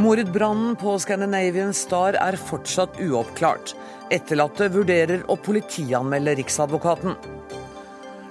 Mordbrannen 0.00 0.76
på 0.80 0.94
Scandinavian 0.98 1.74
Star 1.76 2.16
er 2.16 2.36
fortsatt 2.40 2.94
uoppklart. 3.04 3.74
Etterlatte 4.08 4.70
vurderer 4.72 5.26
å 5.28 5.36
politianmelde 5.36 6.38
Riksadvokaten. 6.38 7.18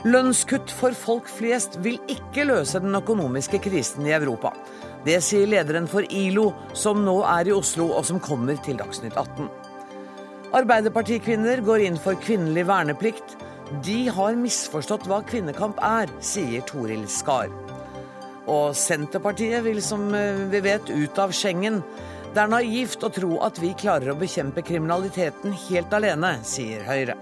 Lønnskutt 0.10 0.74
for 0.74 0.98
folk 0.98 1.30
flest 1.30 1.78
vil 1.86 2.00
ikke 2.10 2.48
løse 2.50 2.82
den 2.82 2.98
økonomiske 2.98 3.62
krisen 3.62 4.08
i 4.10 4.16
Europa. 4.18 4.56
Det 5.06 5.20
sier 5.22 5.46
lederen 5.52 5.86
for 5.92 6.08
ILO, 6.10 6.50
som 6.74 7.04
nå 7.06 7.20
er 7.38 7.52
i 7.52 7.54
Oslo, 7.54 7.92
og 7.94 8.08
som 8.08 8.24
kommer 8.24 8.58
til 8.66 8.80
Dagsnytt 8.82 9.20
18. 9.20 9.52
Arbeiderpartikvinner 10.58 11.62
går 11.62 11.86
inn 11.86 12.02
for 12.02 12.18
kvinnelig 12.24 12.66
verneplikt. 12.72 13.38
De 13.86 14.08
har 14.10 14.40
misforstått 14.42 15.06
hva 15.06 15.22
kvinnekamp 15.22 15.78
er, 15.86 16.10
sier 16.18 16.66
Toril 16.66 17.06
Skar. 17.06 17.54
Og 18.50 18.74
Senterpartiet 18.78 19.62
vil, 19.66 19.82
som 19.86 20.08
eh, 20.18 20.46
vi 20.50 20.62
vet, 20.66 20.90
ut 20.90 21.22
av 21.22 21.34
Schengen. 21.36 21.84
Det 22.34 22.42
er 22.42 22.50
naivt 22.50 23.04
å 23.06 23.14
tro 23.14 23.40
at 23.46 23.62
vi 23.62 23.76
klarer 23.78 24.14
å 24.14 24.20
bekjempe 24.20 24.66
kriminaliteten 24.66 25.54
helt 25.70 25.94
alene, 25.94 26.38
sier 26.46 26.86
Høyre. 26.90 27.18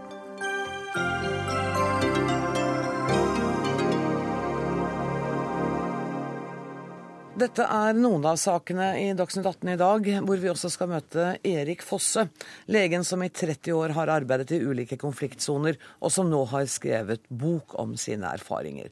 Dette 7.38 7.68
er 7.70 7.94
noen 7.94 8.24
av 8.26 8.40
sakene 8.42 8.96
i 8.98 9.12
Dagsnytt 9.14 9.46
18 9.46 9.70
i 9.70 9.78
dag, 9.78 10.08
hvor 10.26 10.40
vi 10.42 10.50
også 10.50 10.72
skal 10.74 10.90
møte 10.90 11.26
Erik 11.46 11.84
Fosse, 11.86 12.24
legen 12.66 13.04
som 13.06 13.22
i 13.22 13.30
30 13.30 13.76
år 13.78 13.94
har 13.94 14.10
arbeidet 14.10 14.56
i 14.58 14.64
ulike 14.64 14.98
konfliktsoner, 14.98 15.78
og 16.02 16.14
som 16.16 16.32
nå 16.32 16.40
har 16.50 16.66
skrevet 16.72 17.28
bok 17.30 17.78
om 17.78 17.94
sine 18.00 18.32
erfaringer. 18.40 18.90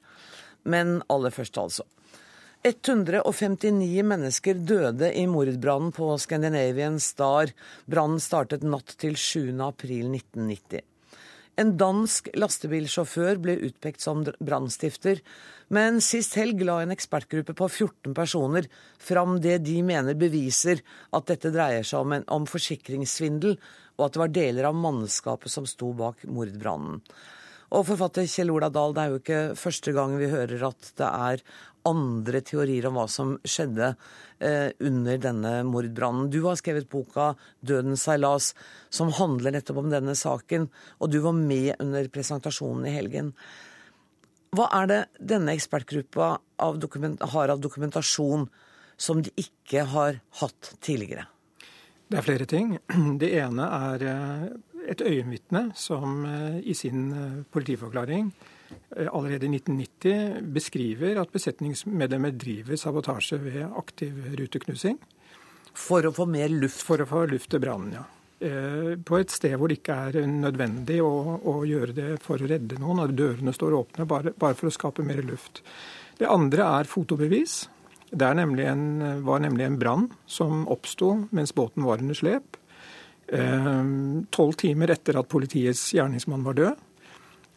Men 0.69 0.99
aller 1.09 1.33
først, 1.33 1.57
altså. 1.57 1.87
159 2.65 4.01
mennesker 4.09 4.57
døde 4.57 5.11
i 5.13 5.27
mordbrannen 5.29 5.91
på 5.93 6.07
Scandinavian 6.17 6.95
Star. 6.99 7.51
Brannen 7.85 8.17
startet 8.23 8.65
natt 8.65 8.95
til 8.97 9.13
7. 9.13 9.51
april 9.61 10.07
1990. 10.09 10.81
En 11.61 11.75
dansk 11.77 12.31
lastebilsjåfør 12.33 13.37
ble 13.43 13.59
utpekt 13.67 14.01
som 14.01 14.25
brannstifter, 14.41 15.21
men 15.69 16.01
sist 16.01 16.33
helg 16.41 16.65
la 16.65 16.79
en 16.81 16.95
ekspertgruppe 16.95 17.53
på 17.53 17.69
14 17.69 18.17
personer 18.17 18.65
fram 18.97 19.37
det 19.45 19.59
de 19.67 19.77
mener 19.85 20.17
beviser 20.17 20.81
at 21.13 21.29
dette 21.29 21.53
dreier 21.53 21.85
seg 21.85 22.01
om, 22.01 22.17
en, 22.17 22.25
om 22.33 22.49
forsikringssvindel, 22.49 23.59
og 23.95 24.07
at 24.07 24.17
det 24.17 24.23
var 24.23 24.35
deler 24.41 24.71
av 24.71 24.81
mannskapet 24.81 25.53
som 25.53 25.69
sto 25.69 25.93
bak 25.93 26.25
mordbrannen. 26.25 26.97
Og 27.75 27.85
forfatter 27.87 28.27
Kjell 28.29 28.51
Ola 28.53 28.71
Dahl, 28.73 28.93
det 28.93 29.05
er 29.05 29.13
jo 29.13 29.21
ikke 29.21 29.39
første 29.57 29.93
gang 29.93 30.17
vi 30.17 30.33
hører 30.33 30.67
at 30.67 30.91
det 30.97 31.13
er 31.29 31.45
andre 31.85 32.41
teorier 32.45 32.87
om 32.89 32.97
hva 32.99 33.05
som 33.11 33.35
skjedde 33.45 33.91
eh, 34.39 34.71
under 34.79 35.21
denne 35.21 35.53
mordbrannen. 35.67 36.31
Du 36.33 36.41
har 36.47 36.57
skrevet 36.59 36.89
boka 36.89 37.33
'Dødens 37.61 38.07
seilas', 38.07 38.53
som 38.89 39.13
handler 39.13 39.55
nettopp 39.55 39.83
om 39.83 39.93
denne 39.93 40.15
saken, 40.15 40.69
og 40.99 41.11
du 41.11 41.19
var 41.23 41.37
med 41.37 41.75
under 41.79 42.07
presentasjonen 42.09 42.89
i 42.89 42.95
helgen. 42.95 43.33
Hva 44.55 44.69
er 44.81 44.87
det 44.87 45.01
denne 45.19 45.55
ekspertgruppa 45.55 46.37
av 46.63 46.79
har 47.33 47.51
av 47.51 47.59
dokumentasjon 47.59 48.47
som 48.97 49.21
de 49.21 49.31
ikke 49.35 49.83
har 49.91 50.21
hatt 50.39 50.75
tidligere? 50.79 51.27
Det 52.07 52.19
er 52.19 52.25
flere 52.25 52.45
ting. 52.45 52.77
Det 53.21 53.31
ene 53.41 53.65
er 53.91 54.05
eh, 54.09 54.45
et 54.91 55.01
øyenvitne 55.01 55.69
som 55.75 56.23
eh, 56.29 56.59
i 56.63 56.75
sin 56.77 57.09
eh, 57.11 57.41
politiforklaring 57.51 58.29
allerede 59.11 59.47
i 59.47 59.55
1990 59.57 60.51
beskriver 60.55 61.19
at 61.21 61.33
besetningsmedlemmer 61.33 62.35
driver 62.39 62.79
sabotasje 62.79 63.39
ved 63.43 63.63
aktiv 63.67 64.17
ruteknusing. 64.39 64.99
For 65.75 66.07
å 66.07 66.13
få 66.15 66.27
mer 66.29 66.53
luft? 66.53 66.83
For 66.87 67.03
å 67.03 67.07
få 67.09 67.25
luft 67.29 67.51
til 67.51 67.63
brannen, 67.63 67.97
ja. 67.97 68.05
Eh, 68.45 68.95
på 68.99 69.19
et 69.21 69.31
sted 69.31 69.53
hvor 69.55 69.71
det 69.71 69.79
ikke 69.79 69.95
er 70.09 70.25
nødvendig 70.27 70.97
å, 71.03 71.37
å 71.39 71.53
gjøre 71.67 71.95
det 71.95 72.09
for 72.23 72.41
å 72.41 72.49
redde 72.49 72.79
noen. 72.81 73.05
At 73.05 73.15
dørene 73.15 73.53
står 73.55 73.77
åpne 73.77 74.07
bare, 74.09 74.35
bare, 74.35 74.57
for 74.59 74.69
å 74.69 74.75
skape 74.75 75.05
mer 75.07 75.23
luft. 75.25 75.63
Det 76.19 76.27
andre 76.31 76.67
er 76.79 76.91
fotobevis. 76.91 77.63
Det 78.15 78.27
nemlig 78.37 78.67
en, 78.69 78.85
var 79.25 79.41
nemlig 79.43 79.65
en 79.65 79.79
brann 79.79 80.05
som 80.29 80.63
oppsto 80.71 81.15
mens 81.35 81.55
båten 81.55 81.83
var 81.87 82.03
under 82.03 82.17
slep. 82.17 82.59
Eh, 83.25 83.79
tolv 84.35 84.59
timer 84.61 84.93
etter 84.93 85.17
at 85.19 85.31
politiets 85.31 85.87
gjerningsmann 85.95 86.45
var 86.45 86.59
død. 86.59 86.83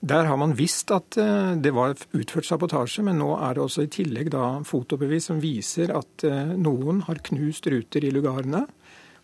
Der 0.00 0.28
har 0.30 0.36
man 0.38 0.54
visst 0.54 0.92
at 0.94 1.16
eh, 1.18 1.56
det 1.58 1.72
var 1.74 1.96
utført 2.14 2.46
sabotasje, 2.46 3.02
men 3.02 3.18
nå 3.18 3.32
er 3.34 3.56
det 3.56 3.64
også 3.64 3.82
i 3.82 3.90
tillegg 3.90 4.30
da 4.30 4.60
fotobevis 4.66 5.26
som 5.32 5.40
viser 5.42 5.90
at 5.90 6.24
eh, 6.26 6.54
noen 6.54 7.02
har 7.08 7.18
knust 7.30 7.66
ruter 7.66 8.06
i 8.06 8.12
lugarene. 8.14 8.62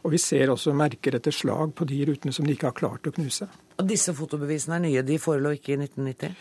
Og 0.05 0.12
vi 0.12 0.21
ser 0.21 0.51
også 0.53 0.75
merker 0.77 1.17
etter 1.17 1.33
slag 1.33 1.73
på 1.79 1.87
de 1.89 2.03
rutene 2.11 2.35
som 2.35 2.45
de 2.45 2.57
ikke 2.57 2.73
har 2.73 2.77
klart 2.77 3.07
å 3.09 3.15
knuse. 3.15 3.47
Og 3.79 3.87
Disse 3.89 4.12
fotobevisene 4.19 4.81
er 4.81 4.85
nye, 4.85 5.05
de 5.07 5.21
forelå 5.23 5.55
ikke 5.57 5.77
i 5.77 5.79
1990? 5.79 6.35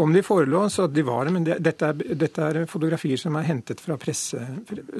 Om 0.00 0.12
de 0.14 0.22
forelå, 0.22 0.68
så 0.70 0.86
de 0.86 1.02
var 1.04 1.26
det, 1.26 1.32
men 1.34 1.44
det, 1.48 1.56
dette, 1.64 1.88
er, 1.90 2.14
dette, 2.16 2.44
er, 2.44 2.66
fotografier 2.70 3.18
som 3.20 3.34
er 3.40 3.48
hentet 3.48 3.82
fra 3.82 3.96
presse, 4.00 4.38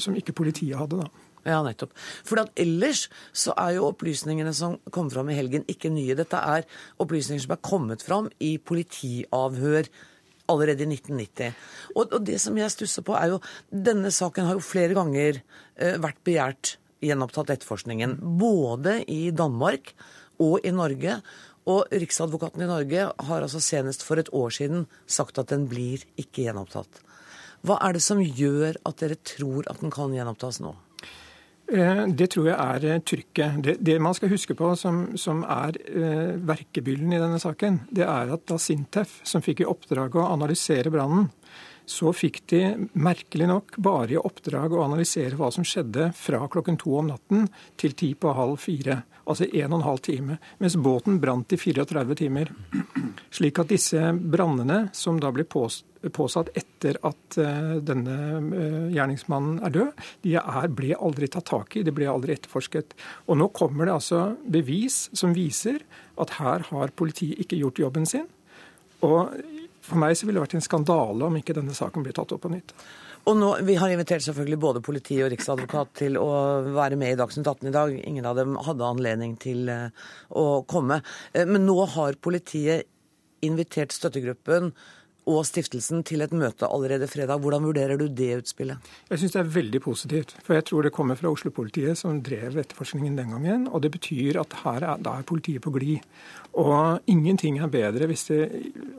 som 0.03 0.17
ikke 0.19 0.35
politiet 0.37 0.81
hadde. 0.81 1.05
da. 1.05 1.30
Ja, 1.47 1.63
nettopp. 1.65 1.95
For 2.27 2.43
ellers 2.61 3.07
så 3.33 3.55
er 3.57 3.79
jo 3.79 3.89
opplysningene 3.89 4.53
som 4.57 4.77
kom 4.93 5.09
fram 5.13 5.31
i 5.33 5.39
helgen, 5.39 5.65
ikke 5.71 5.93
nye. 5.93 6.17
Dette 6.19 6.37
er 6.37 6.69
opplysninger 7.01 7.47
som 7.47 7.57
er 7.57 7.65
kommet 7.65 8.05
fram 8.05 8.29
i 8.45 8.57
politiavhør 8.59 9.89
allerede 10.51 10.85
i 10.85 10.91
1990. 10.99 11.57
Og, 11.95 12.05
og 12.11 12.25
det 12.27 12.41
som 12.43 12.59
jeg 12.59 12.75
stusser 12.75 13.07
på, 13.07 13.17
er 13.17 13.35
jo 13.35 13.41
Denne 13.71 14.13
saken 14.15 14.49
har 14.49 14.59
jo 14.59 14.65
flere 14.65 14.97
ganger 14.99 15.41
eh, 15.41 15.97
vært 16.03 16.21
begjært 16.27 16.75
gjenopptatt 17.01 17.55
etterforskningen. 17.55 18.19
Både 18.41 19.01
i 19.09 19.31
Danmark 19.33 19.95
og 20.43 20.67
i 20.67 20.75
Norge. 20.75 21.21
Og 21.71 21.93
Riksadvokaten 21.93 22.65
i 22.65 22.69
Norge 22.69 23.07
har 23.29 23.45
altså 23.45 23.61
senest 23.63 24.05
for 24.05 24.21
et 24.21 24.33
år 24.37 24.53
siden 24.57 24.87
sagt 25.07 25.39
at 25.41 25.53
den 25.53 25.69
blir 25.71 26.03
ikke 26.21 26.49
gjenopptatt. 26.49 27.03
Hva 27.67 27.77
er 27.85 27.97
det 27.97 28.05
som 28.05 28.23
gjør 28.25 28.79
at 28.89 29.03
dere 29.03 29.19
tror 29.21 29.69
at 29.69 29.83
den 29.83 29.93
kan 29.93 30.15
gjenopptas 30.17 30.63
nå? 30.65 30.73
Eh, 31.71 32.07
det 32.19 32.33
tror 32.35 32.49
jeg 32.51 32.57
er 32.59 32.87
eh, 32.89 33.03
trykket. 33.07 33.59
Det, 33.63 33.77
det 33.87 33.99
man 34.03 34.15
skal 34.17 34.33
huske 34.33 34.57
på 34.59 34.73
som, 34.79 35.03
som 35.21 35.45
er 35.47 35.77
eh, 35.87 36.33
verkebyllen 36.49 37.15
i 37.15 37.21
denne 37.23 37.39
saken, 37.43 37.85
det 37.95 38.07
er 38.09 38.33
at 38.35 38.47
da 38.51 38.59
Sintef, 38.59 39.21
som 39.29 39.45
fikk 39.45 39.63
i 39.63 39.69
oppdrag 39.71 40.19
å 40.19 40.27
analysere 40.33 40.91
brannen, 40.91 41.29
så 41.91 42.13
fikk 42.15 42.43
de 42.51 42.63
merkelig 43.03 43.49
nok 43.51 43.79
bare 43.83 44.15
i 44.15 44.21
oppdrag 44.21 44.75
å 44.75 44.85
analysere 44.85 45.39
hva 45.39 45.51
som 45.55 45.67
skjedde 45.67 46.11
fra 46.15 46.45
klokken 46.51 46.79
to 46.79 46.95
om 47.01 47.11
natten 47.11 47.49
til 47.81 47.97
ti 47.99 48.13
på 48.15 48.35
halv 48.35 48.61
fire. 48.63 49.01
Altså 49.27 49.47
en 49.51 49.73
og 49.73 49.81
en 49.81 49.87
halv 49.89 50.03
time. 50.07 50.39
Mens 50.63 50.79
båten 50.79 51.19
brant 51.23 51.55
i 51.55 51.59
34 51.59 52.19
timer. 52.19 52.53
Slik 53.31 53.61
at 53.63 53.71
disse 53.71 54.11
brannene, 54.13 54.89
som 54.97 55.21
da 55.23 55.31
blir 55.31 55.47
påsatt 55.47 56.51
etter 56.59 56.97
at 57.07 57.39
eh, 57.39 57.77
denne 57.87 58.17
eh, 58.41 58.89
gjerningsmannen 58.97 59.61
er 59.69 59.75
død, 59.77 60.03
de 60.27 60.35
er, 60.41 60.67
ble 60.75 60.97
aldri 60.99 61.29
tatt 61.31 61.47
tak 61.53 61.79
i, 61.79 61.85
de 61.87 61.95
ble 61.95 62.09
aldri 62.11 62.35
etterforsket. 62.35 62.97
Og 63.31 63.39
nå 63.39 63.51
kommer 63.55 63.87
det 63.87 63.95
altså 64.01 64.25
bevis 64.43 65.05
som 65.15 65.37
viser 65.37 65.79
at 66.21 66.35
her 66.41 66.67
har 66.73 66.97
politiet 66.99 67.39
ikke 67.45 67.61
gjort 67.63 67.83
jobben 67.85 68.11
sin. 68.11 68.27
Og 69.07 69.31
for 69.87 70.03
meg 70.03 70.19
så 70.19 70.27
ville 70.27 70.41
det 70.41 70.49
vært 70.49 70.59
en 70.59 70.67
skandale 70.67 71.31
om 71.31 71.39
ikke 71.39 71.57
denne 71.57 71.77
saken 71.77 72.05
ble 72.05 72.17
tatt 72.17 72.35
opp 72.35 72.43
på 72.45 72.53
nytt. 72.53 72.75
Og 73.31 73.37
nå, 73.37 73.49
Vi 73.63 73.77
har 73.77 73.93
invitert 73.93 74.25
selvfølgelig 74.25 74.59
både 74.59 74.81
politi 74.83 75.23
og 75.23 75.31
riksadvokat 75.31 75.95
til 76.03 76.17
å 76.19 76.31
være 76.75 76.99
med 76.99 77.15
i 77.15 77.19
Dagsnytt 77.21 77.47
18 77.47 77.69
i 77.69 77.75
dag. 77.75 77.99
Ingen 78.11 78.27
av 78.27 78.39
dem 78.41 78.57
hadde 78.59 78.87
anledning 78.87 79.37
til 79.39 79.69
eh, 79.71 79.91
å 80.35 80.65
komme. 80.67 81.03
Men 81.37 81.69
nå 81.69 81.85
har 81.95 82.19
politiet 82.19 82.89
invitert 83.47 83.95
støttegruppen 83.95 84.73
og 85.31 85.45
stiftelsen 85.47 86.03
til 86.07 86.25
et 86.25 86.33
møte 86.35 86.69
allerede 86.69 87.09
fredag. 87.11 87.41
Hvordan 87.43 87.67
vurderer 87.69 88.01
du 88.01 88.07
det 88.09 88.31
utspillet? 88.41 88.91
Jeg 89.11 89.21
syns 89.21 89.37
det 89.37 89.41
er 89.43 89.53
veldig 89.57 89.81
positivt. 89.85 90.35
For 90.47 90.57
jeg 90.57 90.67
tror 90.71 90.87
det 90.87 90.95
kommer 90.97 91.19
fra 91.19 91.31
Oslo-politiet, 91.31 91.99
som 92.01 92.23
drev 92.25 92.57
etterforskningen 92.63 93.19
den 93.19 93.35
gangen. 93.37 93.69
Og 93.69 93.85
det 93.85 93.93
betyr 93.95 94.41
at 94.41 94.57
her 94.65 94.87
er, 94.95 95.05
da 95.05 95.19
er 95.19 95.29
politiet 95.29 95.63
på 95.65 95.75
glid. 95.77 96.09
Og 96.59 97.05
ingenting 97.11 97.61
er 97.61 97.71
bedre 97.71 98.09
hvis 98.11 98.27
det, 98.31 98.43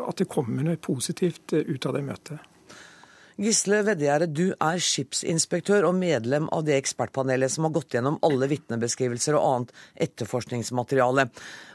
at 0.07 0.21
det 0.21 0.29
kommer 0.31 0.65
noe 0.67 0.79
positivt 0.81 1.57
ut 1.57 1.89
av 1.89 1.97
det 1.97 2.05
møtet. 2.07 2.50
Gisle 3.41 3.79
Veddegjerde, 3.81 4.27
du 4.29 4.51
er 4.53 4.81
skipsinspektør 4.85 5.87
og 5.87 5.95
medlem 5.97 6.45
av 6.53 6.61
det 6.67 6.75
ekspertpanelet 6.77 7.49
som 7.49 7.65
har 7.65 7.73
gått 7.73 7.95
gjennom 7.95 8.19
alle 8.27 8.45
vitnebeskrivelser 8.51 9.33
og 9.37 9.45
annet 9.47 9.71
etterforskningsmateriale. 10.05 11.25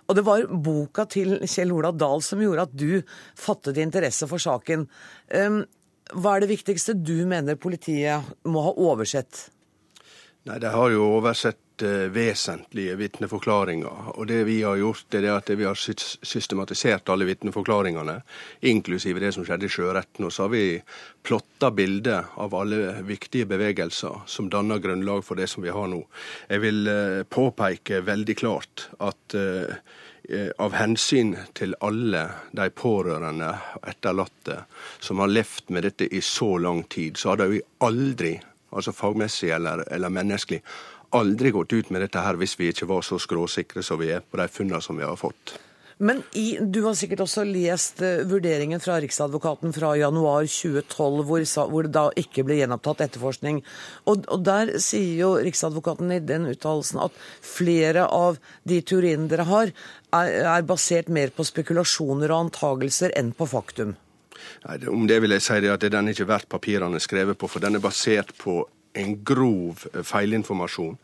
Og 0.07 0.15
det 0.15 0.25
var 0.29 0.47
boka 0.47 1.09
til 1.11 1.41
Kjell 1.43 1.75
Ola 1.75 1.91
Dahl 1.91 2.23
som 2.23 2.45
gjorde 2.45 2.69
at 2.69 2.77
du 2.79 3.01
fattet 3.35 3.81
interesse 3.83 4.29
for 4.31 4.39
saken. 4.43 4.87
Hva 6.15 6.37
er 6.37 6.45
det 6.45 6.53
viktigste 6.53 6.95
du 6.95 7.17
mener 7.27 7.59
politiet 7.59 8.31
må 8.47 8.63
ha 8.69 8.77
oversett? 8.87 9.49
Nei, 10.47 10.61
De 10.63 10.71
har 10.71 10.95
jo 10.95 11.11
oversett 11.19 11.59
helt 11.77 11.83
uh, 11.83 12.13
vesentlige 12.13 12.97
vitneforklaringer. 12.97 14.17
Og 14.17 14.27
det 14.27 14.45
vi 14.45 14.63
har 14.63 14.77
gjort, 14.77 15.15
er 15.15 15.37
at 15.37 15.51
vi 15.51 15.65
har 15.65 15.75
systematisert 15.75 17.09
alle 17.09 17.25
vitneforklaringene, 17.25 18.23
inklusive 18.63 19.21
det 19.21 19.33
som 19.35 19.45
skjedde 19.45 19.67
i 19.67 19.69
sjøretten. 19.69 20.25
Og 20.25 20.33
så 20.33 20.45
har 20.45 20.51
vi 20.51 20.83
plotta 21.23 21.71
bilder 21.71 22.25
av 22.37 22.55
alle 22.55 23.03
viktige 23.03 23.47
bevegelser 23.47 24.25
som 24.27 24.51
danner 24.51 24.79
grunnlag 24.79 25.25
for 25.25 25.37
det 25.37 25.49
som 25.49 25.63
vi 25.63 25.71
har 25.71 25.89
nå. 25.89 26.03
Jeg 26.49 26.61
vil 26.61 26.89
uh, 26.89 27.23
påpeke 27.25 28.01
veldig 28.05 28.37
klart 28.37 28.89
at 28.99 29.35
uh, 29.35 29.77
av 30.59 30.73
hensyn 30.75 31.37
til 31.55 31.77
alle 31.87 32.25
de 32.51 32.65
pårørende 32.75 33.53
og 33.79 33.85
etterlatte 33.87 34.65
som 34.99 35.21
har 35.23 35.31
levd 35.31 35.71
med 35.71 35.87
dette 35.87 36.09
i 36.11 36.19
så 36.19 36.57
lang 36.59 36.83
tid, 36.91 37.15
så 37.15 37.31
hadde 37.31 37.47
vi 37.53 37.61
aldri 37.79 38.33
altså 38.77 38.93
fagmessig 38.93 39.51
eller, 39.55 39.85
eller 39.93 40.13
menneskelig, 40.13 40.61
aldri 41.15 41.53
gått 41.55 41.73
ut 41.73 41.93
med 41.95 42.03
dette 42.05 42.23
her 42.23 42.39
hvis 42.41 42.57
vi 42.59 42.73
ikke 42.73 42.89
var 42.91 43.07
så 43.07 43.21
skråsikre 43.23 43.85
som 43.85 44.01
vi 44.01 44.11
er 44.17 44.25
på 44.25 44.41
de 44.41 44.49
funnene 44.51 44.83
som 44.85 44.99
vi 44.99 45.07
har 45.07 45.19
fått. 45.21 45.57
Men 45.97 46.21
i, 46.37 46.59
du 46.61 46.83
har 46.85 46.93
sikkert 46.97 47.23
også 47.25 47.47
lest 47.49 48.03
uh, 48.05 48.21
vurderingen 48.29 48.83
fra 48.85 48.99
Riksadvokaten 49.01 49.73
fra 49.73 49.95
januar 49.97 50.45
2012, 50.45 51.23
hvor, 51.25 51.45
hvor 51.73 51.87
det 51.87 51.93
da 51.95 52.05
ikke 52.21 52.45
ble 52.45 52.59
gjenopptatt 52.59 53.07
etterforskning. 53.07 53.63
Og, 54.05 54.27
og 54.29 54.45
der 54.45 54.75
sier 54.85 55.23
jo 55.23 55.31
Riksadvokaten 55.41 56.13
i 56.13 56.21
den 56.21 56.51
uttalelsen 56.53 57.01
at 57.07 57.17
flere 57.41 58.05
av 58.13 58.37
de 58.69 58.83
teoriene 58.85 59.31
dere 59.31 59.49
har, 59.49 59.73
er, 60.21 60.35
er 60.59 60.69
basert 60.69 61.09
mer 61.09 61.33
på 61.33 61.49
spekulasjoner 61.49 62.29
og 62.29 62.51
antagelser 62.51 63.17
enn 63.17 63.33
på 63.37 63.49
faktum. 63.49 63.97
Nei, 64.67 64.77
Om 64.93 65.09
det 65.09 65.23
vil 65.25 65.33
jeg 65.33 65.47
si 65.47 65.61
det 65.65 65.73
at 65.73 65.89
den 65.89 66.11
er 66.11 66.13
ikke 66.13 66.29
verdt 66.29 66.53
papirene 66.53 67.01
skrevet 67.01 67.41
på, 67.41 67.49
for 67.49 67.65
den 67.65 67.81
er 67.81 67.85
basert 67.85 68.37
på 68.37 68.67
en 68.97 69.17
grov 69.25 69.85
feilinformasjon 70.07 70.97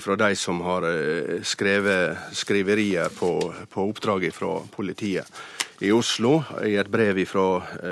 fra 0.00 0.16
de 0.20 0.30
som 0.38 0.62
har 0.66 0.86
eh, 0.88 1.42
skrevet 1.46 2.32
skriverier 2.34 3.12
på, 3.14 3.36
på 3.70 3.90
oppdrag 3.90 4.30
fra 4.34 4.56
politiet 4.74 5.28
i 5.82 5.90
Oslo 5.92 6.38
i 6.64 6.76
et 6.78 6.88
brev 6.90 7.18
fra 7.26 7.46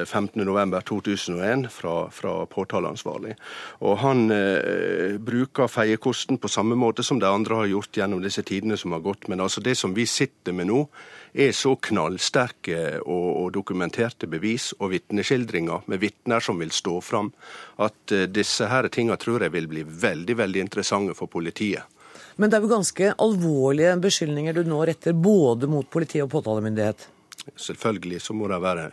15.11.2001 0.07 1.65
eh, 1.65 1.71
fra, 1.73 1.95
fra 2.15 2.35
påtaleansvarlig. 2.51 3.35
Og 3.83 3.99
Han 4.05 4.31
eh, 4.35 5.19
bruker 5.19 5.71
feiekosten 5.71 6.39
på 6.39 6.51
samme 6.51 6.79
måte 6.79 7.05
som 7.07 7.21
de 7.21 7.29
andre 7.29 7.63
har 7.63 7.73
gjort 7.73 7.99
gjennom 7.99 8.23
disse 8.23 8.45
tidene 8.47 8.79
som 8.79 8.95
har 8.95 9.03
gått. 9.05 9.29
Men 9.29 9.43
altså 9.43 9.61
det 9.61 9.77
som 9.79 9.95
vi 9.95 10.07
sitter 10.07 10.55
med 10.57 10.71
nå, 10.71 10.87
er 11.33 11.53
så 11.57 11.75
knallsterke 11.81 12.99
og, 13.01 13.29
og 13.43 13.49
dokumenterte 13.55 14.29
bevis 14.29 14.73
og 14.79 14.93
vitneskildringer 14.93 15.89
med 15.89 16.03
vitner 16.03 16.45
som 16.45 16.61
vil 16.61 16.73
stå 16.75 16.99
fram, 17.05 17.33
at 17.81 18.13
eh, 18.13 18.29
disse 18.29 18.69
her 18.69 18.89
tingene 18.93 19.17
tror 19.21 19.47
jeg 19.47 19.55
vil 19.55 19.69
bli 19.71 19.87
veldig, 19.87 20.37
veldig 20.43 20.65
interessante 20.67 21.17
for 21.17 21.33
politiet. 21.33 21.89
Men 22.37 22.51
det 22.51 22.59
er 22.59 22.65
jo 22.65 22.73
ganske 22.73 23.11
alvorlige 23.21 23.97
beskyldninger 24.01 24.57
du 24.57 24.63
nå 24.69 24.85
retter 24.89 25.17
både 25.17 25.69
mot 25.69 25.89
politi 25.91 26.23
og 26.25 26.31
påtalemyndighet? 26.33 27.09
Selvfølgelig 27.57 28.23
så 28.25 28.37
må 28.37 28.49
det 28.49 28.61
være 28.63 28.91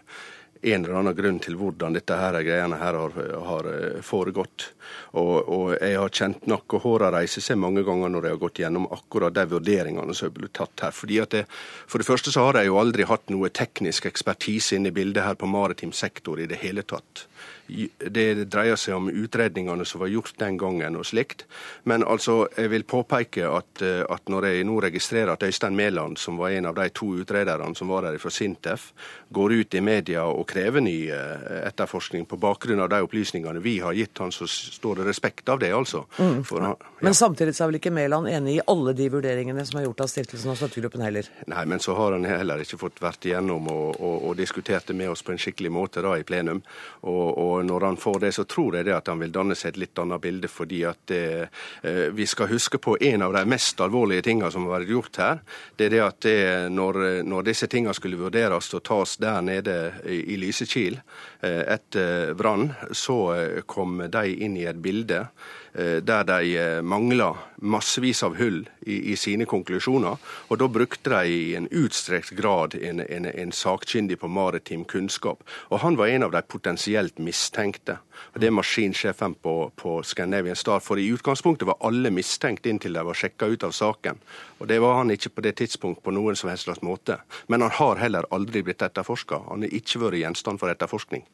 en 0.61 0.85
eller 0.85 0.99
annen 0.99 1.15
grunn 1.15 1.39
til 1.39 1.55
hvordan 1.59 1.95
dette 1.95 2.15
her 2.19 2.35
greiene 2.43 2.79
her 2.79 2.97
har, 2.99 3.15
har 3.47 3.69
eh, 3.71 4.01
foregått. 4.03 4.69
Og, 5.17 5.33
og, 5.47 5.65
jeg 5.77 5.95
har 5.95 6.11
kjent 6.13 6.47
nakkehåra 6.49 7.11
reise 7.15 7.41
seg 7.43 7.59
mange 7.61 7.85
ganger 7.87 8.11
når 8.11 8.27
jeg 8.27 8.35
har 8.35 8.41
gått 8.43 8.61
gjennom 8.63 8.89
akkurat 8.91 9.35
de 9.35 9.45
vurderingene 9.53 10.15
som 10.17 10.33
blitt 10.35 10.57
tatt 10.59 10.85
her. 10.85 10.95
Fordi 10.95 11.21
at 11.23 11.35
det, 11.37 11.45
For 11.87 12.01
det 12.01 12.09
første 12.09 12.33
så 12.35 12.49
har 12.49 12.59
jeg 12.59 12.71
jo 12.71 12.79
aldri 12.81 13.07
hatt 13.07 13.31
noe 13.31 13.51
teknisk 13.53 14.09
ekspertise 14.09 14.75
inne 14.75 14.91
i 14.91 14.95
bildet 14.95 15.23
her 15.23 15.39
på 15.39 15.49
maritim 15.49 15.95
sektor 15.95 16.39
i 16.39 16.49
det 16.49 16.59
hele 16.63 16.83
tatt. 16.83 17.28
Det 17.69 18.27
dreier 18.49 18.77
seg 18.79 18.97
om 18.97 19.09
utredningene 19.09 19.85
som 19.85 20.01
var 20.01 20.09
gjort 20.11 20.37
den 20.41 20.57
gangen 20.57 20.97
og 20.97 21.05
slikt. 21.05 21.45
Men 21.89 22.03
altså, 22.03 22.47
jeg 22.57 22.71
vil 22.73 22.85
påpeke 22.89 23.45
at, 23.49 23.83
eh, 23.85 24.01
at 24.09 24.29
når 24.31 24.49
jeg 24.49 24.67
nå 24.67 24.79
registrerer 24.83 25.33
at 25.33 25.43
Øystein 25.45 25.77
Mæland, 25.77 26.17
som 26.17 26.39
var 26.41 26.55
en 26.55 26.69
av 26.71 26.75
de 26.79 26.89
to 26.89 27.11
utrederne 27.21 27.75
som 27.77 27.91
var 27.91 28.07
der 28.07 28.17
fra 28.17 28.31
Sintef, 28.33 28.91
går 29.29 29.53
ut 29.53 29.77
i 29.77 29.81
media 29.81 30.25
og 30.25 30.47
krever 30.49 30.81
ny 30.81 30.97
eh, 31.13 31.67
etterforskning 31.67 32.25
på 32.29 32.39
bakgrunn 32.41 32.81
av 32.81 32.89
de 32.89 33.01
opplysningene 33.05 33.61
vi 33.63 33.77
har 33.83 33.93
gitt 33.97 34.17
han, 34.17 34.33
så 34.33 34.47
står 34.49 35.01
det 35.01 35.09
respekt 35.09 35.49
av 35.49 35.61
det, 35.61 35.71
altså. 35.75 36.05
Mm. 36.17 36.43
Han, 36.49 36.71
ja. 36.71 36.93
Men 37.05 37.15
samtidig 37.15 37.55
så 37.55 37.65
er 37.65 37.71
vel 37.71 37.79
ikke 37.79 37.93
Mæland 37.93 38.29
enig 38.31 38.57
i 38.57 38.65
alle 38.67 38.95
de 38.97 39.09
vurderingene 39.13 39.65
som 39.67 39.79
er 39.79 39.87
gjort 39.87 40.05
av 40.05 40.11
stiftelsen 40.11 40.53
og 40.53 40.59
støttegruppen 40.59 41.03
heller? 41.05 41.29
Nei, 41.51 41.65
men 41.69 41.83
så 41.83 41.95
har 41.97 42.17
han 42.17 42.25
heller 42.27 42.63
ikke 42.63 42.79
fått 42.81 43.01
vært 43.03 43.29
igjennom 43.29 43.69
og, 43.71 43.99
og, 43.99 44.15
og 44.29 44.37
diskutert 44.39 44.89
det 44.89 44.97
med 44.97 45.13
oss 45.13 45.23
på 45.25 45.35
en 45.35 45.41
skikkelig 45.41 45.71
måte 45.73 46.03
da 46.05 46.15
i 46.17 46.25
plenum. 46.27 46.63
og, 47.01 47.27
og 47.37 47.58
når 47.65 47.85
han 47.85 47.97
får 47.97 48.19
det, 48.19 48.31
så 48.35 48.43
tror 48.43 48.77
jeg 48.77 48.87
det 48.87 48.95
at 48.95 49.07
han 49.11 49.19
vil 49.21 49.33
danne 49.33 49.57
seg 49.57 49.73
et 49.73 49.81
litt 49.83 49.99
annet 49.99 50.21
bilde. 50.21 50.47
fordi 50.47 50.83
at 50.85 50.99
det, 51.05 51.49
eh, 51.83 52.09
Vi 52.09 52.25
skal 52.25 52.47
huske 52.47 52.77
på 52.77 52.97
en 53.01 53.21
av 53.21 53.33
de 53.33 53.45
mest 53.45 53.79
alvorlige 53.81 54.21
tingene 54.21 54.51
som 54.51 54.65
har 54.65 54.79
vært 54.79 54.89
gjort 54.89 55.17
her. 55.17 55.39
Det 55.75 55.85
er 55.85 55.89
det 55.89 56.03
at 56.03 56.19
det, 56.21 56.71
når, 56.71 57.23
når, 57.23 57.43
disse 57.43 57.67
tingene 57.67 57.93
skulle 57.93 58.17
vurderes 58.17 58.73
og 58.73 58.83
tas 58.83 59.17
der 59.17 59.41
nede 59.41 59.93
i, 60.05 60.37
Lysekil 60.37 60.99
eh, 61.41 61.63
etter 61.75 62.33
brann, 62.33 62.73
så 62.91 63.33
eh, 63.35 63.61
kom 63.65 64.03
de 64.09 64.35
inn 64.35 64.57
i 64.57 64.65
et 64.65 64.81
bilde 64.81 65.27
Eh, 65.68 65.68
der 65.73 66.23
de 66.23 66.57
eh, 66.57 66.81
mangla 66.81 67.35
massevis 67.61 68.23
av 68.23 68.35
hull 68.39 68.63
i, 68.81 69.11
i, 69.11 69.15
sine 69.17 69.45
konklusjoner. 69.45 70.17
Og 70.49 70.59
da 70.59 70.67
brukte 70.71 71.11
de 71.13 71.29
i 71.29 71.55
en 71.55 71.67
utstrekt 71.71 72.33
grad 72.37 72.75
en, 72.75 73.01
en, 73.05 73.25
en 73.29 73.51
sakkyndig 73.51 74.19
på 74.19 74.29
maritim 74.31 74.85
kunnskap. 74.85 75.43
Og 75.69 75.79
han 75.83 75.97
var 75.99 76.07
en 76.07 76.27
av 76.27 76.33
de 76.33 76.41
potensielt 76.41 77.19
mistenkte. 77.19 77.99
Og 78.33 78.41
Det 78.41 78.49
er 78.49 78.55
maskinsjefen 78.55 79.35
på, 79.43 79.71
på 79.75 79.99
Scandinavian 80.03 80.57
Star. 80.57 80.81
For 80.83 80.99
i 80.99 81.09
utgangspunktet 81.13 81.67
var 81.67 81.79
alle 81.85 82.11
mistenkt 82.11 82.65
inntil 82.65 82.97
de 82.97 83.05
var 83.05 83.17
sjekka 83.17 83.51
ut 83.51 83.63
av 83.63 83.75
saken. 83.75 84.19
Og 84.59 84.67
det 84.67 84.79
var 84.83 84.99
han 84.99 85.11
ikke 85.11 85.35
på 85.35 85.45
det 85.45 85.57
tidspunkt 85.61 86.03
på 86.03 86.13
noen 86.15 86.35
som 86.39 86.51
helst 86.51 86.67
slags 86.67 86.83
måte. 86.85 87.19
Men 87.47 87.61
han 87.65 87.75
har 87.79 88.01
heller 88.01 88.27
aldri 88.35 88.63
blitt 88.63 88.81
etterforska. 88.85 89.45
Han 89.49 89.67
har 89.67 89.75
ikke 89.75 90.03
vært 90.05 90.23
gjenstand 90.23 90.61
for 90.61 90.71
etterforskning. 90.71 91.25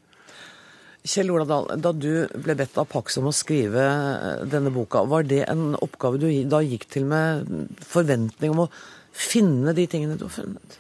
Kjell 1.06 1.30
Ola 1.34 1.46
Dahl, 1.46 1.68
da 1.78 1.92
du 1.94 2.26
ble 2.42 2.56
bedt 2.58 2.78
av 2.82 2.88
Pax 2.90 3.20
om 3.22 3.30
å 3.30 3.36
skrive 3.36 3.84
eh, 3.86 4.46
denne 4.50 4.72
boka, 4.74 5.04
var 5.10 5.28
det 5.28 5.44
en 5.52 5.76
oppgave 5.78 6.22
du 6.22 6.30
da 6.50 6.64
gikk 6.66 6.88
til 6.96 7.06
med 7.10 7.46
forventning 7.86 8.56
om 8.56 8.64
å 8.66 8.72
finne 9.16 9.76
de 9.78 9.86
tingene 9.90 10.18
du 10.18 10.26
har 10.26 10.34
funnet? 10.34 10.80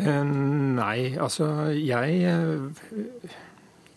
Eh, 0.00 0.24
nei, 0.26 1.12
altså 1.14 1.70
jeg 1.76 2.18
eh, 2.26 3.38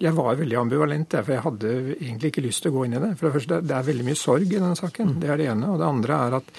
jeg 0.03 0.15
var 0.17 0.35
veldig 0.35 0.57
ambivalent, 0.59 1.15
for 1.21 1.31
jeg 1.31 1.43
hadde 1.45 1.73
egentlig 1.93 2.33
ikke 2.33 2.43
lyst 2.43 2.65
til 2.65 2.73
å 2.73 2.77
gå 2.77 2.87
inn 2.87 2.97
i 2.97 3.01
det. 3.03 3.13
For 3.19 3.29
det 3.29 3.35
første, 3.37 3.59
det 3.63 3.75
er 3.77 3.85
veldig 3.87 4.07
mye 4.09 4.19
sorg 4.19 4.49
i 4.49 4.57
denne 4.57 4.75
saken. 4.75 5.13
Det 5.21 5.29
er 5.31 5.39
det 5.39 5.45
ene. 5.53 5.69
Og 5.71 5.79
det 5.79 5.87
andre 5.87 6.17
er 6.27 6.35
at, 6.41 6.49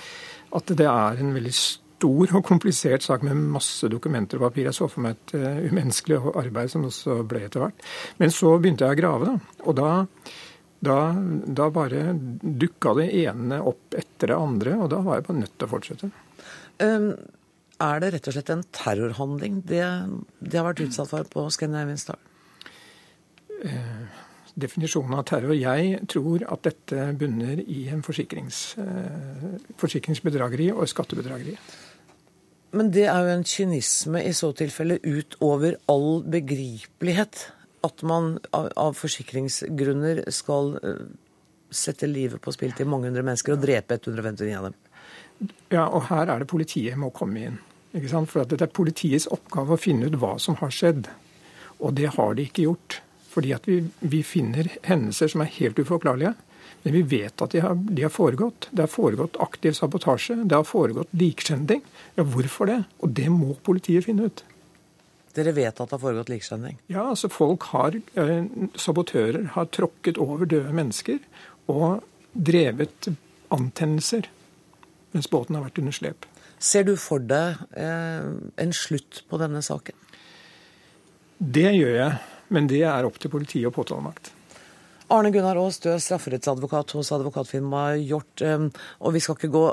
at 0.61 0.73
det 0.79 0.87
er 0.89 1.21
en 1.21 1.35
veldig 1.37 1.53
stor 2.05 2.35
og 2.37 2.45
komplisert 2.45 3.05
sak 3.05 3.23
med 3.25 3.39
masse 3.55 3.89
dokumenter 3.89 4.41
og 4.41 4.51
papir. 4.51 4.69
Jeg 4.69 4.77
så 4.77 4.89
for 4.93 5.05
meg 5.05 5.17
et 5.17 5.37
uh, 5.39 5.69
umenneskelig 5.71 6.21
arbeid 6.37 6.73
som 6.73 6.85
også 6.85 7.23
ble 7.29 7.47
etter 7.47 7.65
hvert. 7.65 7.87
Men 8.21 8.35
så 8.35 8.57
begynte 8.61 8.85
jeg 8.85 8.99
å 8.99 9.01
grave, 9.01 9.31
da. 9.31 9.55
Og 9.65 9.79
da, 9.79 9.93
da, 10.85 10.99
da 11.61 11.71
bare 11.73 12.03
dukka 12.15 12.95
det 13.01 13.09
ene 13.25 13.63
opp 13.65 13.97
etter 13.97 14.35
det 14.35 14.37
andre, 14.37 14.77
og 14.85 14.91
da 14.93 15.01
var 15.05 15.19
jeg 15.19 15.29
bare 15.31 15.41
nødt 15.41 15.57
til 15.57 15.69
å 15.69 15.73
fortsette. 15.73 16.11
Um, 16.83 17.09
er 17.85 18.03
det 18.03 18.13
rett 18.15 18.29
og 18.31 18.37
slett 18.37 18.53
en 18.53 18.67
terrorhandling 18.75 19.63
det 19.67 19.83
de 19.83 20.59
har 20.59 20.67
vært 20.67 20.85
utsatt 20.85 21.11
for 21.11 21.27
på 21.31 21.47
Scandinavian 21.55 22.01
Star? 22.01 22.21
Uh, 23.65 24.05
definisjonen 24.61 25.17
av 25.17 25.25
terror. 25.31 25.57
Jeg 25.57 26.05
tror 26.13 26.45
at 26.53 26.69
dette 26.69 27.09
bunner 27.19 27.65
i 27.65 27.87
en 27.95 28.05
forsikrings, 28.07 28.61
uh, 28.83 29.49
forsikringsbedrageri 29.81 30.69
og 30.75 30.87
skattebedrageri. 30.91 31.57
Men 32.75 32.91
det 32.95 33.07
er 33.07 33.27
jo 33.27 33.35
en 33.35 33.47
kynisme 33.47 34.23
i 34.27 34.33
så 34.35 34.51
tilfelle 34.57 34.99
utover 35.05 35.79
all 35.91 36.25
begripelighet. 36.27 37.49
At 37.85 38.03
man 38.07 38.39
av, 38.57 38.97
forsikringsgrunner 38.97 40.25
skal 40.33 40.75
uh, 40.81 41.05
sette 41.75 42.09
livet 42.09 42.43
på 42.43 42.55
spill 42.55 42.73
til 42.77 42.89
mange 42.91 43.11
hundre 43.11 43.25
mennesker 43.27 43.55
og 43.55 43.63
drepe 43.63 43.99
159 44.01 44.51
av 44.57 44.69
dem. 44.71 44.79
Ja, 45.75 45.87
og 45.87 46.07
her 46.09 46.31
er 46.31 46.43
det 46.43 46.51
politiet 46.51 46.99
må 47.01 47.11
komme 47.15 47.49
inn. 47.51 47.59
Ikke 47.95 48.11
sant? 48.11 48.31
For 48.33 48.47
det 48.49 48.63
er 48.65 48.75
politiets 48.75 49.29
oppgave 49.31 49.77
å 49.77 49.81
finne 49.81 50.09
ut 50.09 50.19
hva 50.23 50.35
som 50.43 50.57
har 50.63 50.73
skjedd. 50.75 51.11
Og 51.79 51.95
det 51.99 52.15
har 52.17 52.35
de 52.35 52.47
ikke 52.49 52.67
gjort. 52.67 53.01
Fordi 53.35 53.53
at 53.55 53.67
vi, 53.67 53.81
vi 54.01 54.23
finner 54.27 54.71
hendelser 54.87 55.31
som 55.31 55.43
er 55.43 55.53
helt 55.59 55.79
uforklarlige. 55.79 56.35
Men 56.85 56.97
vi 56.99 57.03
vet 57.15 57.45
at 57.45 57.55
de 57.55 57.63
har, 57.65 57.77
de 57.77 58.05
har, 58.05 58.13
foregått. 58.13 58.69
Det 58.71 58.85
har 58.85 58.93
foregått 58.93 59.39
aktiv 59.41 59.77
sabotasje. 59.77 60.37
Det 60.45 60.57
har 60.59 60.67
foregått 60.69 61.15
likskjending. 61.17 61.81
Ja, 62.19 62.27
hvorfor 62.29 62.69
det? 62.71 62.83
Og 63.01 63.15
det 63.17 63.31
må 63.33 63.55
politiet 63.65 64.07
finne 64.09 64.29
ut. 64.29 64.45
Dere 65.35 65.55
vet 65.57 65.81
at 65.81 65.89
det 65.89 65.97
har 65.97 66.03
foregått 66.03 66.31
likskjending? 66.31 66.77
Ja, 66.93 67.09
altså 67.09 67.31
folk 67.33 67.67
har, 67.73 67.97
eh, 68.15 68.45
Sabotører 68.79 69.49
har 69.57 69.67
tråkket 69.67 70.21
over 70.23 70.47
døde 70.47 70.75
mennesker 70.77 71.19
og 71.73 72.05
drevet 72.35 73.09
antennelser 73.55 74.29
mens 75.15 75.31
båten 75.31 75.55
har 75.55 75.65
vært 75.67 75.79
under 75.79 75.95
slep. 75.95 76.27
Ser 76.59 76.87
du 76.87 76.95
for 76.99 77.23
deg 77.23 77.61
eh, 77.79 78.31
en 78.63 78.75
slutt 78.75 79.23
på 79.31 79.39
denne 79.39 79.63
saken? 79.63 79.95
Det 81.39 81.71
gjør 81.75 81.95
jeg, 81.99 82.19
men 82.55 82.71
det 82.71 82.83
er 82.87 83.07
opp 83.07 83.19
til 83.23 83.31
politi 83.31 83.63
og 83.67 83.75
påtalemakt. 83.77 84.34
Arne 85.15 85.31
Gunnar 85.31 85.59
Aas, 85.61 85.79
du 85.79 85.93
er 85.93 86.03
strafferettsadvokat 86.03 86.97
hos 86.97 87.13
advokatfirmaet 87.15 88.03
Hjort. 88.09 88.43
Og 88.43 89.15
vi 89.15 89.23
skal 89.23 89.39
ikke 89.39 89.53
gå 89.55 89.65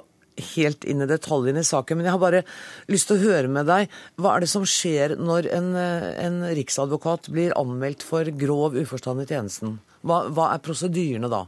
helt 0.55 0.85
inn 0.87 1.03
i 1.03 1.07
detaljene 1.09 1.63
i 1.63 1.67
saken, 1.67 1.97
men 1.97 2.07
jeg 2.07 2.15
har 2.15 2.21
bare 2.21 2.43
lyst 2.91 3.09
til 3.09 3.17
å 3.17 3.23
høre 3.25 3.49
med 3.51 3.67
deg. 3.69 3.91
Hva 4.21 4.35
er 4.35 4.45
det 4.45 4.51
som 4.51 4.67
skjer 4.67 5.15
når 5.19 5.49
en, 5.51 5.71
en 5.75 6.37
riksadvokat 6.57 7.31
blir 7.33 7.55
anmeldt 7.59 8.05
for 8.05 8.29
grov 8.37 8.77
uforstand 8.77 9.25
i 9.25 9.27
tjenesten? 9.29 9.79
Hva, 10.05 10.23
hva 10.29 10.51
er 10.53 10.63
prosedyrene 10.63 11.29
da? 11.31 11.43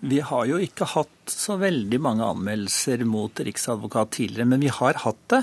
Vi 0.00 0.20
har 0.20 0.48
jo 0.50 0.58
ikke 0.60 0.88
hatt 0.92 1.32
så 1.32 1.56
veldig 1.60 2.00
mange 2.02 2.26
anmeldelser 2.26 3.04
mot 3.08 3.40
riksadvokat 3.40 4.16
tidligere, 4.18 4.48
men 4.52 4.64
vi 4.64 4.72
har 4.72 5.00
hatt 5.06 5.22
det. 5.32 5.42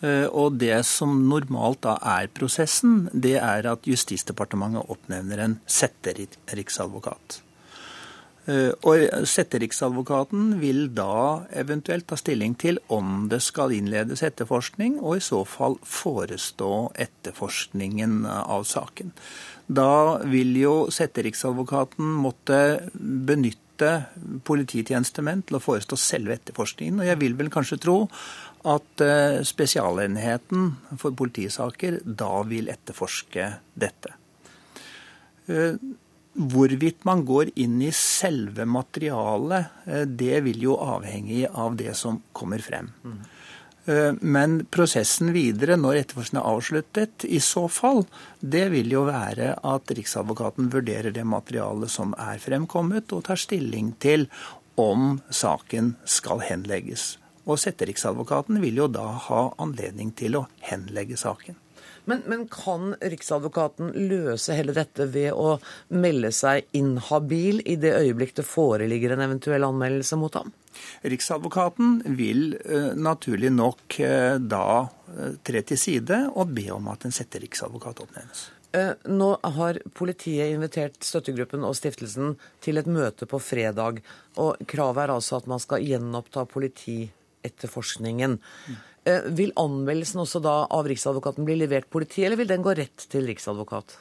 Eh, 0.00 0.26
og 0.26 0.60
det 0.60 0.78
som 0.86 1.16
normalt 1.26 1.82
da 1.86 1.96
er 2.18 2.30
prosessen, 2.30 3.08
det 3.12 3.36
er 3.40 3.66
at 3.66 3.86
Justisdepartementet 3.88 4.90
oppnevner 4.94 5.42
en 5.42 5.58
setteriksadvokat. 5.66 7.40
Eh, 8.48 8.70
og 8.86 9.26
setteriksadvokaten 9.28 10.54
vil 10.62 10.86
da 10.96 11.44
eventuelt 11.50 12.06
ta 12.08 12.16
stilling 12.16 12.54
til 12.60 12.78
om 12.94 13.26
det 13.28 13.42
skal 13.44 13.74
innledes 13.76 14.22
etterforskning, 14.24 15.00
og 15.02 15.18
i 15.18 15.24
så 15.24 15.42
fall 15.44 15.76
forestå 15.82 16.72
etterforskningen 17.08 18.22
av 18.28 18.64
saken. 18.70 19.12
Da 19.68 20.22
vil 20.24 20.54
jo 20.56 20.74
setteriksadvokaten 20.94 22.14
måtte 22.22 22.60
benytte 22.96 23.66
polititjenestemenn 24.48 25.44
til 25.46 25.58
å 25.58 25.62
forestå 25.62 25.98
selve 26.00 26.38
etterforskningen. 26.38 27.02
Og 27.02 27.06
jeg 27.06 27.20
vil 27.20 27.36
vel 27.38 27.52
kanskje 27.52 27.78
tro 27.84 27.98
at 28.66 29.00
eh, 29.04 29.40
Spesialenheten 29.46 30.72
for 30.98 31.14
politisaker 31.16 32.00
da 32.04 32.42
vil 32.48 32.70
etterforske 32.72 33.48
dette. 33.78 34.14
Eh, 35.46 35.78
hvorvidt 36.38 37.06
man 37.08 37.24
går 37.26 37.52
inn 37.58 37.80
i 37.82 37.92
selve 37.94 38.66
materialet, 38.68 39.82
eh, 39.86 40.04
det 40.06 40.42
vil 40.46 40.68
jo 40.68 40.78
avhenge 40.82 41.48
av 41.48 41.76
det 41.78 41.96
som 41.98 42.22
kommer 42.32 42.62
frem. 42.64 42.92
Men 44.20 44.66
prosessen 44.68 45.30
videre, 45.32 45.78
når 45.80 46.02
etterforskningen 46.02 46.42
er 46.42 46.56
avsluttet, 46.58 47.24
i 47.24 47.38
så 47.40 47.62
fall, 47.72 48.02
det 48.44 48.66
vil 48.74 48.90
jo 48.92 49.06
være 49.06 49.54
at 49.64 49.94
Riksadvokaten 49.96 50.68
vurderer 50.74 51.14
det 51.16 51.24
materialet 51.24 51.88
som 51.88 52.12
er 52.20 52.36
fremkommet, 52.36 53.08
og 53.16 53.24
tar 53.30 53.40
stilling 53.40 53.94
til 53.96 54.26
om 54.76 55.22
saken 55.32 55.94
skal 56.04 56.44
henlegges. 56.44 57.14
Og 57.48 57.56
setteriksadvokaten 57.60 58.60
vil 58.60 58.82
jo 58.82 58.90
da 58.92 59.06
ha 59.28 59.46
anledning 59.62 60.12
til 60.16 60.36
å 60.36 60.44
henlegge 60.68 61.16
saken. 61.20 61.56
Men, 62.08 62.22
men, 62.26 62.46
kan 62.48 62.94
Riksadvokaten 63.00 63.90
løse 64.08 64.54
hele 64.56 64.72
dette 64.76 65.04
ved 65.12 65.34
å 65.36 65.58
melde 65.92 66.30
seg 66.32 66.64
inhabil 66.76 67.60
i 67.68 67.76
det 67.80 67.92
øyeblikk 67.98 68.32
det 68.38 68.46
foreligger 68.48 69.12
en 69.12 69.24
eventuell 69.26 69.66
anmeldelse 69.66 70.16
mot 70.16 70.38
ham? 70.40 70.54
Riksadvokaten 71.04 71.98
vil 72.16 72.54
uh, 72.62 72.94
naturlig 72.96 73.50
nok 73.52 73.98
uh, 74.00 74.38
da 74.40 74.86
uh, 74.86 75.34
tre 75.44 75.64
til 75.68 75.80
side 75.80 76.22
og 76.32 76.54
be 76.56 76.70
om 76.72 76.88
at 76.92 77.04
en 77.04 77.14
setteriksadvokat 77.14 78.06
oppnevnes. 78.06 78.48
Nå 79.08 79.26
har 79.56 79.78
politiet 79.96 80.52
invitert 80.52 81.00
støttegruppen 81.02 81.62
og 81.64 81.72
stiftelsen 81.76 82.34
til 82.60 82.76
et 82.76 82.88
møte 82.88 83.24
på 83.26 83.40
fredag. 83.40 84.02
og 84.36 84.60
Kravet 84.68 85.06
er 85.06 85.12
altså 85.14 85.38
at 85.38 85.48
man 85.48 85.62
skal 85.62 85.80
gjenoppta 85.80 86.44
politi 86.44 86.98
etterforskningen. 87.46 88.38
Eh, 89.08 89.28
vil 89.38 89.54
anmeldelsen 89.56 90.22
også 90.22 90.42
da 90.44 90.58
av 90.74 90.88
Riksadvokaten 90.90 91.46
bli 91.46 91.56
levert 91.60 91.88
politi, 91.90 92.24
eller 92.26 92.40
vil 92.40 92.50
den 92.50 92.64
gå 92.64 92.74
rett 92.76 93.08
til 93.10 93.28
Riksadvokat? 93.30 93.96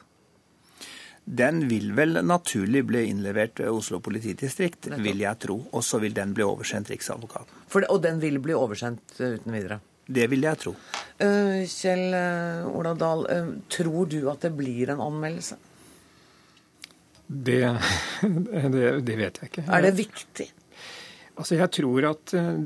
Den 1.28 1.66
vil 1.68 1.92
vel 1.96 2.22
naturlig 2.24 2.86
bli 2.88 3.04
innlevert 3.10 3.60
Oslo 3.68 4.00
politidistrikt, 4.00 4.88
vil 5.04 5.24
jeg 5.26 5.40
tro. 5.44 5.58
Og 5.76 5.84
så 5.84 6.00
vil 6.00 6.16
den 6.16 6.32
bli 6.36 6.46
oversendt 6.48 6.92
Riksadvokaten. 6.94 7.66
Det, 7.68 7.88
og 7.92 8.02
den 8.04 8.22
vil 8.24 8.40
bli 8.44 8.56
oversendt 8.56 9.20
eh, 9.20 9.36
uten 9.36 9.56
videre? 9.56 9.82
Det 10.08 10.24
vil 10.32 10.46
jeg 10.48 10.60
tro. 10.62 10.72
Uh, 11.20 11.66
Kjell 11.68 12.14
Ola 12.72 12.94
Dahl, 12.96 13.26
tror 13.68 14.08
du 14.08 14.22
at 14.32 14.46
det 14.46 14.54
blir 14.56 14.94
en 14.94 15.02
anmeldelse? 15.04 15.58
Det, 17.28 17.60
det, 18.78 18.86
det 19.04 19.18
vet 19.20 19.42
jeg 19.42 19.52
ikke. 19.52 19.66
Er 19.68 19.84
det 19.84 19.92
viktig? 19.98 20.48
Altså 21.38 21.54
jeg 21.58 21.70
tror 21.78 22.02
at 22.10 22.34
uh, 22.34 22.58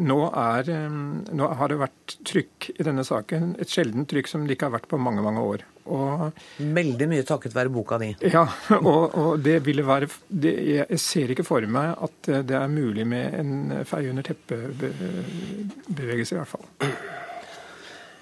nå, 0.00 0.18
er, 0.32 0.70
um, 0.88 1.24
nå, 1.36 1.44
har 1.60 1.68
det 1.68 1.78
vært 1.82 2.14
trykk 2.28 2.70
i 2.78 2.82
denne 2.86 3.04
saken. 3.04 3.56
Et 3.60 3.68
sjeldent 3.68 4.08
trykk 4.08 4.28
som 4.30 4.46
det 4.46 4.54
ikke 4.56 4.66
har 4.70 4.76
vært 4.78 4.90
på 4.90 4.98
mange 5.00 5.22
mange 5.24 5.40
år. 5.44 5.58
Og, 5.88 6.32
Veldig 6.60 7.08
mye 7.08 7.24
takket 7.28 7.54
være 7.56 7.70
boka 7.72 7.98
di. 8.00 8.14
Ja, 8.34 8.46
og, 8.80 9.02
og 9.12 9.40
det 9.44 9.66
ville 9.66 9.86
være 9.86 10.06
det, 10.28 10.54
Jeg 10.74 10.98
ser 11.00 11.30
ikke 11.32 11.48
for 11.48 11.60
meg 11.68 11.94
at 12.08 12.18
det 12.48 12.56
er 12.56 12.68
mulig 12.72 13.06
med 13.08 13.34
en 13.38 13.52
feie 13.88 14.10
under 14.12 14.24
teppet-bevegelse, 14.26 16.34
i 16.34 16.38
hvert 16.40 16.52
fall. 16.56 16.66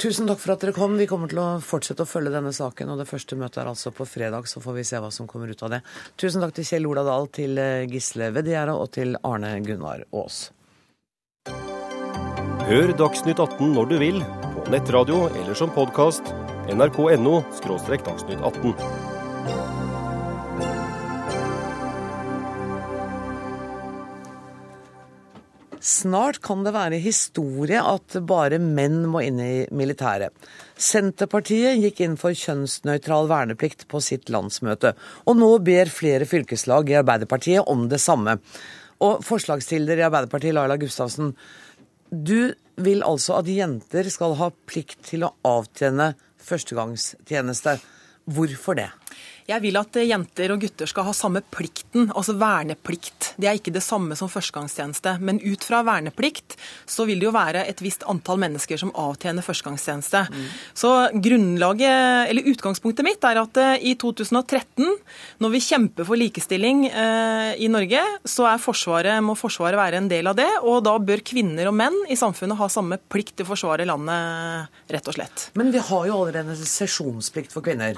Tusen 0.07 0.29
takk 0.31 0.39
for 0.39 0.53
at 0.55 0.63
dere 0.63 0.71
kom. 0.71 0.93
Vi 1.01 1.09
kommer 1.11 1.27
til 1.27 1.41
å 1.43 1.47
fortsette 1.59 2.05
å 2.05 2.07
følge 2.07 2.31
denne 2.31 2.53
saken. 2.55 2.93
og 2.93 3.01
Det 3.01 3.09
første 3.09 3.35
møtet 3.35 3.59
er 3.59 3.71
altså 3.73 3.91
på 3.91 4.05
fredag, 4.07 4.47
så 4.47 4.61
får 4.63 4.77
vi 4.77 4.85
se 4.87 5.01
hva 5.03 5.09
som 5.11 5.27
kommer 5.27 5.51
ut 5.51 5.65
av 5.67 5.73
det. 5.75 5.81
Tusen 6.15 6.45
takk 6.45 6.55
til 6.55 6.69
Kjell 6.69 6.87
Ola 6.87 7.03
Dahl, 7.03 7.27
til 7.35 7.59
eh, 7.59 7.89
Gisle 7.91 8.29
Vediera 8.37 8.77
og 8.79 8.93
til 8.95 9.19
Arne 9.27 9.57
Gunnar 9.67 10.07
Aas. 10.15 10.53
Hør 12.71 12.95
Dagsnytt 13.03 13.43
18 13.43 13.75
når 13.75 13.91
du 13.91 13.99
vil, 14.05 14.23
på 14.55 14.71
nettradio 14.71 15.25
eller 15.33 15.59
som 15.59 15.75
podkast. 15.75 16.31
nrk.no– 16.71 17.43
dagsnytt 17.67 18.47
18. 18.47 19.06
Snart 25.81 26.41
kan 26.45 26.65
det 26.65 26.73
være 26.75 26.99
historie 27.03 27.81
at 27.81 28.17
bare 28.27 28.59
menn 28.63 29.05
må 29.11 29.23
inn 29.27 29.41
i 29.43 29.67
militæret. 29.77 30.33
Senterpartiet 30.77 31.81
gikk 31.83 32.03
inn 32.05 32.17
for 32.21 32.37
kjønnsnøytral 32.37 33.29
verneplikt 33.31 33.87
på 33.91 34.01
sitt 34.05 34.33
landsmøte, 34.33 34.95
og 35.27 35.39
nå 35.39 35.51
ber 35.67 35.93
flere 35.93 36.29
fylkeslag 36.29 36.91
i 36.91 36.99
Arbeiderpartiet 37.01 37.69
om 37.69 37.87
det 37.93 38.01
samme. 38.03 38.39
Og 39.05 39.25
forslagsstiller 39.27 40.01
i 40.01 40.07
Arbeiderpartiet, 40.07 40.57
Laila 40.57 40.79
Gustavsen, 40.81 41.35
du 42.11 42.55
vil 42.77 43.03
altså 43.05 43.41
at 43.41 43.51
jenter 43.51 44.09
skal 44.13 44.37
ha 44.41 44.53
plikt 44.69 45.03
til 45.11 45.27
å 45.27 45.35
avtjene 45.47 46.13
førstegangstjeneste. 46.47 47.79
Hvorfor 48.27 48.79
det? 48.79 48.91
Jeg 49.47 49.63
vil 49.63 49.79
at 49.79 49.95
jenter 50.03 50.51
og 50.51 50.63
gutter 50.65 50.91
skal 50.91 51.07
ha 51.07 51.13
samme 51.15 51.41
plikten, 51.55 52.09
altså 52.11 52.35
verneplikt. 52.39 53.33
Det 53.39 53.47
er 53.47 53.59
ikke 53.59 53.75
det 53.77 53.85
samme 53.85 54.17
som 54.19 54.31
førstegangstjeneste. 54.31 55.17
Men 55.23 55.39
ut 55.39 55.63
fra 55.63 55.85
verneplikt 55.87 56.57
så 56.91 57.07
vil 57.07 57.23
det 57.23 57.29
jo 57.29 57.35
være 57.35 57.63
et 57.71 57.83
visst 57.85 58.03
antall 58.11 58.41
mennesker 58.43 58.81
som 58.81 58.91
avtjener 58.99 59.47
førstegangstjeneste. 59.47 60.25
Mm. 60.33 60.49
Så 60.75 60.91
grunnlaget, 61.23 62.33
eller 62.33 62.51
utgangspunktet 62.51 63.07
mitt 63.07 63.27
er 63.27 63.39
at 63.45 63.61
eh, 63.63 63.87
i 63.93 63.95
2013, 63.95 64.91
når 65.45 65.55
vi 65.55 65.63
kjemper 65.63 66.09
for 66.09 66.19
likestilling 66.19 66.89
eh, 66.91 67.55
i 67.63 67.71
Norge, 67.71 68.03
så 68.27 68.51
forsvaret, 68.63 69.23
må 69.23 69.37
Forsvaret 69.37 69.79
være 69.79 70.01
en 70.01 70.09
del 70.11 70.27
av 70.27 70.37
det. 70.39 70.49
Og 70.67 70.81
da 70.87 70.97
bør 70.99 71.23
kvinner 71.27 71.71
og 71.71 71.77
menn 71.77 71.95
i 72.11 72.19
samfunnet 72.19 72.59
ha 72.59 72.71
samme 72.73 72.99
plikt 73.13 73.37
til 73.37 73.47
å 73.47 73.53
forsvare 73.53 73.87
landet, 73.87 74.75
rett 74.91 75.07
og 75.07 75.17
slett. 75.19 75.49
Men 75.59 75.71
vi 75.75 75.83
har 75.87 76.07
jo 76.09 76.19
allerede 76.19 76.57
en 76.57 76.67
sesjonsplikt 76.67 77.55
for 77.55 77.63
kvinner. 77.67 77.95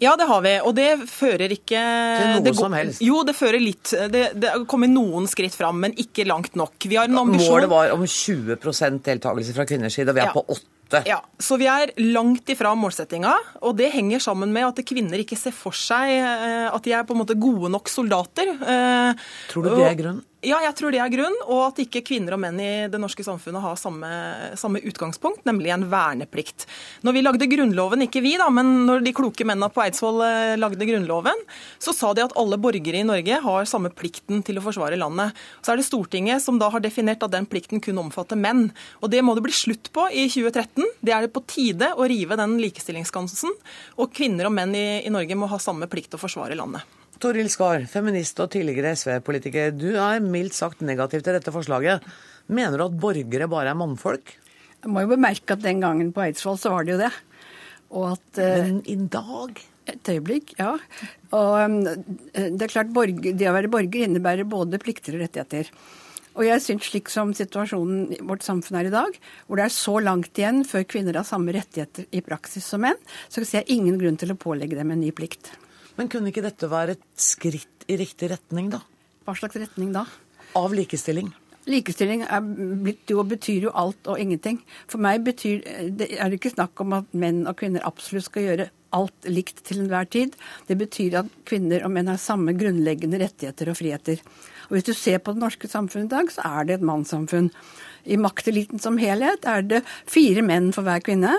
Ja, 0.00 0.16
det 0.18 0.28
har 0.28 0.44
vi. 0.44 0.54
Og 0.66 0.74
det 0.76 0.88
fører 1.10 1.52
ikke 1.54 1.80
Til 1.80 2.32
noe 2.34 2.44
det 2.44 2.54
som 2.58 2.74
helst? 2.76 3.04
Jo, 3.04 3.22
det 3.26 3.36
fører 3.38 3.62
litt 3.62 3.92
Det, 4.12 4.24
det 4.40 4.52
kommer 4.70 4.90
noen 4.90 5.28
skritt 5.30 5.56
fram, 5.56 5.80
men 5.84 5.94
ikke 6.00 6.26
langt 6.28 6.58
nok. 6.58 6.76
Vi 6.86 6.98
har 6.98 7.10
en 7.10 7.22
ambisjon 7.24 7.56
Målet 7.56 7.72
var 7.72 7.94
om 7.94 8.04
20% 8.04 9.00
deltakelse 9.06 9.56
fra 9.56 9.66
kvinners 9.68 9.96
side, 9.98 10.10
og 10.12 10.18
vi 10.18 10.24
er 10.24 10.30
ja. 10.30 10.36
på 10.36 10.44
8 10.48 11.04
ja, 11.06 11.20
Så 11.38 11.58
vi 11.60 11.68
er 11.70 11.92
langt 12.10 12.50
ifra 12.50 12.72
målsettinga, 12.78 13.32
og 13.62 13.76
det 13.78 13.92
henger 13.94 14.22
sammen 14.22 14.50
med 14.54 14.66
at 14.66 14.82
kvinner 14.86 15.22
ikke 15.22 15.38
ser 15.38 15.54
for 15.54 15.76
seg 15.76 16.16
eh, 16.16 16.66
at 16.70 16.82
de 16.86 16.94
er 16.96 17.06
på 17.06 17.14
en 17.14 17.22
måte 17.22 17.38
gode 17.38 17.70
nok 17.70 17.90
soldater. 17.90 18.50
Eh, 18.58 19.28
Tror 19.52 19.66
du 19.66 19.70
det 19.76 19.86
er 19.86 20.00
grunnen? 20.00 20.24
Ja, 20.40 20.56
jeg 20.64 20.72
tror 20.72 20.88
det 20.88 21.02
er 21.04 21.10
grunn, 21.12 21.34
og 21.52 21.66
at 21.66 21.78
ikke 21.82 22.00
kvinner 22.00 22.32
og 22.32 22.40
menn 22.40 22.56
i 22.64 22.68
det 22.88 22.96
norske 22.96 23.20
samfunnet 23.26 23.60
har 23.60 23.74
samme, 23.76 24.08
samme, 24.56 24.80
utgangspunkt, 24.88 25.42
nemlig 25.44 25.68
en 25.74 25.82
verneplikt. 25.92 26.64
Når 27.04 27.12
vi 27.12 27.22
lagde 27.26 27.48
Grunnloven, 27.50 28.06
ikke 28.06 28.22
vi 28.24 28.38
da, 28.40 28.46
men 28.48 28.86
når 28.88 29.04
de 29.04 29.12
kloke 29.16 29.44
mennene 29.44 29.68
på 29.68 29.82
Eidsvoll 29.84 30.22
eh, 30.24 30.54
lagde 30.56 30.86
Grunnloven, 30.88 31.42
så 31.76 31.92
sa 31.92 32.14
de 32.16 32.24
at 32.24 32.32
alle 32.40 32.56
borgere 32.56 33.02
i 33.02 33.04
Norge 33.04 33.36
har 33.44 33.68
samme 33.68 33.90
plikten 33.92 34.40
til 34.46 34.56
å 34.56 34.64
forsvare 34.64 34.96
landet. 34.96 35.36
Så 35.60 35.74
er 35.74 35.82
det 35.82 35.84
Stortinget 35.90 36.40
som 36.40 36.56
da 36.62 36.70
har 36.72 36.80
definert 36.80 37.20
at 37.26 37.34
den 37.34 37.48
plikten 37.50 37.84
kun 37.84 38.00
omfatter 38.00 38.40
menn. 38.40 38.70
Og 39.04 39.12
det 39.12 39.20
må 39.20 39.34
det 39.36 39.44
bli 39.44 39.52
slutt 39.52 39.92
på 39.92 40.06
i 40.08 40.24
2013. 40.32 40.88
Det 41.04 41.12
er 41.12 41.26
det 41.26 41.34
på 41.36 41.44
tide 41.52 41.92
å 41.92 42.08
rive 42.08 42.40
den 42.40 42.56
likestillingsskansen, 42.64 43.52
og 44.00 44.16
kvinner 44.16 44.48
og 44.48 44.56
menn 44.56 44.72
i, 44.72 44.88
i 45.04 45.12
Norge 45.12 45.36
må 45.36 45.52
ha 45.52 45.60
samme 45.60 45.90
plikt 45.92 46.14
til 46.14 46.22
å 46.22 46.24
forsvare 46.24 46.56
landet. 46.56 46.99
Toril 47.20 47.50
Skar, 47.52 47.82
feminist 47.90 48.38
og 48.40 48.48
tidligere 48.54 48.94
SV-politiker. 48.96 49.74
Du 49.76 49.90
er 49.92 50.22
mildt 50.24 50.56
sagt 50.56 50.80
negativ 50.80 51.20
til 51.24 51.36
dette 51.36 51.52
forslaget. 51.52 52.06
Mener 52.48 52.80
du 52.80 52.86
at 52.86 52.96
borgere 53.02 53.48
bare 53.50 53.74
er 53.74 53.76
mannfolk? 53.78 54.32
Jeg 54.80 54.92
må 54.92 55.04
jo 55.04 55.12
bemerke 55.12 55.52
at 55.52 55.60
den 55.60 55.82
gangen 55.84 56.14
på 56.16 56.24
Eidsvoll 56.24 56.56
så 56.60 56.72
var 56.72 56.88
det 56.88 56.94
jo 56.94 57.02
det. 57.02 57.12
At, 57.90 58.26
uh, 58.40 58.56
Men 58.64 58.80
i 58.88 58.96
dag? 59.12 59.60
Et 59.90 60.12
øyeblikk, 60.14 60.54
ja. 60.56 60.72
Og 61.36 61.52
um, 61.60 61.78
det 61.84 62.64
er 62.64 62.72
klart, 62.72 62.92
borger, 62.94 63.34
det 63.36 63.48
å 63.50 63.56
være 63.56 63.72
borger 63.72 64.06
innebærer 64.06 64.48
både 64.48 64.80
plikter 64.80 65.18
og 65.18 65.26
rettigheter. 65.26 65.68
Og 66.38 66.46
jeg 66.46 66.62
syns 66.64 66.86
slik 66.88 67.10
som 67.12 67.34
situasjonen 67.36 68.14
i 68.16 68.20
vårt 68.24 68.46
samfunn 68.46 68.78
er 68.80 68.88
i 68.88 68.94
dag, 68.94 69.16
hvor 69.44 69.60
det 69.60 69.66
er 69.66 69.74
så 69.74 69.98
langt 70.00 70.38
igjen 70.38 70.62
før 70.64 70.86
kvinner 70.88 71.18
har 71.20 71.26
samme 71.28 71.52
rettigheter 71.52 72.06
i 72.16 72.22
praksis 72.24 72.64
som 72.70 72.86
menn, 72.86 73.00
så 73.28 73.42
ser 73.42 73.66
jeg 73.66 73.80
ingen 73.80 73.98
grunn 74.00 74.16
til 74.20 74.32
å 74.32 74.38
pålegge 74.40 74.78
dem 74.78 74.94
en 74.94 75.02
ny 75.02 75.10
plikt. 75.12 75.50
Men 76.00 76.08
kunne 76.08 76.32
ikke 76.32 76.46
dette 76.46 76.64
være 76.72 76.96
et 76.96 77.06
skritt 77.20 77.84
i 77.92 77.98
riktig 78.00 78.30
retning, 78.32 78.70
da? 78.72 78.80
Hva 79.26 79.34
slags 79.36 79.58
retning 79.60 79.92
da? 79.92 80.06
Av 80.56 80.72
likestilling? 80.72 81.28
Likestilling 81.68 82.22
er 82.24 82.40
blitt 82.40 83.12
jo, 83.12 83.20
betyr 83.28 83.66
jo 83.66 83.72
alt 83.76 84.08
og 84.08 84.16
ingenting. 84.22 84.62
For 84.88 85.02
meg 85.02 85.20
betyr, 85.26 85.60
det 85.92 86.08
er 86.16 86.32
det 86.32 86.38
ikke 86.40 86.54
snakk 86.54 86.80
om 86.80 86.96
at 86.96 87.12
menn 87.12 87.42
og 87.44 87.58
kvinner 87.60 87.84
absolutt 87.84 88.30
skal 88.30 88.46
gjøre 88.46 88.70
alt 88.96 89.28
likt 89.28 89.60
til 89.68 89.82
enhver 89.84 90.08
tid. 90.08 90.32
Det 90.66 90.78
betyr 90.80 91.20
at 91.20 91.36
kvinner 91.46 91.84
og 91.84 91.92
menn 91.92 92.08
har 92.08 92.18
samme 92.22 92.56
grunnleggende 92.56 93.20
rettigheter 93.20 93.70
og 93.70 93.78
friheter. 93.78 94.24
Og 94.70 94.78
Hvis 94.78 94.88
du 94.88 94.94
ser 94.96 95.20
på 95.20 95.36
det 95.36 95.44
norske 95.44 95.68
samfunnet 95.68 96.08
i 96.08 96.16
dag, 96.16 96.32
så 96.32 96.48
er 96.48 96.64
det 96.64 96.78
et 96.78 96.88
mannssamfunn. 96.90 97.52
I 98.04 98.18
makteliten 98.20 98.80
som 98.82 98.98
helhet 99.00 99.46
er 99.48 99.64
det 99.66 99.82
fire 100.08 100.44
menn 100.46 100.70
for 100.76 100.86
hver 100.86 101.02
kvinne. 101.04 101.36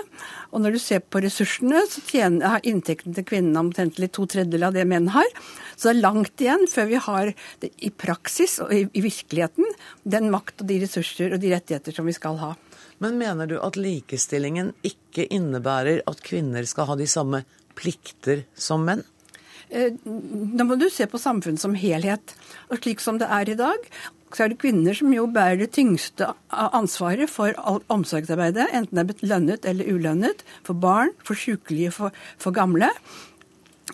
Og 0.52 0.62
når 0.62 0.76
du 0.76 0.80
ser 0.82 1.02
på 1.02 1.22
ressursene, 1.24 1.84
så 1.90 2.02
tjener, 2.06 2.46
har 2.56 2.66
inntekten 2.68 3.16
til 3.16 3.26
kvinnene 3.28 3.62
omtrentlig 3.62 4.10
to 4.12 4.26
tredjedeler 4.30 4.70
av 4.70 4.76
det 4.76 4.86
menn 4.88 5.10
har. 5.14 5.28
Så 5.76 5.88
det 5.88 5.94
er 5.94 6.04
langt 6.04 6.44
igjen 6.44 6.66
før 6.70 6.90
vi 6.90 7.00
har 7.06 7.32
det 7.62 7.72
i 7.82 7.90
praksis 7.90 8.58
og 8.62 8.74
i, 8.74 8.84
i 8.86 9.04
virkeligheten 9.04 9.72
den 10.04 10.30
makt 10.34 10.62
og 10.62 10.70
de 10.70 10.82
ressurser 10.84 11.34
og 11.34 11.42
de 11.42 11.54
rettigheter 11.54 11.96
som 11.96 12.08
vi 12.08 12.16
skal 12.16 12.38
ha. 12.42 12.52
Men 13.02 13.18
mener 13.18 13.48
du 13.50 13.56
at 13.58 13.78
likestillingen 13.80 14.70
ikke 14.86 15.26
innebærer 15.34 16.04
at 16.06 16.22
kvinner 16.22 16.66
skal 16.68 16.86
ha 16.92 16.98
de 17.00 17.08
samme 17.10 17.42
plikter 17.78 18.44
som 18.54 18.84
menn? 18.86 19.02
Eh, 19.72 19.94
da 20.04 20.66
må 20.68 20.76
du 20.76 20.88
se 20.92 21.08
på 21.08 21.20
samfunnet 21.20 21.62
som 21.62 21.74
helhet. 21.78 22.34
Og 22.70 22.82
slik 22.82 23.00
som 23.02 23.18
det 23.20 23.30
er 23.32 23.50
i 23.50 23.58
dag, 23.58 23.88
så 24.36 24.44
er 24.44 24.52
det 24.52 24.60
kvinner 24.62 24.96
som 24.96 25.12
jo 25.14 25.26
bærer 25.30 25.60
det 25.60 25.72
tyngste 25.76 26.30
ansvaret 26.50 27.30
for 27.30 27.56
omsorgsarbeidet, 27.92 28.70
enten 28.72 29.00
det 29.00 29.16
er 29.18 29.28
lønnet 29.34 29.68
eller 29.68 29.92
ulønnet, 29.92 30.44
for 30.66 30.78
barn, 30.78 31.12
for 31.24 31.38
sykelige, 31.38 31.92
for, 31.94 32.16
for 32.40 32.54
gamle. 32.56 32.90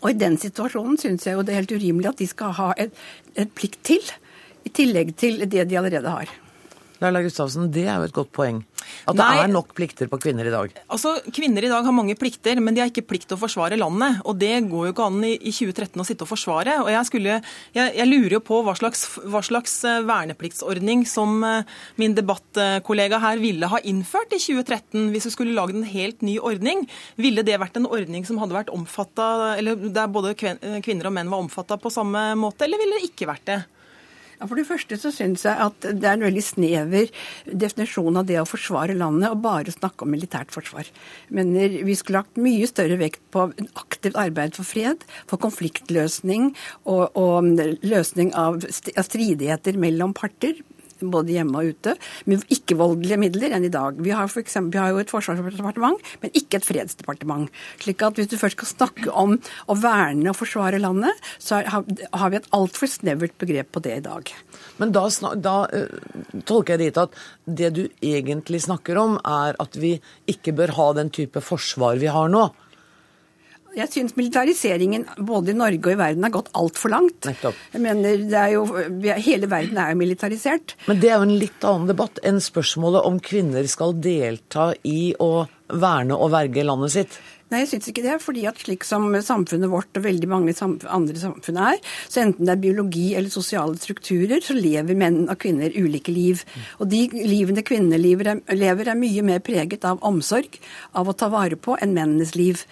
Og 0.02 0.10
i 0.12 0.18
den 0.18 0.38
situasjonen 0.38 0.98
syns 1.00 1.26
jeg 1.26 1.34
jo 1.34 1.42
det 1.42 1.54
er 1.54 1.62
helt 1.62 1.74
urimelig 1.74 2.12
at 2.12 2.20
de 2.20 2.28
skal 2.30 2.54
ha 2.58 2.72
et, 2.78 2.94
et 3.34 3.50
plikt 3.50 3.80
til, 3.86 4.12
i 4.66 4.70
tillegg 4.74 5.16
til 5.18 5.42
det 5.46 5.66
de 5.70 5.78
allerede 5.80 6.12
har. 6.12 6.30
Laila 6.98 7.22
Gustavsen, 7.22 7.68
det 7.70 7.84
er 7.86 8.00
jo 8.00 8.08
et 8.08 8.14
godt 8.16 8.30
poeng. 8.34 8.58
At 9.08 9.16
det 9.16 9.22
Nei, 9.22 9.42
er 9.44 9.50
nok 9.52 9.70
plikter 9.76 10.08
på 10.10 10.18
kvinner 10.20 10.48
i 10.48 10.52
dag? 10.52 10.72
Altså, 10.90 11.14
Kvinner 11.34 11.64
i 11.64 11.70
dag 11.70 11.84
har 11.86 11.94
mange 11.94 12.16
plikter, 12.18 12.58
men 12.62 12.74
de 12.74 12.82
har 12.82 12.90
ikke 12.90 13.06
plikt 13.06 13.28
til 13.30 13.38
å 13.38 13.40
forsvare 13.40 13.78
landet. 13.78 14.18
Og 14.28 14.38
det 14.40 14.50
går 14.70 14.88
jo 14.88 14.94
ikke 14.94 15.06
an 15.06 15.20
i, 15.26 15.34
i 15.38 15.52
2013 15.54 16.02
å 16.02 16.06
sitte 16.08 16.26
og 16.26 16.32
forsvare. 16.32 16.78
Og 16.82 16.90
jeg, 16.92 17.08
skulle, 17.10 17.38
jeg, 17.76 17.94
jeg 18.00 18.10
lurer 18.10 18.38
jo 18.38 18.42
på 18.48 18.60
hva 18.66 18.74
slags, 18.78 19.04
hva 19.30 19.42
slags, 19.46 19.76
eh, 19.86 20.00
vernepliktsordning 20.08 21.06
som 21.08 21.38
eh, 21.46 21.78
min 22.00 22.16
debattkollega 22.18 23.22
her 23.22 23.42
ville 23.42 23.70
ha 23.70 23.82
innført 23.86 24.34
i 24.34 24.42
2013, 24.42 25.08
hvis 25.14 25.30
vi 25.30 25.34
skulle 25.36 25.56
lagd 25.56 25.78
en 25.78 25.88
helt 25.88 26.24
ny 26.26 26.38
ordning. 26.42 26.86
Ville 27.20 27.46
det 27.46 27.60
vært 27.62 27.78
en 27.78 27.88
ordning 27.88 28.26
som 28.26 28.42
hadde 28.42 28.58
vært 28.58 28.74
omfatta, 28.74 29.54
eller 29.60 29.88
der 29.94 30.10
både 30.10 30.34
kvinner 30.38 31.10
og 31.10 31.14
menn 31.14 31.30
var 31.30 31.46
omfatta 31.46 31.78
på 31.78 31.92
samme 31.94 32.32
måte, 32.38 32.66
eller 32.66 32.82
ville 32.82 32.98
det 32.98 33.12
ikke 33.12 33.30
vært 33.30 33.46
det? 33.48 33.62
Ja, 34.38 34.46
For 34.46 34.58
det 34.58 34.68
første 34.68 34.98
så 35.00 35.10
syns 35.14 35.42
jeg 35.46 35.58
at 35.58 35.82
det 35.82 36.06
er 36.06 36.14
en 36.14 36.22
veldig 36.22 36.44
snever 36.46 37.10
definisjon 37.50 38.20
av 38.20 38.28
det 38.28 38.38
å 38.38 38.46
forsvare 38.46 38.94
landet 38.94 39.32
og 39.32 39.42
bare 39.42 39.74
snakke 39.74 40.06
om 40.06 40.12
militært 40.14 40.54
forsvar. 40.54 40.86
Mener 41.34 41.80
vi 41.86 41.96
skulle 41.98 42.22
lagt 42.22 42.38
mye 42.38 42.68
større 42.70 43.00
vekt 43.00 43.22
på 43.34 43.48
aktivt 43.82 44.18
arbeid 44.20 44.54
for 44.54 44.68
fred, 44.68 45.02
for 45.26 45.42
konfliktløsning 45.42 46.52
og, 46.84 47.18
og 47.18 47.50
løsning 47.82 48.30
av 48.38 48.62
stridigheter 48.70 49.78
mellom 49.80 50.14
parter 50.14 50.62
både 51.00 51.34
hjemme 51.36 51.60
og 51.60 51.74
ute, 51.74 51.94
med 52.28 52.44
ikke-voldelige 52.52 53.20
midler 53.20 53.54
enn 53.56 53.66
i 53.68 53.72
dag. 53.72 53.98
Vi 54.02 54.14
har, 54.14 54.30
for 54.32 54.42
eksempel, 54.42 54.76
vi 54.76 54.82
har 54.82 54.92
jo 54.94 55.02
et 55.02 55.12
forsvarsdepartement, 55.12 56.12
men 56.22 56.34
ikke 56.38 56.60
et 56.60 56.68
fredsdepartement. 56.68 57.48
slik 57.82 58.02
at 58.02 58.18
hvis 58.18 58.30
du 58.30 58.36
først 58.38 58.58
skal 58.58 58.72
snakke 58.72 59.12
om 59.12 59.36
å 59.66 59.78
verne 59.78 60.30
og 60.30 60.38
forsvare 60.38 60.80
landet, 60.82 61.14
så 61.38 61.62
har 61.62 62.30
vi 62.30 62.40
et 62.40 62.50
altfor 62.56 62.90
snevert 62.90 63.36
begrep 63.38 63.72
på 63.72 63.82
det 63.84 63.96
i 63.98 64.04
dag. 64.04 64.32
Men 64.78 64.92
da, 64.94 65.06
da 65.36 65.56
uh, 65.66 66.40
tolker 66.48 66.76
jeg 66.76 66.88
dit 66.88 67.02
at 67.02 67.14
det 67.44 67.72
du 67.76 67.84
egentlig 68.02 68.62
snakker 68.66 68.98
om, 69.00 69.18
er 69.24 69.58
at 69.62 69.78
vi 69.78 69.96
ikke 70.30 70.54
bør 70.56 70.74
ha 70.78 70.88
den 70.98 71.12
type 71.14 71.42
forsvar 71.44 72.00
vi 72.02 72.10
har 72.12 72.30
nå. 72.32 72.48
Jeg 73.76 73.90
syns 73.92 74.14
militariseringen 74.16 75.04
både 75.28 75.52
i 75.52 75.56
Norge 75.58 75.82
og 75.84 75.92
i 75.92 75.98
verden 76.00 76.26
har 76.26 76.32
gått 76.34 76.50
altfor 76.58 76.92
langt. 76.94 77.20
Nettopp. 77.28 77.58
Jeg 77.74 77.84
mener, 77.84 78.22
det 78.30 78.40
er 78.40 78.54
jo, 78.54 78.64
Hele 79.28 79.50
verden 79.50 79.78
er 79.80 79.92
jo 79.92 80.00
militarisert. 80.00 80.74
Men 80.88 81.02
det 81.02 81.10
er 81.12 81.18
jo 81.18 81.28
en 81.28 81.38
litt 81.40 81.66
annen 81.68 81.90
debatt 81.90 82.20
enn 82.26 82.40
spørsmålet 82.42 83.06
om 83.08 83.20
kvinner 83.22 83.68
skal 83.70 83.96
delta 84.02 84.70
i 84.88 85.12
å 85.20 85.46
verne 85.68 86.16
og 86.16 86.32
verge 86.32 86.64
landet 86.64 86.94
sitt. 86.94 87.18
Nei, 87.48 87.62
jeg 87.62 87.68
syns 87.70 87.88
ikke 87.88 88.04
det. 88.04 88.16
fordi 88.20 88.42
at 88.48 88.58
slik 88.60 88.84
som 88.84 89.06
samfunnet 89.24 89.70
vårt 89.72 89.96
og 89.96 90.04
veldig 90.04 90.28
mange 90.28 90.52
andre 90.60 91.16
samfunn 91.16 91.60
er, 91.70 91.78
så 92.08 92.20
enten 92.20 92.44
det 92.44 92.52
er 92.52 92.60
biologi 92.60 93.06
eller 93.16 93.32
sosiale 93.32 93.78
strukturer, 93.80 94.42
så 94.44 94.56
lever 94.56 94.98
menn 94.98 95.22
og 95.28 95.38
kvinner 95.40 95.72
ulike 95.72 96.12
liv. 96.12 96.42
Og 96.78 96.90
de 96.92 97.06
livene 97.14 97.64
kvinner 97.64 98.00
lever, 98.00 98.34
er 98.36 99.00
mye 99.00 99.24
mer 99.24 99.40
preget 99.44 99.86
av 99.88 100.02
omsorg, 100.04 100.60
av 100.92 101.08
å 101.08 101.16
ta 101.16 101.30
vare 101.32 101.56
på, 101.56 101.78
enn 101.80 101.96
mennenes 101.96 102.34
liv. 102.36 102.66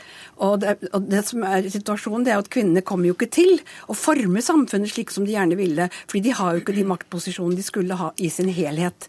Og 0.45 0.61
det, 0.61 0.77
og 0.93 1.09
det 1.09 1.25
som 1.25 1.47
er 1.49 1.71
situasjonen, 1.73 2.27
det 2.27 2.35
er 2.35 2.45
at 2.45 2.53
kvinnene 2.53 2.85
kommer 2.85 3.09
jo 3.09 3.17
ikke 3.17 3.33
til 3.33 3.57
å 3.89 3.97
forme 3.97 4.45
samfunnet 4.45 4.93
slik 4.93 5.15
som 5.15 5.25
de 5.25 5.33
gjerne 5.39 5.57
ville, 5.57 5.89
fordi 6.05 6.27
de 6.29 6.37
har 6.37 6.53
jo 6.53 6.65
ikke 6.65 6.77
de 6.77 6.89
maktposisjonene 6.93 7.57
de 7.57 7.65
skulle 7.65 7.97
ha 7.97 8.13
i 8.21 8.29
sin 8.33 8.53
helhet. 8.53 9.09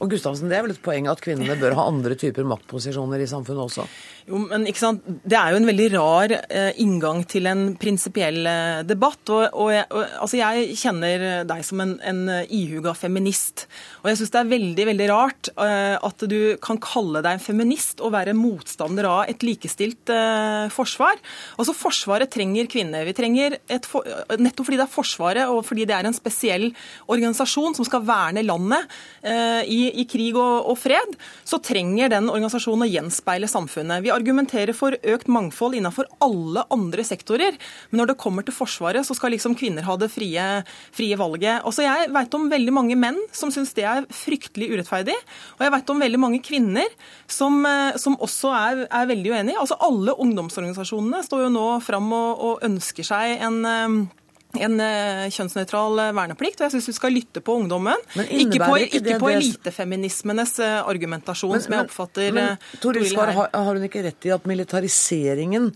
Og 0.00 0.10
Gustavsen, 0.10 0.48
Det 0.48 0.56
er 0.56 0.64
vel 0.64 0.72
et 0.72 0.82
poeng 0.82 1.08
at 1.12 1.20
kvinnene 1.20 1.58
bør 1.60 1.76
ha 1.76 1.88
andre 1.90 2.16
typer 2.16 2.46
maktposisjoner 2.48 3.20
i 3.20 3.28
samfunnet 3.28 3.66
også? 3.66 3.84
Jo, 4.30 4.38
men 4.46 4.64
ikke 4.68 4.80
sant? 4.80 5.04
Det 5.04 5.36
er 5.36 5.52
jo 5.52 5.60
en 5.60 5.68
veldig 5.68 5.88
rar 5.94 6.32
eh, 6.32 6.72
inngang 6.80 7.22
til 7.28 7.48
en 7.50 7.74
prinsipiell 7.80 8.46
eh, 8.48 8.80
debatt. 8.88 9.20
Og, 9.28 9.44
og, 9.52 9.74
og, 9.76 10.04
altså 10.24 10.40
jeg 10.40 10.78
kjenner 10.80 11.44
deg 11.48 11.64
som 11.66 11.82
en, 11.84 11.96
en 12.00 12.22
ihuga 12.48 12.94
feminist. 12.96 13.66
Og 14.00 14.10
jeg 14.10 14.20
syns 14.20 14.32
det 14.32 14.40
er 14.40 14.52
veldig 14.54 14.86
veldig 14.90 15.10
rart 15.10 15.50
eh, 15.52 15.96
at 16.00 16.26
du 16.30 16.38
kan 16.64 16.80
kalle 16.80 17.20
deg 17.24 17.36
en 17.36 17.44
feminist 17.44 18.00
og 18.00 18.14
være 18.16 18.36
motstander 18.38 19.08
av 19.10 19.22
et 19.30 19.44
likestilt 19.44 20.12
eh, 20.14 20.66
forsvar. 20.72 21.20
Altså 21.60 21.76
Forsvaret 21.76 22.32
trenger 22.32 22.70
kvinner. 22.70 23.04
Vi 23.08 23.16
trenger 23.16 23.58
et 23.68 23.88
for, 23.88 24.06
Nettopp 24.40 24.70
fordi 24.70 24.80
det 24.80 24.86
er 24.86 24.94
Forsvaret 24.94 25.52
og 25.52 25.62
fordi 25.66 25.86
det 25.88 25.96
er 25.96 26.08
en 26.08 26.16
spesiell 26.16 26.70
organisasjon 27.10 27.76
som 27.76 27.88
skal 27.88 28.04
verne 28.06 28.44
landet 28.46 29.00
eh, 29.20 29.62
i 29.68 29.80
i 29.94 30.04
krig 30.08 30.36
og, 30.38 30.68
og, 30.70 30.76
fred, 30.80 31.16
så 31.46 31.60
trenger 31.62 32.12
den 32.12 32.30
organisasjonen 32.32 32.86
å 32.86 32.90
gjenspeile 32.90 33.48
samfunnet. 33.50 34.04
Vi 34.04 34.12
argumenterer 34.14 34.76
for 34.76 34.96
økt 34.96 35.30
mangfold 35.32 35.76
innenfor 35.78 36.08
alle 36.24 36.64
andre 36.72 37.04
sektorer, 37.06 37.58
men 37.90 38.02
når 38.02 38.12
det 38.12 38.18
kommer 38.22 38.46
til 38.46 38.56
Forsvaret, 38.56 39.06
så 39.06 39.16
skal 39.16 39.34
liksom 39.34 39.56
kvinner 39.58 39.86
ha 39.86 39.96
det 40.00 40.10
frie, 40.12 40.46
frie 40.96 41.18
valget. 41.20 41.64
Også 41.68 41.84
jeg 41.86 42.10
vet 42.14 42.38
om 42.38 42.48
veldig 42.52 42.76
mange 42.76 42.98
menn 42.98 43.18
som 43.36 43.52
syns 43.54 43.74
det 43.76 43.86
er 43.88 44.08
fryktelig 44.14 44.70
urettferdig, 44.74 45.16
og 45.58 45.66
jeg 45.66 45.74
vet 45.76 45.92
om 45.94 46.04
veldig 46.06 46.22
mange 46.22 46.42
kvinner 46.44 46.88
som, 47.30 47.60
eh, 47.66 47.98
som 48.00 48.18
også 48.20 48.54
er, 48.56 48.86
er 48.86 49.10
veldig 49.10 49.34
uenige. 49.34 49.60
Altså 49.60 49.78
Alle 49.80 50.16
ungdomsorganisasjonene 50.20 51.24
står 51.26 51.46
jo 51.46 51.52
nå 51.54 51.66
fram 51.84 52.10
og, 52.14 52.46
og 52.46 52.66
ønsker 52.66 53.06
seg 53.06 53.40
en 53.40 53.60
eh, 53.66 54.00
en 54.58 54.80
eh, 54.82 55.26
kjønnsnøytral 55.30 56.00
eh, 56.02 56.12
verneplikt. 56.16 56.60
og 56.60 56.66
Jeg 56.66 56.74
syns 56.74 56.88
vi 56.90 56.94
skal 56.96 57.14
lytte 57.14 57.42
på 57.44 57.54
ungdommen. 57.60 58.02
Ikke 58.26 58.58
på, 58.64 58.78
ikke 58.82 59.02
det, 59.04 59.16
på 59.22 59.30
elitefeminismenes 59.30 60.56
eh, 60.64 60.78
argumentasjon, 60.90 61.54
men, 61.54 61.64
som 61.64 61.76
jeg 61.76 61.86
oppfatter 61.86 62.34
Men, 62.34 62.56
Toril 62.82 63.06
har, 63.14 63.34
har 63.54 63.70
hun 63.70 63.86
ikke 63.86 64.02
rett 64.08 64.26
i 64.26 64.32
at 64.34 64.46
militariseringen 64.48 65.70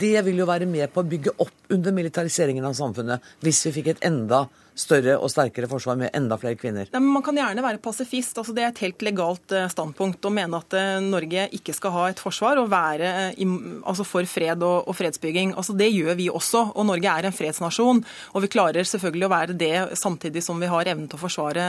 Det 0.00 0.14
vil 0.26 0.42
jo 0.42 0.46
være 0.48 0.68
med 0.70 0.92
på 0.94 1.02
å 1.02 1.08
bygge 1.08 1.34
opp 1.42 1.74
under 1.74 1.94
militariseringen 1.96 2.66
av 2.68 2.76
samfunnet, 2.78 3.34
hvis 3.42 3.64
vi 3.68 3.74
fikk 3.80 3.94
et 3.94 4.06
enda 4.06 4.44
større 4.74 5.16
og 5.22 5.30
sterkere 5.30 5.68
forsvar 5.70 5.98
med 5.98 6.10
enda 6.16 6.36
flere 6.40 6.58
kvinner? 6.58 6.88
Nei, 6.92 7.02
man 7.02 7.22
kan 7.24 7.38
gjerne 7.38 7.62
være 7.64 7.80
pasifist. 7.82 8.36
Altså, 8.40 8.54
det 8.56 8.64
er 8.64 8.72
et 8.72 8.82
helt 8.82 9.04
legalt 9.06 9.54
eh, 9.54 9.68
standpunkt 9.70 10.26
å 10.26 10.32
mene 10.34 10.58
at 10.58 10.74
eh, 10.76 10.98
Norge 11.04 11.46
ikke 11.56 11.74
skal 11.76 11.94
ha 11.94 12.06
et 12.10 12.22
forsvar 12.22 12.58
og 12.62 12.70
være 12.72 13.10
eh, 13.30 13.54
altså 13.86 14.06
for 14.06 14.26
fred 14.28 14.64
og, 14.66 14.88
og 14.90 14.98
fredsbygging. 14.98 15.54
Altså, 15.54 15.76
det 15.78 15.90
gjør 15.92 16.18
vi 16.18 16.28
også. 16.30 16.64
Og 16.74 16.88
Norge 16.90 17.12
er 17.12 17.28
en 17.28 17.36
fredsnasjon. 17.36 18.02
Og 18.34 18.44
vi 18.44 18.50
klarer 18.52 18.88
selvfølgelig 18.88 19.28
å 19.28 19.32
være 19.34 19.58
det 19.58 19.74
samtidig 20.00 20.42
som 20.44 20.60
vi 20.60 20.70
har 20.70 20.90
evnen 20.90 21.06
til 21.10 21.20
å 21.20 21.22
forsvare 21.22 21.64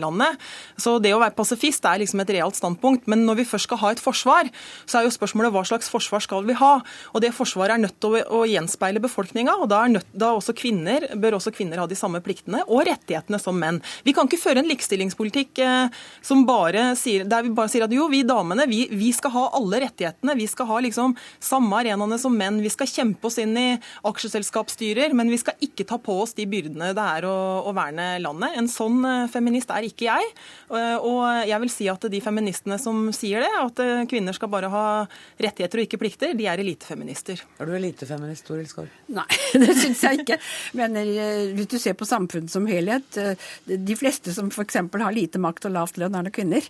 landet. 0.00 0.40
Så 0.80 0.98
det 1.02 1.14
å 1.16 1.22
være 1.22 1.36
pasifist 1.36 1.86
er 1.88 2.02
liksom 2.02 2.22
et 2.22 2.34
realt 2.36 2.58
standpunkt. 2.60 3.08
Men 3.10 3.24
når 3.24 3.40
vi 3.40 3.48
først 3.48 3.70
skal 3.70 3.80
ha 3.80 3.94
et 3.94 4.02
forsvar, 4.02 4.52
så 4.84 5.00
er 5.00 5.08
jo 5.08 5.16
spørsmålet 5.16 5.54
hva 5.54 5.64
slags 5.66 5.88
forsvar 5.92 6.24
skal 6.24 6.44
vi 6.44 6.56
ha? 6.60 6.74
Og 7.14 7.24
det 7.24 7.32
forsvaret 7.36 7.78
er 7.78 7.84
nødt 7.86 7.96
til 8.02 8.18
å, 8.18 8.22
å 8.40 8.44
gjenspeile 8.48 9.02
befolkninga, 9.02 9.56
og 9.62 9.70
da, 9.72 9.84
nødt, 9.88 10.10
da 10.12 10.34
også 10.36 10.54
kvinner, 10.56 11.06
bør 11.20 11.38
også 11.38 11.54
kvinner 11.54 11.80
ha 11.80 11.88
de 11.88 11.96
samme 11.98 12.20
pliktene 12.20 12.33
pliktene 12.34 12.64
og 12.66 12.84
rettighetene 12.88 13.38
som 13.40 13.56
menn. 13.58 13.80
Vi 14.04 14.14
kan 14.14 14.28
ikke 14.28 14.40
føre 14.42 14.62
en 14.62 14.68
likestillingspolitikk 14.68 15.60
eh, 15.62 16.02
som 16.24 16.44
bare 16.48 16.92
sier, 16.98 17.24
der 17.28 17.46
vi 17.46 17.54
bare 17.54 17.70
sier 17.70 17.86
at 17.86 17.94
jo, 17.94 18.08
vi 18.10 18.24
damene 18.26 18.66
vi, 18.70 18.84
vi 18.90 19.12
skal 19.14 19.32
ha 19.34 19.44
alle 19.58 19.84
rettighetene. 19.84 20.34
Vi 20.38 20.48
skal 20.50 20.68
ha 20.68 20.80
liksom 20.84 21.14
samme 21.42 21.78
arenaene 21.80 22.18
som 22.20 22.34
menn. 22.34 22.60
Vi 22.64 22.72
skal 22.72 22.90
kjempe 22.90 23.28
oss 23.28 23.38
inn 23.42 23.54
i 23.58 23.68
aksjeselskapsstyrer, 24.04 25.14
men 25.14 25.30
vi 25.30 25.38
skal 25.40 25.58
ikke 25.64 25.86
ta 25.88 25.98
på 26.02 26.18
oss 26.24 26.34
de 26.34 26.46
byrdene 26.50 26.92
det 26.94 27.06
er 27.18 27.28
å, 27.28 27.36
å 27.68 27.74
verne 27.76 28.14
landet. 28.22 28.58
En 28.58 28.70
sånn 28.70 29.00
eh, 29.08 29.28
feminist 29.32 29.72
er 29.74 29.86
ikke 29.86 30.08
jeg. 30.10 30.34
Eh, 30.74 30.96
og 30.98 31.22
jeg 31.46 31.62
vil 31.64 31.72
si 31.72 31.88
at 31.92 32.08
de 32.10 32.22
feministene 32.24 32.78
som 32.82 33.06
sier 33.14 33.44
det, 33.44 33.52
at 33.60 33.82
kvinner 34.10 34.36
skal 34.36 34.50
bare 34.52 34.70
ha 34.72 34.84
rettigheter 35.40 35.80
og 35.80 35.86
ikke 35.86 36.00
plikter, 36.02 36.34
de 36.36 36.48
er 36.50 36.60
elitefeminister. 36.62 37.40
Er 37.60 37.68
du 37.68 37.76
elitefeminist, 37.76 38.46
Toril 38.48 38.66
Skår? 38.68 38.90
Nei, 39.14 39.28
det 39.62 39.76
syns 39.78 40.02
jeg 40.06 40.24
ikke. 40.24 40.38
Men 40.78 40.96
hvis 41.54 41.70
du 41.70 41.78
ser 41.80 41.96
på 41.98 42.06
samfunnet 42.08 42.23
som 42.50 42.66
helhet, 42.68 43.16
eh, 43.20 43.34
de 43.64 43.96
fleste 43.96 44.32
som 44.34 44.50
f.eks. 44.50 44.76
har 44.92 45.14
lite 45.14 45.40
makt 45.42 45.68
og 45.68 45.74
lavt 45.76 45.98
lønn, 46.00 46.14
er 46.18 46.28
det 46.28 46.34
kvinner. 46.34 46.68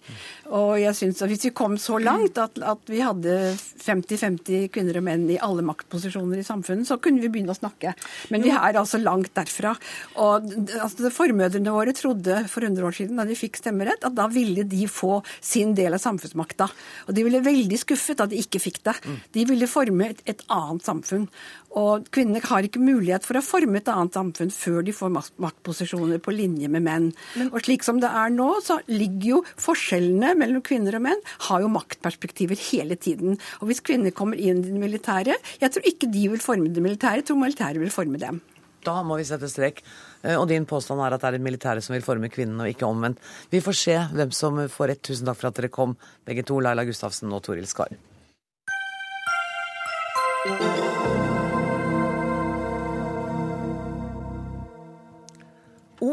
Og 0.51 0.77
jeg 0.81 0.95
synes 0.99 1.23
at 1.23 1.31
hvis 1.33 1.47
vi 1.49 1.55
kom 1.57 1.77
så 1.81 1.99
langt 2.03 2.38
at, 2.38 2.59
at 2.59 2.90
vi 2.90 3.03
hadde 3.05 3.55
50-50 3.85 4.69
kvinner 4.75 5.01
og 5.01 5.07
menn 5.07 5.27
i 5.31 5.40
alle 5.43 5.64
maktposisjoner 5.67 6.40
i 6.40 6.47
samfunnet, 6.47 6.88
så 6.88 6.99
kunne 7.03 7.23
vi 7.23 7.31
begynne 7.33 7.55
å 7.55 7.59
snakke. 7.59 7.95
Men 8.35 8.45
vi 8.45 8.53
er 8.55 8.79
altså 8.81 9.01
langt 9.03 9.35
derfra. 9.37 9.75
Og 10.23 10.49
altså, 10.79 11.12
Formødrene 11.14 11.75
våre 11.75 11.95
trodde 11.97 12.43
for 12.51 12.67
100 12.67 12.88
år 12.88 12.97
siden, 12.97 13.19
da 13.21 13.27
de 13.29 13.38
fikk 13.38 13.61
stemmerett, 13.61 14.05
at 14.07 14.17
da 14.17 14.29
ville 14.33 14.67
de 14.69 14.87
få 14.90 15.21
sin 15.40 15.75
del 15.79 15.97
av 15.97 16.03
samfunnsmakta. 16.03 16.69
Og 17.09 17.17
de 17.17 17.27
ville 17.27 17.43
veldig 17.45 17.81
skuffet 17.81 18.19
da 18.21 18.29
de 18.31 18.40
ikke 18.40 18.62
fikk 18.62 18.83
det. 18.88 18.97
De 19.35 19.45
ville 19.49 19.69
forme 19.71 20.11
et, 20.12 20.25
et 20.31 20.43
annet 20.53 20.85
samfunn. 20.85 21.29
Og 21.75 22.07
kvinner 22.14 22.45
har 22.51 22.67
ikke 22.67 22.83
mulighet 22.83 23.25
for 23.27 23.38
å 23.38 23.45
forme 23.45 23.81
et 23.81 23.90
annet 23.90 24.14
samfunn 24.14 24.53
før 24.55 24.85
de 24.87 24.95
får 24.95 25.11
maktposisjoner 25.44 26.22
på 26.24 26.35
linje 26.35 26.70
med 26.72 26.85
menn. 26.87 27.11
Men, 27.38 27.52
og 27.52 27.64
slik 27.64 27.87
som 27.87 28.00
det 28.02 28.11
er 28.11 28.33
nå, 28.35 28.48
så 28.64 28.80
ligger 28.90 29.28
jo 29.35 29.42
forskjellene 29.61 30.35
mellom 30.40 30.64
kvinner 30.64 30.98
og 30.98 31.07
menn 31.07 31.22
har 31.48 31.62
jo 31.64 31.70
maktperspektiver 31.72 32.59
hele 32.70 32.98
tiden. 33.00 33.38
Og 33.61 33.70
hvis 33.70 33.85
kvinner 33.85 34.14
kommer 34.16 34.40
inn 34.40 34.64
i 34.64 34.72
det 34.72 34.80
militære, 34.80 35.38
jeg 35.61 35.74
tror 35.76 35.92
ikke 35.92 36.11
de 36.11 36.26
vil 36.35 36.42
forme 36.42 36.72
det 36.72 36.85
militære, 36.85 37.22
jeg 37.22 37.30
tror 37.30 37.40
militæret 37.44 37.83
vil 37.83 37.94
forme 37.94 38.20
dem. 38.20 38.42
Da 38.85 38.98
må 39.07 39.16
vi 39.16 39.26
sette 39.26 39.48
strek. 39.48 39.80
Eh, 40.22 40.37
og 40.37 40.48
din 40.50 40.66
påstand 40.68 41.00
er 41.00 41.16
at 41.16 41.22
det 41.22 41.30
er 41.30 41.38
det 41.38 41.44
militære 41.46 41.85
som 41.85 41.96
vil 41.96 42.04
forme 42.04 42.30
kvinnen, 42.33 42.61
og 42.61 42.70
ikke 42.70 42.88
omvendt. 42.88 43.22
Vi 43.52 43.62
får 43.64 43.80
se 43.80 43.98
hvem 44.12 44.33
som 44.37 44.61
får 44.68 44.92
rett. 44.92 45.04
Tusen 45.04 45.28
takk 45.28 45.40
for 45.40 45.50
at 45.50 45.61
dere 45.61 45.72
kom, 45.72 45.96
begge 46.28 46.44
to, 46.46 46.61
Laila 46.61 46.85
Gustavsen 46.88 47.33
og 47.33 47.44
Toril 47.46 47.68
Skar. 47.70 47.96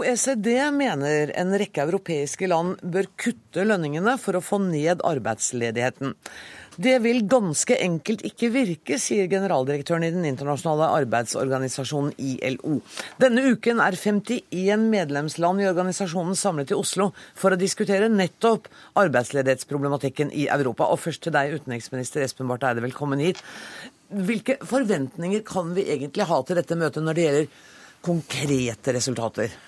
OECD 0.02 0.50
mener 0.74 1.30
en 1.38 1.54
rekke 1.62 1.84
europeiske 1.86 2.50
land 2.50 2.80
bør 2.82 3.06
kutte 3.22 3.66
lønningene 3.68 4.18
for 4.22 4.38
å 4.38 4.42
få 4.42 4.58
ned 4.64 5.04
arbeidsledigheten. 5.06 6.16
Det 6.82 6.96
vil 7.04 7.20
ganske 7.30 7.76
enkelt 7.84 8.24
ikke 8.26 8.48
virke, 8.54 8.98
sier 9.02 9.28
generaldirektøren 9.30 10.06
i 10.08 10.12
den 10.14 10.26
internasjonale 10.26 10.88
arbeidsorganisasjonen 11.02 12.14
ILO. 12.16 12.78
Denne 13.22 13.44
uken 13.52 13.82
er 13.84 13.98
51 14.00 14.86
medlemsland 14.90 15.62
i 15.62 15.68
organisasjonen 15.70 16.38
samlet 16.40 16.72
i 16.72 16.78
Oslo 16.80 17.10
for 17.38 17.54
å 17.54 17.60
diskutere 17.60 18.08
nettopp 18.10 18.70
arbeidsledighetsproblematikken 19.04 20.32
i 20.32 20.48
Europa. 20.54 20.88
Og 20.88 21.04
først 21.04 21.28
til 21.28 21.36
deg, 21.36 21.58
utenriksminister 21.60 22.24
Espen 22.24 22.50
Barth 22.50 22.70
Eide, 22.70 22.86
velkommen 22.88 23.22
hit. 23.22 23.44
Hvilke 24.12 24.58
forventninger 24.68 25.44
kan 25.48 25.76
vi 25.76 25.90
egentlig 25.92 26.30
ha 26.32 26.40
til 26.48 26.58
dette 26.60 26.80
møtet 26.80 27.04
når 27.04 27.20
det 27.20 27.28
gjelder 27.28 27.52
konkrete 28.02 28.96
resultater? 28.96 29.60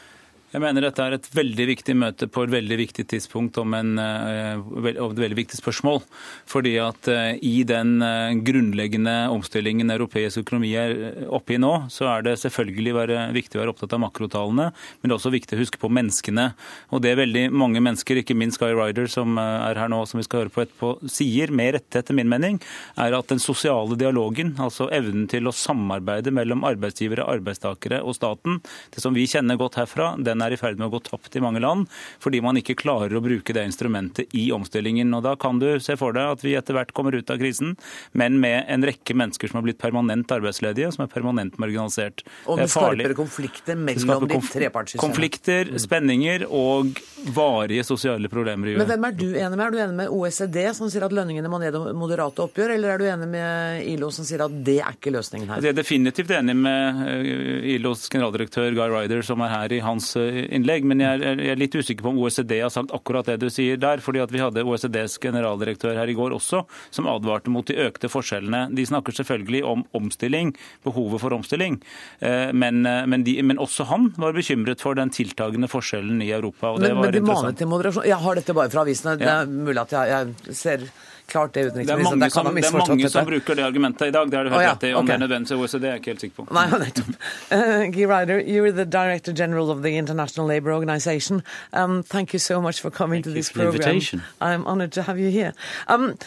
Jeg 0.54 0.62
mener 0.62 0.86
dette 0.86 1.02
er 1.02 1.16
et 1.16 1.28
veldig 1.34 1.66
viktig 1.66 1.94
møte 1.98 2.28
på 2.30 2.44
et 2.46 2.52
veldig 2.54 2.76
viktig 2.78 3.08
tidspunkt 3.10 3.58
om, 3.58 3.72
en, 3.74 3.96
eh, 3.98 4.60
om 4.62 4.86
et 4.86 5.22
veldig 5.24 5.38
viktig 5.40 5.58
spørsmål. 5.58 6.04
Fordi 6.46 6.76
at 6.78 7.08
eh, 7.10 7.40
i 7.42 7.64
den 7.66 7.96
eh, 8.06 8.36
grunnleggende 8.46 9.16
omstillingen 9.34 9.90
europeisk 9.90 10.44
økonomi 10.44 10.76
er 10.78 11.26
oppe 11.34 11.56
i 11.56 11.58
nå, 11.58 11.72
så 11.90 12.06
er 12.12 12.28
det 12.28 12.36
selvfølgelig 12.44 12.94
være, 13.00 13.24
viktig 13.34 13.58
å 13.58 13.64
være 13.64 13.74
opptatt 13.74 13.96
av 13.98 14.04
makrotallene, 14.04 14.68
men 14.70 15.10
det 15.10 15.16
er 15.16 15.18
også 15.18 15.32
viktig 15.34 15.58
å 15.58 15.64
huske 15.64 15.82
på 15.82 15.90
menneskene. 15.90 16.46
Og 16.94 17.02
det 17.02 17.16
er 17.16 17.22
veldig 17.24 17.48
mange 17.50 17.82
mennesker, 17.82 18.22
ikke 18.22 18.38
minst 18.38 18.62
Guy 18.62 18.78
Ryder, 18.78 19.10
som 19.10 19.42
er 19.42 19.82
her 19.82 19.90
nå, 19.90 20.04
som 20.06 20.22
vi 20.22 20.28
skal 20.28 20.44
høre 20.44 20.54
på 20.54 20.68
etterpå, 20.68 20.94
sier, 21.10 21.50
med 21.50 21.80
rette 21.80 22.04
etter 22.04 22.14
min 22.14 22.30
mening, 22.30 22.62
er 23.02 23.18
at 23.18 23.34
den 23.34 23.42
sosiale 23.42 23.98
dialogen, 23.98 24.54
altså 24.62 24.92
evnen 24.94 25.26
til 25.34 25.50
å 25.50 25.58
samarbeide 25.58 26.30
mellom 26.36 26.62
arbeidsgivere, 26.70 27.26
arbeidstakere 27.40 28.04
og 28.06 28.20
staten, 28.22 28.62
det 28.94 29.02
som 29.02 29.18
vi 29.18 29.26
kjenner 29.34 29.58
godt 29.58 29.82
herfra, 29.82 30.14
den 30.22 30.43
er 30.46 30.56
i 30.56 30.60
ferd 30.60 30.80
med 30.80 30.90
å 30.90 30.94
gå 30.96 31.04
tapt 31.08 31.36
i 31.38 31.44
mange 31.44 31.62
land, 31.64 31.88
fordi 32.24 32.42
man 32.44 32.60
ikke 32.60 32.78
klarer 32.80 33.16
å 33.18 33.24
bruke 33.24 33.56
det 33.56 33.66
instrumentet 33.68 34.34
i 34.38 34.50
omstillingen. 34.56 35.14
Og 35.18 35.24
Da 35.26 35.36
kan 35.40 35.60
du 35.62 35.80
se 35.84 35.98
for 36.00 36.16
deg 36.16 36.38
at 36.38 36.44
vi 36.46 36.56
etter 36.60 36.78
hvert 36.78 36.94
kommer 36.96 37.16
ut 37.16 37.30
av 37.34 37.40
krisen, 37.42 37.76
men 38.14 38.40
med 38.44 38.66
en 38.72 38.86
rekke 38.86 39.16
mennesker 39.18 39.50
som 39.50 39.62
har 39.62 39.68
blitt 39.68 39.82
permanent 39.82 40.30
arbeidsledige, 40.34 40.92
som 40.94 41.06
er 41.06 41.12
permanent 41.14 41.58
marginalisert. 41.62 42.26
Og 42.48 42.60
med 42.62 42.72
skarpere 42.72 43.18
konflikter 43.18 43.80
mellom 43.80 44.28
de 44.30 44.40
trepartssystemene. 44.42 45.04
Konflikter, 45.04 45.74
spenninger 45.82 46.48
og 46.50 46.94
varige 47.34 47.84
sosiale 47.88 48.30
problemer. 48.32 48.76
Men 48.78 48.90
hvem 48.90 49.08
er 49.08 49.18
du 49.18 49.28
enig 49.32 49.58
med? 49.58 49.66
Er 49.66 49.72
du 49.74 49.80
enig 49.84 49.98
med 49.98 50.14
OECD, 50.14 50.60
som 50.76 50.90
sier 50.92 51.06
at 51.08 51.16
lønningene 51.16 51.52
må 51.52 51.60
ned 51.62 51.76
og 51.78 51.90
moderate 51.98 52.44
oppgjør, 52.44 52.76
eller 52.76 52.94
er 52.94 53.02
du 53.02 53.08
enig 53.08 53.30
med 53.32 53.88
ILO, 53.94 54.10
som 54.14 54.28
sier 54.28 54.44
at 54.46 54.56
det 54.66 54.80
er 54.84 54.98
ikke 54.98 55.14
løsningen 55.14 55.50
her? 55.50 55.64
Jeg 55.64 55.74
er 55.74 55.80
definitivt 55.80 56.34
enig 56.36 56.56
med 56.60 57.04
eh, 57.08 57.70
ILOs 57.76 58.08
generaldirektør 58.12 58.74
Guy 58.76 58.90
Ryder, 58.92 59.24
som 59.26 59.44
er 59.46 59.54
her 59.54 59.78
i 59.78 59.82
hans 59.84 60.14
eh, 60.20 60.33
innlegg. 60.56 60.88
Men 60.90 61.04
jeg 61.04 61.22
er, 61.24 61.60
litt 61.60 61.76
usikker 61.76 62.06
på 62.06 62.14
om 62.14 62.20
OECD 62.24 62.58
har 62.62 62.72
sagt 62.74 62.94
akkurat 62.96 63.30
det 63.30 63.40
du 63.44 63.50
sier 63.54 63.80
der. 63.80 64.02
fordi 64.04 64.22
at 64.24 64.34
vi 64.34 64.42
hadde 64.42 64.64
OECDs 64.64 65.20
generaldirektør 65.24 65.98
her 66.00 66.10
i 66.10 66.18
går 66.18 66.36
også, 66.36 66.64
som 66.92 67.10
advarte 67.10 67.52
mot 67.54 67.68
de 67.68 67.78
økte 67.86 68.10
forskjellene. 68.12 68.68
De 68.76 68.86
snakker 68.86 69.16
selvfølgelig 69.16 69.64
om 69.64 69.86
omstilling, 69.94 70.54
behovet 70.84 71.22
for 71.22 71.36
omstilling. 71.36 71.80
Eh, 72.20 72.52
men, 72.54 72.86
eh, 72.86 73.06
men, 73.06 73.24
de, 73.24 73.38
men 73.44 73.62
også 73.62 73.88
han 73.90 74.12
var 74.18 74.36
bekymret 74.36 74.84
for 74.84 74.98
den 75.00 75.14
tiltagende 75.14 75.70
forskjellen 75.72 76.22
i 76.24 76.32
Europa. 76.32 76.74
og 76.74 76.82
det 76.82 76.94
men, 76.94 76.98
var 76.98 77.12
men 77.12 77.18
de 77.18 77.26
manet 77.28 77.58
til 77.58 77.72
moderasjon. 77.72 78.08
Jeg 78.10 78.22
har 78.26 78.40
dette 78.40 78.58
bare 78.58 78.74
fra 78.74 78.86
avisene. 78.86 79.18
Ja. 79.18 79.24
Det 79.24 79.34
er 79.34 79.58
mulig 79.70 79.82
at 79.84 79.98
jeg, 79.98 80.14
jeg 80.14 80.56
ser 80.58 80.88
klart 81.28 81.54
det, 81.54 81.62
utenriksministeren. 81.62 82.20
Det 82.20 82.26
er 82.26 82.30
mange, 82.30 82.32
som, 82.32 82.56
det 82.56 82.66
er 82.66 82.78
mange 82.88 83.10
som, 83.10 83.26
bruker 83.26 83.56
det 83.56 83.64
argumentet 83.64 84.08
i 84.08 84.12
dag. 84.12 84.32
Det 84.32 84.38
har 84.38 84.44
du 84.44 84.50
hørt 84.50 84.60
oh, 84.60 84.64
ja. 84.64 84.72
rett 84.72 84.84
i. 84.84 84.94
Om 84.94 85.04
okay. 85.04 85.08
det 85.08 85.14
er 85.14 85.24
nødvendig 85.28 85.48
for 85.48 85.64
OECD, 85.64 85.84
er 85.84 85.88
jeg 85.88 86.02
ikke 86.02 86.12
helt 86.12 86.26
sikker 86.26 86.36
på. 86.44 86.48
Nei, 86.54 86.66
nettopp. 86.86 87.12
Uh, 87.52 87.86
Guy 87.96 88.06
Ryder, 88.06 88.40
you're 88.42 88.72
the 88.72 88.86
Director 88.86 89.34
General 89.34 89.72
of 89.72 89.84
the 89.84 89.98
International 89.98 90.48
Labour 90.48 90.74
Organization. 90.74 91.44
Um, 91.74 92.04
thank 92.04 92.34
you 92.34 92.40
so 92.40 92.62
much 92.62 92.82
for 92.82 92.90
coming 92.90 93.24
thank 93.24 93.34
to 93.34 93.40
this 93.40 93.52
program. 93.52 93.76
Invitation. 93.76 94.24
I'm 94.42 94.68
honored 94.68 94.92
to 94.94 95.04
have 95.04 95.20
you 95.20 95.30
here. 95.30 95.54
Um, 95.88 96.18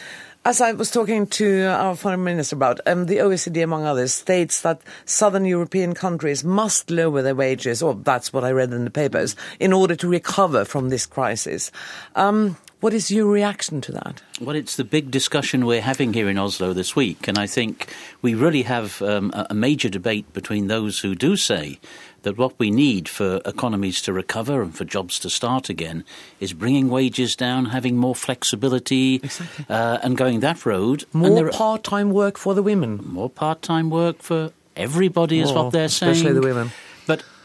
as 0.46 0.60
I 0.60 0.70
was 0.70 0.92
talking 0.92 1.26
to 1.26 1.64
our 1.64 1.96
foreign 1.96 2.22
minister 2.22 2.54
about, 2.54 2.78
um, 2.86 3.06
the 3.06 3.16
OECD, 3.16 3.64
among 3.64 3.84
others, 3.84 4.12
states 4.12 4.60
that 4.60 4.80
southern 5.04 5.44
European 5.44 5.92
countries 5.92 6.44
must 6.44 6.88
lower 6.88 7.20
their 7.20 7.34
wages, 7.34 7.82
or 7.82 7.94
that's 7.94 8.32
what 8.32 8.44
I 8.44 8.52
read 8.52 8.72
in 8.72 8.84
the 8.84 8.90
papers, 8.90 9.34
in 9.58 9.72
order 9.72 9.96
to 9.96 10.06
recover 10.06 10.64
from 10.64 10.88
this 10.88 11.04
crisis. 11.04 11.72
Um, 12.14 12.56
what 12.86 12.94
is 12.94 13.10
your 13.10 13.26
reaction 13.26 13.80
to 13.80 13.90
that? 13.90 14.22
Well, 14.40 14.54
it's 14.54 14.76
the 14.76 14.84
big 14.84 15.10
discussion 15.10 15.66
we're 15.66 15.80
having 15.80 16.12
here 16.12 16.28
in 16.28 16.38
Oslo 16.38 16.72
this 16.72 16.94
week, 16.94 17.26
and 17.26 17.36
I 17.36 17.48
think 17.48 17.92
we 18.22 18.32
really 18.36 18.62
have 18.62 19.02
um, 19.02 19.32
a 19.34 19.54
major 19.54 19.88
debate 19.88 20.32
between 20.32 20.68
those 20.68 21.00
who 21.00 21.16
do 21.16 21.36
say 21.36 21.80
that 22.22 22.38
what 22.38 22.56
we 22.60 22.70
need 22.70 23.08
for 23.08 23.40
economies 23.44 24.00
to 24.02 24.12
recover 24.12 24.62
and 24.62 24.72
for 24.72 24.84
jobs 24.84 25.18
to 25.18 25.28
start 25.28 25.68
again 25.68 26.04
is 26.38 26.52
bringing 26.52 26.88
wages 26.88 27.34
down, 27.34 27.66
having 27.66 27.96
more 27.96 28.14
flexibility, 28.14 29.16
exactly. 29.16 29.66
uh, 29.68 29.98
and 30.04 30.16
going 30.16 30.38
that 30.38 30.64
road. 30.64 31.06
More 31.12 31.50
part 31.50 31.82
time 31.82 32.12
work 32.12 32.38
for 32.38 32.54
the 32.54 32.62
women. 32.62 33.00
More 33.04 33.28
part 33.28 33.62
time 33.62 33.90
work 33.90 34.22
for 34.22 34.52
everybody, 34.76 35.40
is 35.40 35.50
what 35.50 35.72
they're 35.72 35.88
saying. 35.88 36.12
Especially 36.12 36.34
the 36.34 36.40
women. 36.40 36.70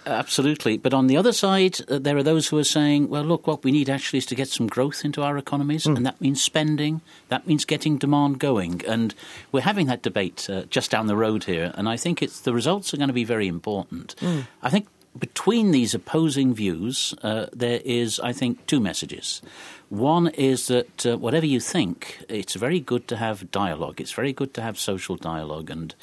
Absolutely. 0.06 0.78
But 0.78 0.94
on 0.94 1.08
the 1.08 1.18
other 1.18 1.32
side, 1.32 1.80
uh, 1.88 2.00
there 2.00 2.18
are 2.18 2.24
those 2.24 2.48
who 2.48 2.58
are 2.58 2.64
saying, 2.64 3.10
well, 3.10 3.24
look, 3.24 3.46
what 3.46 3.64
we 3.64 3.72
need 3.72 3.90
actually 3.90 4.18
is 4.18 4.26
to 4.28 4.36
get 4.36 4.48
some 4.48 4.68
growth 4.68 5.06
into 5.06 5.22
our 5.22 5.38
economies, 5.38 5.86
mm. 5.86 5.96
and 5.96 6.06
that 6.06 6.20
means 6.20 6.42
spending, 6.42 7.02
that 7.30 7.48
means 7.48 7.66
getting 7.66 7.98
demand 7.98 8.40
going. 8.40 8.82
And 8.88 9.14
we're 9.52 9.62
having 9.62 9.88
that 9.88 10.02
debate 10.02 10.50
uh, 10.50 10.64
just 10.70 10.92
down 10.92 11.08
the 11.08 11.16
road 11.16 11.44
here, 11.44 11.72
and 11.76 11.88
I 11.88 11.98
think 11.98 12.22
it's, 12.22 12.40
the 12.42 12.54
results 12.54 12.94
are 12.94 12.98
going 12.98 13.10
to 13.10 13.14
be 13.14 13.24
very 13.24 13.48
important. 13.48 14.16
Mm. 14.20 14.48
I 14.64 14.70
think 14.70 14.88
between 15.18 15.72
these 15.72 15.94
opposing 15.94 16.54
views, 16.54 17.14
uh, 17.22 17.48
there 17.54 17.82
is, 17.84 18.20
I 18.20 18.34
think, 18.34 18.66
two 18.66 18.80
messages. 18.80 19.42
One 19.90 20.28
is 20.30 20.68
that 20.68 21.06
uh, 21.06 21.18
whatever 21.18 21.46
you 21.46 21.60
think, 21.60 22.24
it's 22.30 22.56
very 22.56 22.80
good 22.80 23.10
to 23.10 23.18
have 23.18 23.52
dialogue. 23.52 24.00
It's 24.00 24.14
very 24.14 24.32
good 24.32 24.54
to 24.54 24.62
have 24.62 24.80
social 24.80 25.18
dialogue. 25.18 25.70
And 25.70 25.94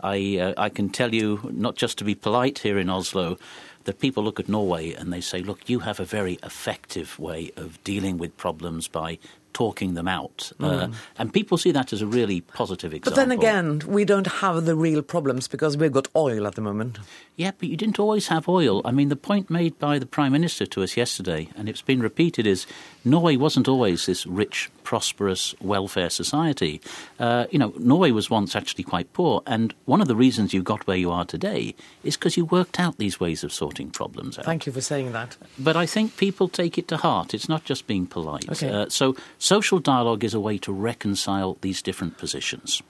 I, 0.00 0.38
uh, 0.38 0.54
I 0.58 0.68
can 0.68 0.90
tell 0.90 1.14
you, 1.14 1.48
not 1.50 1.76
just 1.76 1.96
to 1.98 2.04
be 2.04 2.14
polite 2.14 2.58
here 2.58 2.78
in 2.78 2.90
Oslo, 2.90 3.38
that 3.84 4.00
people 4.00 4.22
look 4.22 4.38
at 4.38 4.50
Norway 4.50 4.92
and 4.92 5.10
they 5.10 5.22
say, 5.22 5.38
look, 5.38 5.70
you 5.70 5.78
have 5.78 5.98
a 5.98 6.04
very 6.04 6.38
effective 6.42 7.18
way 7.18 7.50
of 7.56 7.82
dealing 7.84 8.18
with 8.18 8.36
problems 8.36 8.86
by 8.86 9.18
talking 9.58 9.94
them 9.94 10.06
out. 10.06 10.52
Uh, 10.60 10.86
and 11.18 11.32
people 11.32 11.58
see 11.58 11.72
that 11.72 11.92
as 11.92 12.00
a 12.00 12.06
really 12.06 12.40
positive 12.40 12.94
example. 12.94 13.10
But 13.10 13.16
then 13.16 13.32
again, 13.32 13.82
we 13.88 14.04
don't 14.04 14.28
have 14.28 14.66
the 14.66 14.76
real 14.76 15.02
problems 15.02 15.48
because 15.48 15.76
we've 15.76 15.90
got 15.90 16.06
oil 16.14 16.46
at 16.46 16.54
the 16.54 16.60
moment. 16.60 17.00
Yeah, 17.34 17.50
but 17.58 17.68
you 17.68 17.76
didn't 17.76 17.98
always 17.98 18.28
have 18.28 18.48
oil. 18.48 18.82
I 18.84 18.92
mean, 18.92 19.08
the 19.08 19.16
point 19.16 19.50
made 19.50 19.76
by 19.80 19.98
the 19.98 20.06
Prime 20.06 20.30
Minister 20.30 20.64
to 20.66 20.82
us 20.84 20.96
yesterday, 20.96 21.48
and 21.56 21.68
it's 21.68 21.82
been 21.82 22.00
repeated, 22.00 22.46
is 22.46 22.66
Norway 23.04 23.36
wasn't 23.36 23.68
always 23.68 24.06
this 24.06 24.26
rich, 24.26 24.70
prosperous, 24.82 25.54
welfare 25.60 26.10
society. 26.10 26.80
Uh, 27.18 27.46
you 27.50 27.58
know, 27.58 27.72
Norway 27.78 28.10
was 28.10 28.30
once 28.30 28.54
actually 28.56 28.84
quite 28.84 29.12
poor, 29.12 29.42
and 29.46 29.74
one 29.86 30.00
of 30.00 30.08
the 30.08 30.16
reasons 30.16 30.52
you 30.52 30.62
got 30.62 30.86
where 30.86 30.96
you 30.96 31.10
are 31.10 31.24
today 31.24 31.74
is 32.02 32.16
because 32.16 32.36
you 32.36 32.44
worked 32.44 32.80
out 32.80 32.98
these 32.98 33.20
ways 33.20 33.44
of 33.44 33.52
sorting 33.52 33.90
problems 33.90 34.38
out. 34.38 34.44
Thank 34.44 34.66
you 34.66 34.72
for 34.72 34.80
saying 34.80 35.12
that. 35.12 35.36
But 35.58 35.76
I 35.76 35.86
think 35.86 36.16
people 36.16 36.48
take 36.48 36.76
it 36.76 36.88
to 36.88 36.96
heart. 36.96 37.34
It's 37.34 37.48
not 37.48 37.64
just 37.64 37.86
being 37.86 38.06
polite. 38.06 38.48
Okay. 38.50 38.68
Uh, 38.68 38.88
so 38.88 39.14
social 39.48 39.78
dialogue 39.78 40.24
is 40.24 40.34
a 40.34 40.40
way 40.40 40.58
to 40.58 40.72
reconcile 40.72 41.56
these 41.62 41.80
different 41.80 42.18
positions. 42.18 42.82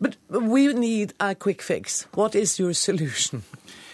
But 0.00 0.16
we 0.30 0.72
need 0.72 1.12
a 1.20 1.34
quick 1.34 1.60
fix. 1.60 2.06
What 2.14 2.34
is 2.34 2.58
your 2.58 2.72
solution? 2.72 3.42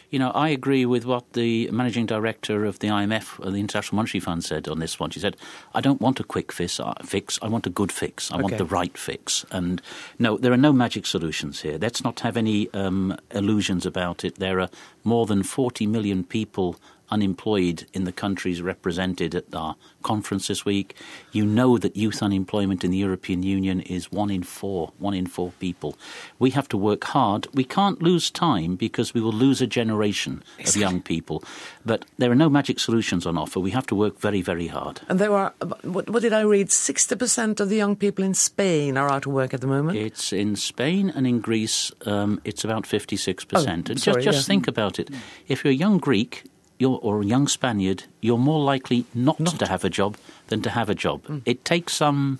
You 0.08 0.20
know, 0.20 0.30
I 0.30 0.50
agree 0.50 0.86
with 0.86 1.04
what 1.04 1.32
the 1.32 1.68
managing 1.72 2.06
director 2.06 2.64
of 2.64 2.78
the 2.78 2.86
IMF, 2.86 3.42
the 3.42 3.58
International 3.58 3.96
Monetary 3.96 4.20
Fund, 4.20 4.44
said 4.44 4.68
on 4.68 4.78
this 4.78 5.00
one. 5.00 5.10
She 5.10 5.18
said, 5.18 5.36
"I 5.74 5.80
don't 5.80 6.00
want 6.00 6.20
a 6.20 6.24
quick 6.24 6.52
fix. 6.52 6.78
uh, 6.78 6.94
I 7.42 7.48
want 7.48 7.66
a 7.66 7.70
good 7.70 7.90
fix. 7.90 8.30
I 8.30 8.36
want 8.36 8.56
the 8.56 8.64
right 8.64 8.96
fix." 8.96 9.44
And 9.50 9.82
no, 10.18 10.38
there 10.38 10.52
are 10.52 10.56
no 10.68 10.72
magic 10.72 11.06
solutions 11.06 11.62
here. 11.62 11.76
Let's 11.76 12.04
not 12.04 12.20
have 12.20 12.36
any 12.36 12.70
um, 12.72 13.16
illusions 13.32 13.84
about 13.84 14.24
it. 14.24 14.36
There 14.36 14.60
are 14.60 14.70
more 15.02 15.26
than 15.26 15.42
40 15.42 15.88
million 15.88 16.22
people 16.22 16.76
unemployed 17.10 17.86
in 17.92 18.04
the 18.04 18.12
countries 18.12 18.62
represented 18.62 19.34
at 19.34 19.54
our 19.54 19.76
conference 20.02 20.48
this 20.48 20.64
week. 20.64 20.94
You 21.32 21.44
know 21.44 21.78
that 21.78 21.96
youth 21.96 22.22
unemployment 22.22 22.84
in 22.84 22.90
the 22.90 22.96
European 22.96 23.42
Union 23.42 23.80
is 23.80 24.12
one 24.12 24.30
in 24.30 24.42
four, 24.42 24.92
one 24.98 25.14
in 25.14 25.26
four 25.26 25.52
people. 25.58 25.96
We 26.38 26.50
have 26.50 26.68
to 26.68 26.76
work 26.76 27.04
hard. 27.04 27.48
We 27.54 27.64
can't 27.64 28.02
lose 28.02 28.30
time 28.30 28.76
because 28.76 29.14
we 29.14 29.20
will 29.20 29.32
lose 29.32 29.60
a 29.60 29.66
generation 29.66 30.42
of 30.60 30.76
young 30.76 31.00
people. 31.00 31.42
But 31.84 32.04
there 32.18 32.30
are 32.30 32.36
no 32.36 32.48
magic 32.48 32.78
solutions 32.78 33.26
on 33.26 33.36
offer. 33.36 33.60
We 33.60 33.70
have 33.72 33.86
to 33.86 33.94
work 33.94 34.20
very, 34.20 34.42
very 34.42 34.68
hard. 34.68 35.00
And 35.08 35.18
there 35.18 35.32
are, 35.32 35.52
what, 35.82 36.08
what 36.10 36.22
did 36.22 36.32
I 36.32 36.42
read? 36.42 36.68
60% 36.68 37.60
of 37.60 37.68
the 37.68 37.76
young 37.76 37.96
people 37.96 38.24
in 38.24 38.34
Spain 38.34 38.96
are 38.96 39.10
out 39.10 39.26
of 39.26 39.32
work 39.32 39.54
at 39.54 39.60
the 39.60 39.66
moment. 39.66 39.98
It's 39.98 40.32
in 40.32 40.56
Spain 40.56 41.12
and 41.14 41.26
in 41.26 41.40
Greece, 41.40 41.92
um, 42.06 42.40
it's 42.44 42.64
about 42.64 42.84
56%. 42.84 43.46
Oh, 43.54 43.70
and 43.70 43.86
just, 43.86 44.04
sorry, 44.04 44.22
just 44.22 44.38
yeah. 44.38 44.42
think 44.42 44.68
about 44.68 44.98
it. 44.98 45.10
If 45.48 45.64
you're 45.64 45.72
a 45.72 45.76
young 45.76 45.98
Greek 45.98 46.44
you're, 46.78 46.98
or 47.02 47.22
a 47.22 47.24
young 47.24 47.48
Spaniard, 47.48 48.04
you're 48.20 48.38
more 48.38 48.60
likely 48.62 49.04
not, 49.14 49.40
Not. 49.40 49.58
to 49.58 49.66
have 49.66 49.84
a 49.84 49.90
job 49.90 50.16
than 50.48 50.62
to 50.62 50.70
have 50.70 50.88
a 50.90 50.94
job. 50.94 51.22
It 51.44 51.64
takes 51.64 51.94
some 51.94 52.38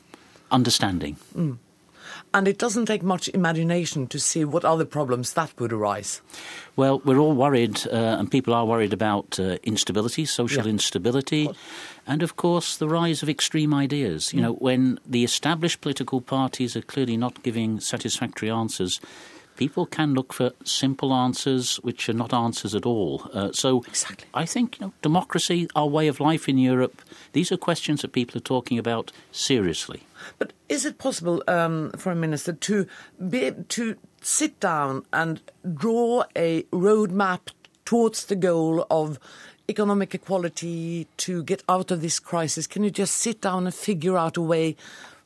understanding. 0.50 1.16
And 2.34 2.48
it 2.48 2.58
doesn't 2.58 2.86
take 2.86 3.02
much 3.02 3.28
imagination 3.28 4.06
to 4.08 4.18
see 4.18 4.44
what 4.44 4.64
other 4.64 4.84
problems 4.84 5.32
that 5.34 5.58
would 5.58 5.72
arise. 5.72 6.20
Well, 6.76 7.00
we're 7.04 7.18
all 7.18 7.34
worried, 7.34 7.86
uh, 7.86 8.18
and 8.18 8.30
people 8.30 8.52
are 8.52 8.66
worried 8.66 8.92
about 8.92 9.38
uh, 9.40 9.56
instability, 9.62 10.24
social 10.26 10.64
Yeah. 10.64 10.70
instability, 10.70 11.48
and 12.06 12.22
of 12.22 12.36
course 12.36 12.76
the 12.76 12.88
rise 12.88 13.22
of 13.22 13.28
extreme 13.28 13.72
ideas. 13.72 14.34
You 14.34 14.42
know, 14.42 14.52
when 14.54 14.98
the 15.10 15.24
established 15.24 15.80
political 15.80 16.20
parties 16.20 16.76
are 16.76 16.82
clearly 16.82 17.16
not 17.16 17.42
giving 17.42 17.80
satisfactory 17.80 18.50
answers, 18.50 19.00
people 19.56 19.86
can 19.86 20.14
look 20.14 20.32
for 20.32 20.52
simple 20.64 21.12
answers 21.12 21.76
which 21.76 22.08
are 22.08 22.12
not 22.12 22.32
answers 22.32 22.74
at 22.74 22.86
all. 22.86 23.28
Uh, 23.32 23.52
so 23.52 23.82
Exactly. 23.86 24.28
I 24.34 24.46
think 24.46 24.78
you 24.78 24.86
know, 24.86 24.92
democracy, 25.02 25.68
our 25.74 25.86
way 25.86 26.08
of 26.08 26.20
life 26.20 26.48
in 26.48 26.58
Europe, 26.58 27.02
these 27.32 27.50
are 27.50 27.56
questions 27.56 28.02
that 28.02 28.12
people 28.12 28.36
are 28.36 28.40
talking 28.40 28.78
about 28.78 29.12
seriously. 29.32 30.02
But 30.38 30.52
is 30.68 30.84
it 30.84 30.98
possible 30.98 31.42
um, 31.48 31.92
for 31.96 32.12
a 32.12 32.16
minister 32.16 32.52
to 32.52 32.86
be 33.28 33.52
to 33.68 33.96
sit 34.20 34.58
down 34.60 35.04
and 35.12 35.40
draw 35.74 36.24
a 36.34 36.62
roadmap 36.72 37.40
towards 37.84 38.26
the 38.26 38.36
goal 38.36 38.86
of 38.90 39.18
economic 39.68 40.14
equality 40.14 41.06
to 41.18 41.42
get 41.44 41.62
out 41.68 41.90
of 41.90 42.00
this 42.00 42.18
crisis? 42.18 42.66
Can 42.66 42.84
you 42.84 42.90
just 42.90 43.16
sit 43.16 43.40
down 43.40 43.66
and 43.66 43.74
figure 43.74 44.16
out 44.16 44.36
a 44.36 44.42
way, 44.42 44.76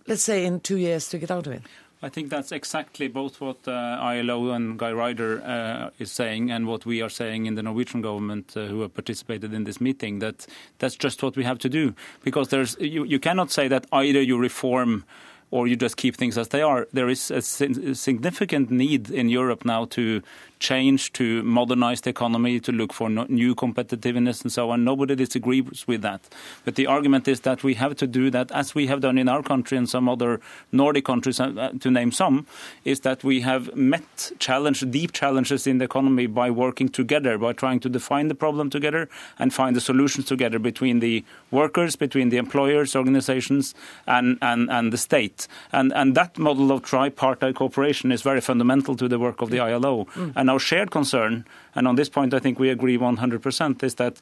let's 0.07 0.25
say 0.25 0.45
in 0.45 0.61
two 0.61 0.77
years, 0.77 1.09
to 1.09 1.19
get 1.19 1.31
out 1.31 1.47
of 1.47 1.53
it? 1.53 1.62
I 2.03 2.09
think 2.09 2.31
that's 2.31 2.51
exactly 2.51 3.09
both 3.09 3.43
what 3.43 3.69
uh, 3.69 3.99
ILO 4.01 4.53
and 4.53 4.79
Guy 4.79 4.91
Ryder 4.91 5.43
uh, 5.43 5.91
is 5.99 6.11
saying 6.11 6.51
and 6.51 6.67
what 6.67 6.87
we 6.87 7.03
are 7.03 7.11
saying 7.11 7.45
in 7.45 7.57
the 7.57 7.63
Norwegian 7.63 8.01
government 8.01 8.57
uh, 8.57 8.67
who 8.67 8.81
have 8.81 8.95
participated 8.95 9.53
in 9.53 9.65
this 9.65 9.83
meeting, 9.83 10.21
that 10.21 10.47
that's 10.79 10.97
just 10.97 11.23
what 11.23 11.37
we 11.37 11.45
have 11.45 11.59
to 11.59 11.69
do. 11.69 11.95
Because 12.25 12.49
there's, 12.49 12.75
you, 12.81 13.05
you 13.05 13.19
cannot 13.19 13.51
say 13.51 13.69
that 13.69 13.87
either 13.93 14.23
you 14.23 14.39
reform 14.39 15.05
or 15.51 15.67
you 15.67 15.77
just 15.77 15.99
keep 15.99 16.17
things 16.17 16.39
as 16.39 16.49
they 16.49 16.63
are. 16.63 16.89
There 16.93 17.11
is 17.11 17.31
a 17.31 17.43
significant 17.43 18.71
need 18.71 19.11
in 19.11 19.29
Europe 19.29 19.67
now 19.67 19.85
to 19.87 20.23
change, 20.61 21.12
to 21.14 21.42
modernize 21.42 22.03
the 22.03 22.11
economy, 22.11 22.61
to 22.61 22.70
look 22.70 22.92
for 22.92 23.09
no- 23.11 23.27
new 23.29 23.55
competitiveness 23.55 24.42
and 24.42 24.53
so 24.53 24.70
on. 24.70 24.85
Nobody 24.85 25.16
disagrees 25.16 25.87
with 25.87 26.03
that. 26.03 26.20
But 26.64 26.77
the 26.77 26.87
argument 26.87 27.27
is 27.27 27.40
that 27.40 27.64
we 27.64 27.75
have 27.75 27.96
to 27.96 28.07
do 28.07 28.31
that, 28.31 28.53
as 28.53 28.75
we 28.75 28.87
have 28.87 29.01
done 29.01 29.18
in 29.18 29.29
our 29.29 29.42
country 29.42 29.77
and 29.79 29.88
some 29.88 30.09
other 30.09 30.40
Nordic 30.70 31.05
countries, 31.05 31.40
uh, 31.40 31.73
to 31.81 31.90
name 31.90 32.12
some, 32.12 32.46
is 32.85 33.01
that 33.01 33.25
we 33.25 33.40
have 33.40 33.75
met 33.75 34.33
challenge, 34.38 34.88
deep 34.90 35.12
challenges 35.12 35.66
in 35.66 35.79
the 35.79 35.87
economy 35.87 36.27
by 36.27 36.51
working 36.51 36.88
together, 36.88 37.38
by 37.38 37.53
trying 37.53 37.81
to 37.81 37.88
define 37.88 38.29
the 38.29 38.35
problem 38.35 38.70
together 38.70 39.09
and 39.38 39.53
find 39.55 39.75
the 39.75 39.81
solutions 39.81 40.27
together 40.27 40.59
between 40.59 41.01
the 41.01 41.25
workers, 41.51 41.96
between 41.96 42.29
the 42.29 42.37
employers, 42.37 42.94
organizations, 42.94 43.75
and, 44.07 44.38
and, 44.42 44.70
and 44.70 44.92
the 44.92 44.99
state. 44.99 45.49
And, 45.73 45.92
and 45.94 46.14
that 46.14 46.38
model 46.38 46.70
of 46.70 46.83
tripartite 46.83 47.55
cooperation 47.55 48.12
is 48.12 48.20
very 48.20 48.42
fundamental 48.42 48.94
to 48.96 49.09
the 49.09 49.18
work 49.18 49.40
of 49.40 49.51
the 49.51 49.61
ILO. 49.61 50.07
And 50.37 50.50
our 50.51 50.59
shared 50.59 50.91
concern, 50.91 51.45
and 51.75 51.89
on 51.89 51.97
this 51.97 52.09
point 52.09 52.35
I 52.35 52.39
think 52.39 52.59
we 52.59 52.71
agree 52.71 52.99
100%, 52.99 53.83
is 53.83 53.95
that 53.95 54.21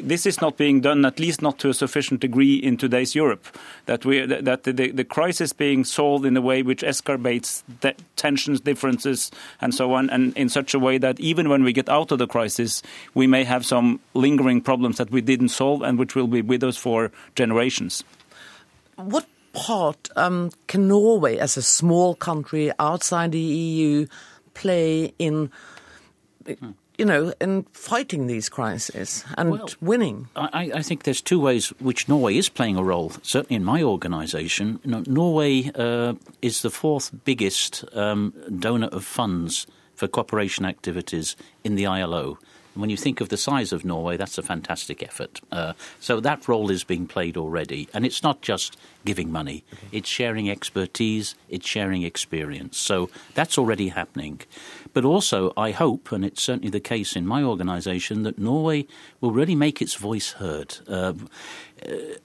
this 0.00 0.26
is 0.26 0.40
not 0.40 0.56
being 0.56 0.80
done, 0.80 1.04
at 1.04 1.18
least 1.18 1.42
not 1.42 1.58
to 1.58 1.68
a 1.68 1.74
sufficient 1.74 2.20
degree 2.20 2.54
in 2.54 2.76
today's 2.76 3.14
Europe. 3.14 3.46
That 3.86 4.04
we 4.04 4.24
that 4.26 4.64
the, 4.64 4.72
the 4.72 5.04
crisis 5.04 5.52
being 5.52 5.84
solved 5.84 6.24
in 6.24 6.36
a 6.36 6.40
way 6.40 6.62
which 6.62 6.82
escalates 6.82 7.62
tensions, 8.16 8.60
differences, 8.60 9.30
and 9.60 9.74
so 9.74 9.92
on, 9.92 10.10
and 10.10 10.36
in 10.36 10.48
such 10.48 10.74
a 10.74 10.78
way 10.78 10.98
that 10.98 11.20
even 11.20 11.48
when 11.48 11.62
we 11.62 11.72
get 11.72 11.88
out 11.88 12.12
of 12.12 12.18
the 12.18 12.26
crisis, 12.26 12.82
we 13.14 13.26
may 13.26 13.44
have 13.44 13.64
some 13.64 14.00
lingering 14.14 14.60
problems 14.60 14.96
that 14.96 15.10
we 15.10 15.20
didn't 15.20 15.50
solve 15.50 15.82
and 15.82 15.98
which 15.98 16.14
will 16.14 16.28
be 16.28 16.42
with 16.42 16.62
us 16.62 16.76
for 16.76 17.10
generations. 17.34 18.04
What 18.96 19.26
part 19.52 20.08
um, 20.16 20.50
can 20.66 20.88
Norway, 20.88 21.38
as 21.38 21.56
a 21.56 21.62
small 21.62 22.14
country 22.14 22.70
outside 22.78 23.32
the 23.32 23.38
EU, 23.38 24.06
play 24.60 25.14
in, 25.18 25.50
you 26.98 27.06
know, 27.06 27.32
in 27.40 27.64
fighting 27.72 28.26
these 28.26 28.48
crises 28.50 29.24
and 29.38 29.50
Well, 29.50 29.68
winning? 29.80 30.28
I, 30.36 30.70
I 30.74 30.82
think 30.82 31.04
there's 31.04 31.22
two 31.22 31.40
ways 31.40 31.68
which 31.80 32.08
Norway 32.08 32.36
is 32.36 32.48
playing 32.50 32.76
a 32.76 32.84
role. 32.84 33.12
Certainly 33.22 33.56
in 33.56 33.64
my 33.64 33.82
organisation, 33.82 34.80
you 34.84 34.90
know, 34.90 35.02
Norway 35.06 35.70
uh, 35.74 36.14
is 36.42 36.60
the 36.60 36.70
fourth 36.70 37.10
biggest 37.24 37.84
um, 37.94 38.34
donor 38.58 38.88
of 38.88 39.04
funds 39.04 39.66
for 39.94 40.08
cooperation 40.08 40.64
activities 40.66 41.36
in 41.64 41.74
the 41.76 41.86
ILO. 41.86 42.38
When 42.74 42.90
you 42.90 42.96
think 42.96 43.20
of 43.20 43.28
the 43.28 43.36
size 43.36 43.72
of 43.72 43.84
Norway, 43.84 44.16
that's 44.16 44.38
a 44.38 44.42
fantastic 44.42 45.02
effort. 45.02 45.40
Uh, 45.50 45.72
so 45.98 46.20
that 46.20 46.46
role 46.46 46.70
is 46.70 46.84
being 46.84 47.06
played 47.06 47.36
already, 47.36 47.88
and 47.92 48.06
it's 48.06 48.22
not 48.22 48.42
just 48.42 48.76
giving 49.04 49.32
money; 49.32 49.64
it's 49.92 50.08
sharing 50.08 50.48
expertise, 50.48 51.34
it's 51.48 51.66
sharing 51.66 52.02
experience. 52.02 52.78
So 52.78 53.10
that's 53.34 53.58
already 53.58 53.88
happening. 53.88 54.40
But 54.92 55.04
also, 55.04 55.52
I 55.56 55.70
hope, 55.70 56.12
and 56.12 56.24
it's 56.24 56.42
certainly 56.42 56.70
the 56.70 56.80
case 56.80 57.16
in 57.16 57.26
my 57.26 57.42
organisation, 57.42 58.22
that 58.22 58.38
Norway 58.38 58.86
will 59.20 59.32
really 59.32 59.54
make 59.54 59.82
its 59.82 59.94
voice 59.94 60.32
heard, 60.32 60.78
uh, 60.88 61.14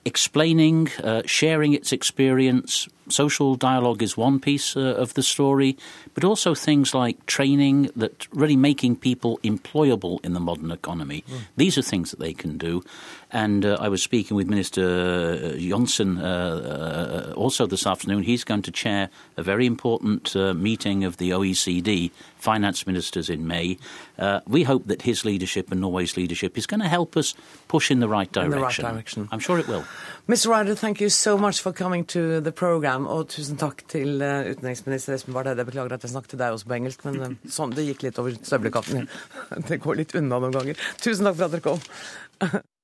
explaining, 0.03 0.89
uh, 1.03 1.21
sharing 1.25 1.73
its 1.73 1.91
experience. 1.91 2.87
Social 3.07 3.55
dialogue 3.55 4.01
is 4.01 4.17
one 4.17 4.39
piece 4.39 4.75
uh, 4.75 4.95
of 4.97 5.13
the 5.13 5.23
story, 5.23 5.77
but 6.13 6.23
also 6.23 6.55
things 6.55 6.93
like 6.93 7.25
training 7.25 7.91
that 7.95 8.27
really 8.33 8.55
making 8.55 8.95
people 8.95 9.39
employable 9.43 10.19
in 10.25 10.33
the 10.33 10.39
modern 10.39 10.71
economy. 10.71 11.23
These 11.55 11.77
are 11.77 11.83
things 11.83 12.11
that 12.11 12.19
they 12.19 12.33
can 12.33 12.57
do. 12.57 12.83
And 13.31 13.65
uh, 13.65 13.77
I 13.79 13.89
was 13.89 14.01
speaking 14.03 14.37
with 14.37 14.47
Minister 14.47 15.57
Johnson 15.57 16.17
uh, 16.19 17.31
uh, 17.31 17.33
also 17.35 17.65
this 17.65 17.85
afternoon. 17.85 18.23
He's 18.23 18.43
going 18.43 18.61
to 18.63 18.71
chair 18.71 19.09
a 19.37 19.43
very 19.43 19.65
important 19.65 20.35
uh, 20.35 20.53
meeting 20.53 21.03
of 21.03 21.17
the 21.17 21.31
OECD 21.31 22.11
finance 22.37 22.85
ministers 22.85 23.29
in 23.29 23.47
May. 23.47 23.77
Uh, 24.19 24.39
we 24.47 24.63
hope 24.63 24.85
that 24.87 25.01
his 25.01 25.25
leadership 25.25 25.71
and 25.71 25.81
Norway's 25.81 26.15
leadership 26.15 26.57
is 26.57 26.65
going 26.67 26.79
to 26.81 26.87
help 26.87 27.17
us 27.17 27.33
push 27.67 27.91
in 27.91 27.99
the 27.99 28.07
right 28.07 28.29
In 28.37 28.49
the 28.49 28.57
right 28.57 28.59
direction. 28.59 28.85
direction. 28.85 29.29
I'm 29.31 29.39
sure 29.39 29.59
it 29.59 29.67
will. 29.67 29.83
Mr. 30.29 30.47
Ryder, 30.47 30.75
thank 30.75 31.01
you 31.01 31.09
so 31.09 31.37
much 31.37 31.61
for 31.61 31.73
coming 31.73 32.05
to 32.05 32.39
the 32.41 32.51
program, 32.51 33.07
og 33.07 33.29
tusen 33.29 33.57
takk 33.57 33.83
til 33.87 34.21
uh, 34.21 34.45
utenriksminister 34.51 35.13
Espen 35.13 35.33
Barth 35.33 35.49
Eide. 35.49 35.65
Beklager 35.65 35.93
at 35.93 36.03
jeg 36.03 36.13
snakket 36.13 36.29
til 36.35 36.39
deg 36.39 36.51
også 36.55 36.69
på 36.69 36.77
engelsk, 36.77 37.05
men 37.05 37.19
uh, 37.21 37.35
sånn, 37.57 37.73
det 37.75 37.87
gikk 37.89 38.05
litt 38.07 38.21
over 38.21 38.37
støvlekatten. 38.41 39.09
Det 39.69 39.81
går 39.81 39.95
litt 40.03 40.15
unna 40.15 40.39
noen 40.39 40.53
ganger. 40.53 40.79
Tusen 41.01 41.25
takk 41.25 41.37
for 41.37 41.49
at 41.49 41.57
dere 41.57 41.65
kom. 41.65 42.61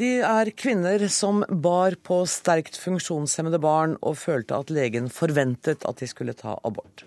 De 0.00 0.22
er 0.24 0.48
kvinner 0.56 1.02
som 1.12 1.42
bar 1.64 1.98
på 2.00 2.22
sterkt 2.24 2.78
funksjonshemmede 2.80 3.58
barn 3.60 3.98
og 4.00 4.16
følte 4.16 4.56
at 4.56 4.72
legen 4.72 5.10
forventet 5.12 5.84
at 5.84 6.00
de 6.00 6.08
skulle 6.08 6.32
ta 6.38 6.54
abort. 6.64 7.04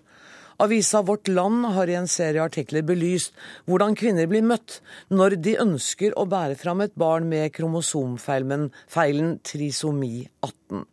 Avisa 0.62 1.02
Vårt 1.04 1.28
Land 1.28 1.65
har 1.76 1.89
i 1.89 1.98
en 1.98 2.08
serie 2.08 2.43
artikler 2.45 2.86
belyst 2.86 3.34
hvordan 3.65 3.98
kvinner 3.98 4.30
blir 4.30 4.45
møtt 4.45 4.78
når 5.10 5.36
de 5.41 5.58
ønsker 5.65 6.13
å 6.15 6.28
bære 6.30 6.56
fram 6.62 6.86
et 6.86 6.93
barn 6.95 7.26
med 7.28 7.50
kromosomfeilen 7.58 8.69
trisomi 9.43 10.13
18. 10.45 10.86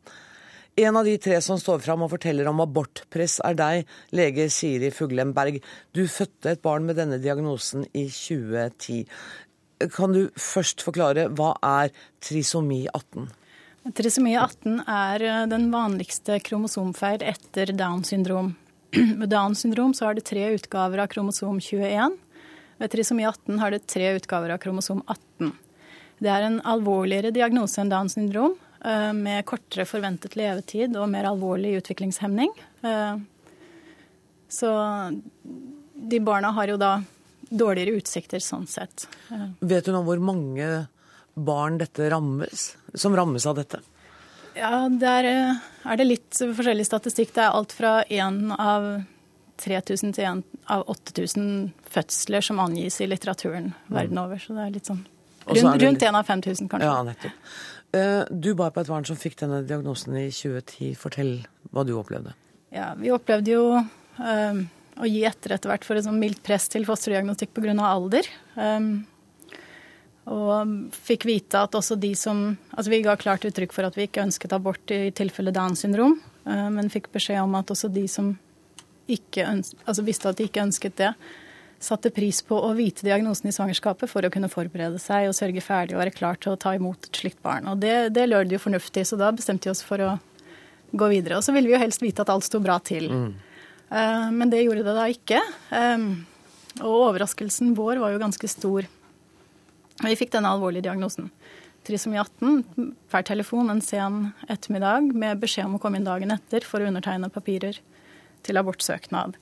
En 0.83 0.97
av 0.97 1.05
de 1.05 1.19
tre 1.21 1.37
som 1.45 1.61
står 1.61 1.85
fram 1.85 2.07
og 2.07 2.15
forteller 2.15 2.49
om 2.49 2.65
abortpress 2.65 3.37
er 3.45 3.55
deg, 3.59 3.89
lege 4.17 4.49
Siri 4.49 4.89
Fuglem 4.97 5.35
Berg. 5.37 5.61
Du 5.93 6.07
fødte 6.09 6.55
et 6.55 6.63
barn 6.65 6.89
med 6.89 6.97
denne 6.97 7.21
diagnosen 7.21 7.85
i 7.93 8.07
2010. 8.09 9.03
Kan 9.95 10.15
du 10.15 10.23
først 10.39 10.85
forklare 10.85 11.29
hva 11.35 11.55
er 11.67 11.93
trisomi 12.23 12.85
18? 12.93 13.31
Trisomi 13.99 14.37
18 14.39 14.85
er 14.87 15.25
eh, 15.27 15.45
den 15.51 15.71
vanligste 15.73 16.39
kromosomfeil 16.47 17.25
etter 17.27 17.73
Downs 17.75 18.13
syndrom. 18.13 18.53
Med 19.19 19.33
Downs 19.33 19.65
syndrom 19.65 19.95
så 19.95 20.07
har 20.07 20.15
det 20.19 20.27
tre 20.29 20.45
utgaver 20.55 21.03
av 21.03 21.11
kromosom 21.11 21.59
21. 21.59 22.15
Ved 22.79 22.93
trisomi 22.93 23.27
18 23.27 23.59
har 23.59 23.75
det 23.75 23.87
tre 23.91 24.13
utgaver 24.19 24.55
av 24.55 24.61
kromosom 24.63 25.03
18. 25.07 25.51
Det 26.23 26.31
er 26.31 26.47
en 26.47 26.61
alvorligere 26.69 27.33
diagnose 27.35 27.83
enn 27.83 27.91
Downs 27.91 28.15
syndrom, 28.15 28.55
eh, 28.85 29.11
med 29.19 29.43
kortere 29.51 29.89
forventet 29.89 30.39
levetid 30.39 30.95
og 30.95 31.11
mer 31.11 31.27
alvorlig 31.33 31.75
utviklingshemning. 31.81 32.55
Eh, 32.87 33.17
så 34.53 34.71
de 35.95 36.21
barna 36.21 36.53
har 36.55 36.71
jo 36.71 36.79
da 36.79 36.93
dårligere 37.53 38.01
utsikter 38.01 38.43
sånn 38.43 38.67
sett. 38.71 39.07
Vet 39.61 39.87
du 39.87 39.93
nå 39.95 40.03
hvor 40.07 40.21
mange 40.23 40.69
barn 41.35 41.79
dette 41.81 42.11
rammes, 42.13 42.73
som 42.95 43.17
rammes 43.17 43.47
av 43.49 43.57
dette? 43.61 43.81
Ja, 44.57 44.85
der 44.89 45.29
eh, 45.29 45.61
er 45.89 46.01
det 46.01 46.09
litt 46.09 46.41
forskjellig 46.41 46.85
statistikk. 46.85 47.33
Det 47.37 47.45
er 47.45 47.57
alt 47.57 47.73
fra 47.73 48.01
én 48.05 48.51
av 48.53 48.91
3000 49.63 50.17
til 50.17 50.29
én 50.29 50.43
av 50.73 50.85
8000 50.93 51.71
fødsler 51.93 52.45
som 52.45 52.61
angis 52.63 53.01
i 53.01 53.09
litteraturen 53.09 53.73
verden 53.87 54.19
mm. 54.19 54.25
over. 54.25 54.43
Så 54.43 54.57
det 54.57 54.67
er 54.67 54.75
litt 54.77 54.91
sånn 54.91 55.05
rundt 55.47 56.05
én 56.05 56.19
av 56.19 56.29
5000, 56.29 56.69
kanskje. 56.71 56.89
Ja, 56.89 57.01
nettopp. 57.07 57.55
Eh, 57.93 58.21
du 58.31 58.55
bar 58.55 58.71
på 58.73 58.81
et 58.81 58.93
barn 58.93 59.05
som 59.05 59.19
fikk 59.21 59.39
denne 59.43 59.63
diagnosen 59.69 60.17
i 60.17 60.29
2010. 60.33 60.95
Fortell 61.01 61.35
hva 61.73 61.85
du 61.85 61.93
opplevde. 61.99 62.37
Ja, 62.73 62.93
vi 62.97 63.13
opplevde 63.13 63.53
jo 63.53 63.65
um, 63.77 64.63
å 65.01 65.09
gi 65.09 65.23
etter 65.29 65.57
etter 65.57 65.73
hvert 65.73 65.87
for 65.87 65.99
et 65.99 66.07
sånn 66.07 66.21
mildt 66.21 66.43
press 66.45 66.69
til 66.73 66.85
fosterdiagnostikk 66.89 67.55
pga. 67.57 67.75
alder. 67.87 68.29
Um, 68.57 69.07
og 70.31 70.93
fikk 70.95 71.27
vite 71.27 71.59
at 71.59 71.75
også 71.75 71.97
de 71.99 72.13
som 72.15 72.53
Altså 72.71 72.93
vi 72.93 73.01
ga 73.03 73.17
klart 73.19 73.43
uttrykk 73.43 73.73
for 73.75 73.89
at 73.89 73.97
vi 73.99 74.05
ikke 74.07 74.23
ønsket 74.23 74.53
abort 74.55 74.93
i 74.95 75.11
tilfelle 75.11 75.51
Downs 75.51 75.83
syndrom, 75.83 76.21
uh, 76.47 76.69
men 76.71 76.93
fikk 76.93 77.11
beskjed 77.15 77.43
om 77.43 77.57
at 77.59 77.73
også 77.75 77.91
de 77.93 78.07
som 78.09 78.35
ikke 79.11 79.47
ønsket, 79.49 79.81
altså 79.87 80.05
visste 80.07 80.31
at 80.31 80.39
de 80.39 80.47
ikke 80.47 80.63
ønsket 80.63 81.01
det, 81.01 81.11
satte 81.83 82.13
pris 82.15 82.39
på 82.47 82.55
å 82.55 82.71
vite 82.79 83.03
diagnosen 83.03 83.51
i 83.51 83.55
svangerskapet 83.55 84.11
for 84.11 84.23
å 84.23 84.31
kunne 84.31 84.51
forberede 84.53 85.01
seg 85.03 85.27
og 85.27 85.35
sørge 85.35 85.65
ferdig 85.65 85.97
og 85.97 86.05
være 86.05 86.15
klar 86.15 86.39
til 86.39 86.55
å 86.55 86.61
ta 86.61 86.77
imot 86.79 87.09
et 87.09 87.19
slikt 87.25 87.41
barn. 87.43 87.67
Og 87.73 87.81
det, 87.83 88.13
det 88.15 88.29
lød 88.29 88.55
jo 88.55 88.61
fornuftig, 88.63 89.03
så 89.09 89.19
da 89.19 89.33
bestemte 89.35 89.67
vi 89.67 89.73
oss 89.75 89.83
for 89.83 90.05
å 90.05 90.13
gå 90.93 91.09
videre. 91.11 91.41
Og 91.41 91.43
så 91.43 91.55
ville 91.57 91.67
vi 91.67 91.75
jo 91.75 91.83
helst 91.83 92.05
vite 92.05 92.23
at 92.23 92.31
alt 92.31 92.47
sto 92.47 92.61
bra 92.63 92.79
til. 92.87 93.11
Mm. 93.11 93.33
Eh, 93.93 94.31
men 94.33 94.51
det 94.51 94.63
gjorde 94.63 94.85
det 94.87 94.97
da 94.97 95.07
ikke. 95.13 95.41
Og 96.81 96.99
overraskelsen 97.11 97.75
vår 97.77 98.01
var 98.01 98.15
jo 98.15 98.23
ganske 98.23 98.49
stor. 98.49 98.89
Vi 100.03 100.19
fikk 100.19 100.33
denne 100.33 100.51
alvorlige 100.55 100.87
diagnosen. 100.89 101.29
Trisomi 101.87 102.17
18 102.17 102.95
per 103.11 103.25
telefon 103.27 103.71
en 103.73 103.83
sen 103.85 104.31
ettermiddag 104.49 105.11
med 105.19 105.41
beskjed 105.43 105.67
om 105.67 105.77
å 105.77 105.83
komme 105.83 105.99
inn 105.99 106.07
dagen 106.07 106.33
etter 106.33 106.65
for 106.65 106.81
å 106.81 106.89
undertegne 106.89 107.31
papirer 107.33 107.81
til 108.47 108.59
abortsøknad. 108.61 109.37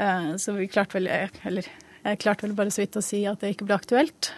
Eh, 0.00 0.30
så 0.40 0.56
vi 0.56 0.66
klarte 0.72 0.98
vel, 0.98 1.10
eller 1.44 1.68
jeg 2.02 2.20
klarte 2.24 2.48
vel 2.48 2.56
bare 2.56 2.72
så 2.74 2.82
vidt 2.82 2.98
å 2.98 3.04
si 3.04 3.22
at 3.28 3.44
det 3.44 3.54
ikke 3.54 3.68
ble 3.68 3.78
aktuelt. 3.78 4.32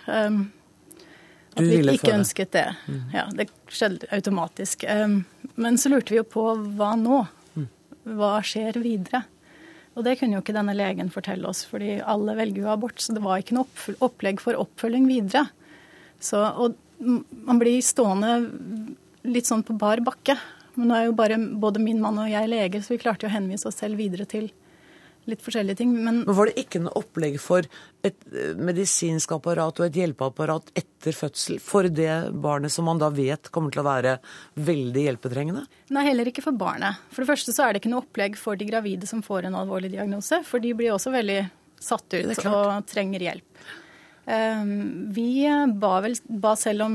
At 1.56 1.64
vi 1.64 1.78
ikke 1.94 2.12
ønsket 2.18 2.52
det. 2.52 2.66
Mm. 2.84 3.00
Ja, 3.14 3.24
det 3.32 3.48
skjedde 3.72 4.10
automatisk. 4.12 4.84
Men 5.56 5.80
så 5.80 5.88
lurte 5.88 6.12
vi 6.12 6.20
jo 6.20 6.26
på 6.28 6.44
hva 6.76 6.92
nå? 7.00 7.22
Mm. 7.56 7.70
Hva 8.18 8.34
skjer 8.44 8.76
videre? 8.84 9.22
Og 9.96 10.04
det 10.04 10.18
kunne 10.20 10.36
jo 10.36 10.42
ikke 10.44 10.54
denne 10.56 10.74
legen 10.76 11.08
fortelle 11.12 11.48
oss, 11.48 11.62
fordi 11.68 11.96
alle 12.04 12.36
velger 12.36 12.66
jo 12.66 12.72
abort. 12.72 13.00
Så 13.00 13.14
det 13.16 13.24
var 13.24 13.40
ikke 13.40 13.56
noe 13.56 13.96
opplegg 14.04 14.42
for 14.44 14.58
oppfølging 14.60 15.06
videre. 15.08 15.46
Så, 16.20 16.40
og 16.40 16.76
man 17.00 17.60
blir 17.60 17.80
stående 17.84 18.36
litt 19.26 19.48
sånn 19.48 19.64
på 19.66 19.76
bar 19.80 20.02
bakke. 20.04 20.36
Men 20.76 20.90
nå 20.90 20.98
er 20.98 21.08
jo 21.08 21.16
bare 21.16 21.38
både 21.40 21.80
min 21.80 22.02
mann 22.02 22.20
og 22.20 22.28
jeg 22.28 22.52
leger, 22.52 22.84
så 22.84 22.92
vi 22.92 23.00
klarte 23.00 23.24
jo 23.24 23.32
å 23.32 23.36
henvise 23.36 23.68
oss 23.70 23.80
selv 23.80 23.96
videre 24.00 24.28
til 24.28 24.50
litt 25.30 25.42
forskjellige 25.44 25.80
ting. 25.80 25.92
Men, 25.94 26.22
men 26.24 26.36
Var 26.38 26.50
det 26.50 26.64
ikke 26.64 26.82
noe 26.84 26.96
opplegg 27.00 27.38
for 27.42 27.66
et 28.06 28.26
eh, 28.32 28.52
medisinsk 28.58 29.36
apparat 29.36 29.80
og 29.80 29.88
et 29.88 29.98
hjelpeapparat 30.00 30.72
etter 30.78 31.16
fødsel 31.16 31.60
for 31.62 31.88
det 31.90 32.12
barnet 32.32 32.74
som 32.74 32.88
man 32.88 33.00
da 33.02 33.10
vet 33.14 33.50
kommer 33.54 33.74
til 33.74 33.82
å 33.84 33.88
være 33.88 34.16
veldig 34.66 35.06
hjelpetrengende? 35.08 35.66
Nei, 35.94 36.06
heller 36.08 36.30
ikke 36.30 36.44
for 36.44 36.56
barnet. 36.58 37.02
For 37.12 37.24
det 37.24 37.30
første 37.32 37.54
så 37.54 37.66
er 37.66 37.74
det 37.74 37.82
ikke 37.82 37.94
noe 37.94 38.04
opplegg 38.04 38.38
for 38.40 38.58
de 38.58 38.68
gravide 38.68 39.08
som 39.10 39.24
får 39.24 39.48
en 39.48 39.58
alvorlig 39.58 39.92
diagnose, 39.94 40.42
for 40.46 40.62
de 40.62 40.74
blir 40.76 40.94
også 40.94 41.14
veldig 41.14 41.40
satt 41.82 42.16
ut 42.16 42.46
og 42.48 42.86
trenger 42.88 43.26
hjelp. 43.26 43.66
Ehm, 44.26 45.12
vi 45.14 45.46
ba, 45.78 45.96
vel, 46.02 46.16
ba 46.42 46.56
selv 46.58 46.86
om 46.88 46.94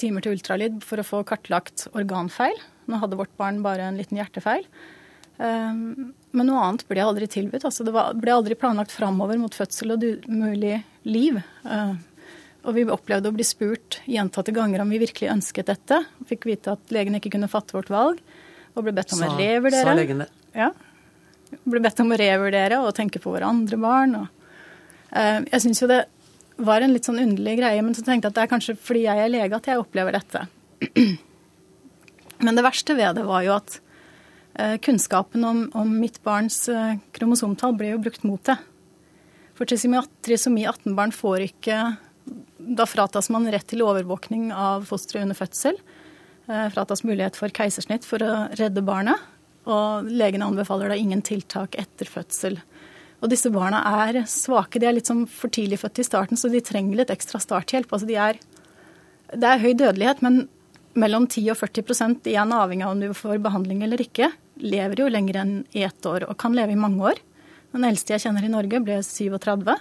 timer 0.00 0.24
til 0.24 0.36
ultralyd 0.36 0.80
for 0.84 1.00
å 1.00 1.06
få 1.06 1.22
kartlagt 1.28 1.86
organfeil. 1.96 2.58
Nå 2.90 3.00
hadde 3.00 3.18
vårt 3.20 3.32
barn 3.40 3.62
bare 3.64 3.88
en 3.88 4.00
liten 4.00 4.20
hjertefeil. 4.20 4.66
Ehm, 5.40 6.12
men 6.30 6.46
noe 6.46 6.60
annet 6.66 6.84
ble 6.88 7.02
aldri 7.02 7.26
tilbudt. 7.30 7.64
Altså, 7.68 7.86
det 7.86 7.94
ble 7.94 8.34
aldri 8.34 8.56
planlagt 8.58 8.92
framover 8.92 9.40
mot 9.40 9.54
fødsel 9.56 9.94
og 9.96 10.04
mulig 10.28 10.76
liv. 11.08 11.40
Ehm, 11.64 11.96
og 12.60 12.76
vi 12.76 12.84
opplevde 12.92 13.30
å 13.30 13.34
bli 13.34 13.46
spurt 13.46 14.02
gjentatte 14.10 14.52
ganger 14.52 14.84
om 14.84 14.92
vi 14.92 15.00
virkelig 15.00 15.30
ønsket 15.32 15.72
dette. 15.72 16.02
Fikk 16.28 16.44
vite 16.50 16.76
at 16.76 16.92
legen 16.92 17.16
ikke 17.16 17.32
kunne 17.32 17.48
fatte 17.48 17.76
vårt 17.76 17.88
valg, 17.92 18.20
og 18.74 18.84
ble 18.84 18.94
bedt 18.98 19.16
om 19.16 19.22
sa, 19.22 19.30
å 19.32 19.38
revurdere. 19.40 19.88
Sa 19.88 19.96
legen 19.96 20.20
det? 20.24 20.28
Ja. 20.52 20.68
Ble 21.64 21.82
bedt 21.82 22.04
om 22.04 22.12
å 22.12 22.20
revurdere 22.20 22.82
og 22.84 22.92
tenke 22.98 23.22
på 23.22 23.32
våre 23.32 23.48
andre 23.48 23.80
barn. 23.80 24.16
Og, 24.20 24.52
uh, 25.16 25.40
jeg 25.40 25.64
syns 25.64 25.80
jo 25.80 25.88
det 25.90 26.02
var 26.60 26.84
en 26.84 26.92
litt 26.92 27.08
sånn 27.08 27.22
underlig 27.22 27.56
greie, 27.62 27.80
men 27.80 27.96
så 27.96 28.04
tenkte 28.04 28.28
jeg 28.28 28.34
at 28.34 28.36
det 28.36 28.44
er 28.44 28.52
kanskje 28.52 28.76
fordi 28.76 29.06
jeg 29.06 29.24
er 29.24 29.32
lege 29.32 29.56
at 29.56 29.70
jeg 29.72 29.80
opplever 29.80 30.20
dette. 30.20 30.44
men 32.44 32.60
det 32.60 32.66
verste 32.68 32.96
ved 32.98 33.16
det 33.16 33.24
var 33.24 33.48
jo 33.48 33.56
at 33.56 33.80
kunnskapen 34.82 35.44
om, 35.44 35.64
om, 35.74 35.92
mitt 36.00 36.18
barns 36.26 36.68
eh, 36.68 36.98
kromosomtall 37.16 37.76
ble 37.78 37.94
jo 37.94 38.02
brukt 38.02 38.26
mot 38.26 38.42
det. 38.48 38.56
For 39.58 39.68
trisomi 39.68 40.64
18-barn 40.64 41.12
får 41.12 41.44
ikke 41.50 41.80
Da 42.78 42.86
fratas 42.88 43.28
man 43.32 43.48
rett 43.52 43.66
til 43.68 43.82
overvåkning 43.84 44.50
av 44.52 44.86
fosteret 44.88 45.24
under 45.26 45.38
fødsel. 45.38 45.78
Eh, 46.48 46.66
fratas 46.74 47.04
mulighet 47.04 47.38
for 47.38 47.52
keisersnitt 47.52 48.06
for 48.08 48.22
å 48.24 48.34
redde 48.60 48.84
barnet. 48.84 49.18
Og 49.70 50.08
legene 50.08 50.48
anbefaler 50.48 50.92
da 50.92 50.98
ingen 50.98 51.22
tiltak 51.24 51.76
etter 51.78 52.08
fødsel. 52.08 52.60
Og 53.20 53.28
disse 53.32 53.50
barna 53.52 53.82
er 54.06 54.22
svake. 54.30 54.80
De 54.80 54.88
er 54.88 54.96
litt 54.96 55.10
som 55.10 55.26
for 55.28 55.52
tidlig 55.52 55.80
født 55.82 56.00
i 56.00 56.06
starten, 56.06 56.40
så 56.40 56.48
de 56.48 56.62
trenger 56.64 57.02
litt 57.02 57.12
ekstra 57.12 57.40
starthjelp. 57.42 57.90
Altså 57.92 58.08
de 58.08 58.16
er, 58.16 58.40
det 59.34 59.50
er 59.50 59.60
høy 59.60 59.74
dødelighet, 59.74 60.22
men 60.24 60.46
mellom 60.98 61.26
10 61.28 61.52
og 61.52 61.58
40 61.60 62.30
igjen 62.32 62.54
avhengig 62.56 62.86
av 62.86 62.94
om 62.94 63.02
du 63.02 63.10
får 63.14 63.42
behandling 63.44 63.84
eller 63.86 64.00
ikke, 64.02 64.30
lever 64.62 65.04
jo 65.04 65.10
lenger 65.10 65.42
enn 65.42 65.54
i 65.76 65.84
ett 65.86 66.06
år 66.06 66.28
og 66.28 66.38
kan 66.40 66.56
leve 66.56 66.74
i 66.74 66.80
mange 66.80 67.12
år. 67.12 67.22
Den 67.74 67.86
eldste 67.86 68.16
jeg 68.16 68.26
kjenner 68.26 68.46
i 68.46 68.52
Norge, 68.52 68.82
ble 68.82 68.98
37. 69.06 69.76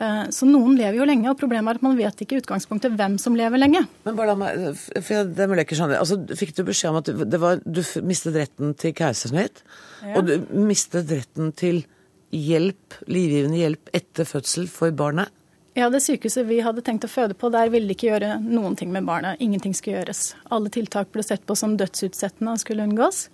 Eh, 0.00 0.22
så 0.32 0.48
noen 0.48 0.76
lever 0.78 0.98
jo 1.00 1.06
lenge, 1.08 1.28
og 1.30 1.38
problemet 1.40 1.74
er 1.74 1.80
at 1.80 1.84
man 1.84 1.98
vet 1.98 2.24
ikke 2.24 2.38
i 2.38 2.42
utgangspunktet 2.42 2.94
hvem 2.96 3.18
som 3.20 3.36
lever 3.36 3.60
lenge. 3.60 3.84
Men 4.06 4.16
bare 4.16 4.32
la 4.32 4.38
meg, 4.40 4.78
for 4.94 5.28
det 5.28 5.44
er 5.44 5.50
mulig 5.50 5.66
ikke 5.66 5.78
skjønner. 5.78 6.00
Altså, 6.00 6.18
Fikk 6.38 6.54
du 6.56 6.64
beskjed 6.68 6.94
om 6.94 7.02
at 7.02 7.12
var, 7.42 7.60
du 7.64 7.82
mistet 8.08 8.38
retten 8.38 8.72
til 8.80 8.96
keisersnitt, 8.96 9.62
ja. 10.00 10.16
og 10.16 10.30
du 10.30 10.38
mistet 10.56 11.12
retten 11.12 11.52
til 11.58 11.84
hjelp, 12.32 12.96
livgivende 13.12 13.60
hjelp 13.60 13.92
etter 13.96 14.28
fødsel 14.28 14.68
for 14.72 14.94
barnet? 14.96 15.32
Ja, 15.76 15.86
det 15.88 16.02
sykehuset 16.04 16.44
vi 16.48 16.58
hadde 16.60 16.84
tenkt 16.84 17.06
å 17.06 17.08
føde 17.08 17.36
på, 17.36 17.48
der 17.52 17.70
ville 17.72 17.88
de 17.88 17.94
ikke 17.96 18.10
gjøre 18.10 18.34
noen 18.44 18.74
ting 18.76 18.90
med 18.92 19.06
barnet. 19.08 19.40
Ingenting 19.40 19.72
skulle 19.76 20.02
gjøres. 20.02 20.34
Alle 20.52 20.72
tiltak 20.72 21.08
ble 21.14 21.24
sett 21.24 21.46
på 21.48 21.56
som 21.56 21.78
dødsutsettende 21.80 22.52
og 22.52 22.60
skulle 22.60 22.84
unngås. 22.84 23.26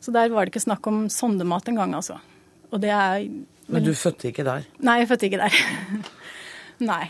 Så 0.00 0.12
der 0.14 0.32
var 0.32 0.46
det 0.46 0.54
ikke 0.54 0.64
snakk 0.64 0.86
om 0.88 1.04
sondemat 1.12 1.68
engang, 1.68 1.94
altså. 1.98 2.16
Og 2.70 2.80
det 2.80 2.92
er 2.94 3.26
Men 3.70 3.84
du 3.84 3.92
fødte 3.94 4.30
ikke 4.30 4.46
der? 4.46 4.66
Nei, 4.80 5.00
jeg 5.02 5.10
fødte 5.10 5.28
ikke 5.28 5.42
der. 5.42 6.10
Nei. 6.90 7.04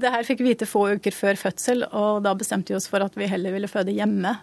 Det 0.00 0.12
her 0.14 0.26
fikk 0.26 0.42
vi 0.44 0.52
vite 0.52 0.68
få 0.70 0.86
uker 0.94 1.14
før 1.14 1.38
fødsel, 1.40 1.84
og 1.90 2.22
da 2.24 2.34
bestemte 2.38 2.72
vi 2.72 2.78
oss 2.78 2.88
for 2.90 3.02
at 3.04 3.16
vi 3.18 3.28
heller 3.30 3.54
ville 3.54 3.70
føde 3.70 3.94
hjemme 3.94 4.36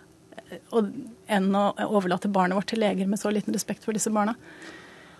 enn 1.31 1.55
å 1.55 1.63
overlate 1.87 2.27
barnet 2.31 2.57
vårt 2.57 2.67
til 2.73 2.81
leger 2.83 3.07
med 3.07 3.19
så 3.19 3.31
liten 3.31 3.55
respekt 3.55 3.85
for 3.87 3.95
disse 3.95 4.11
barna. 4.11 4.35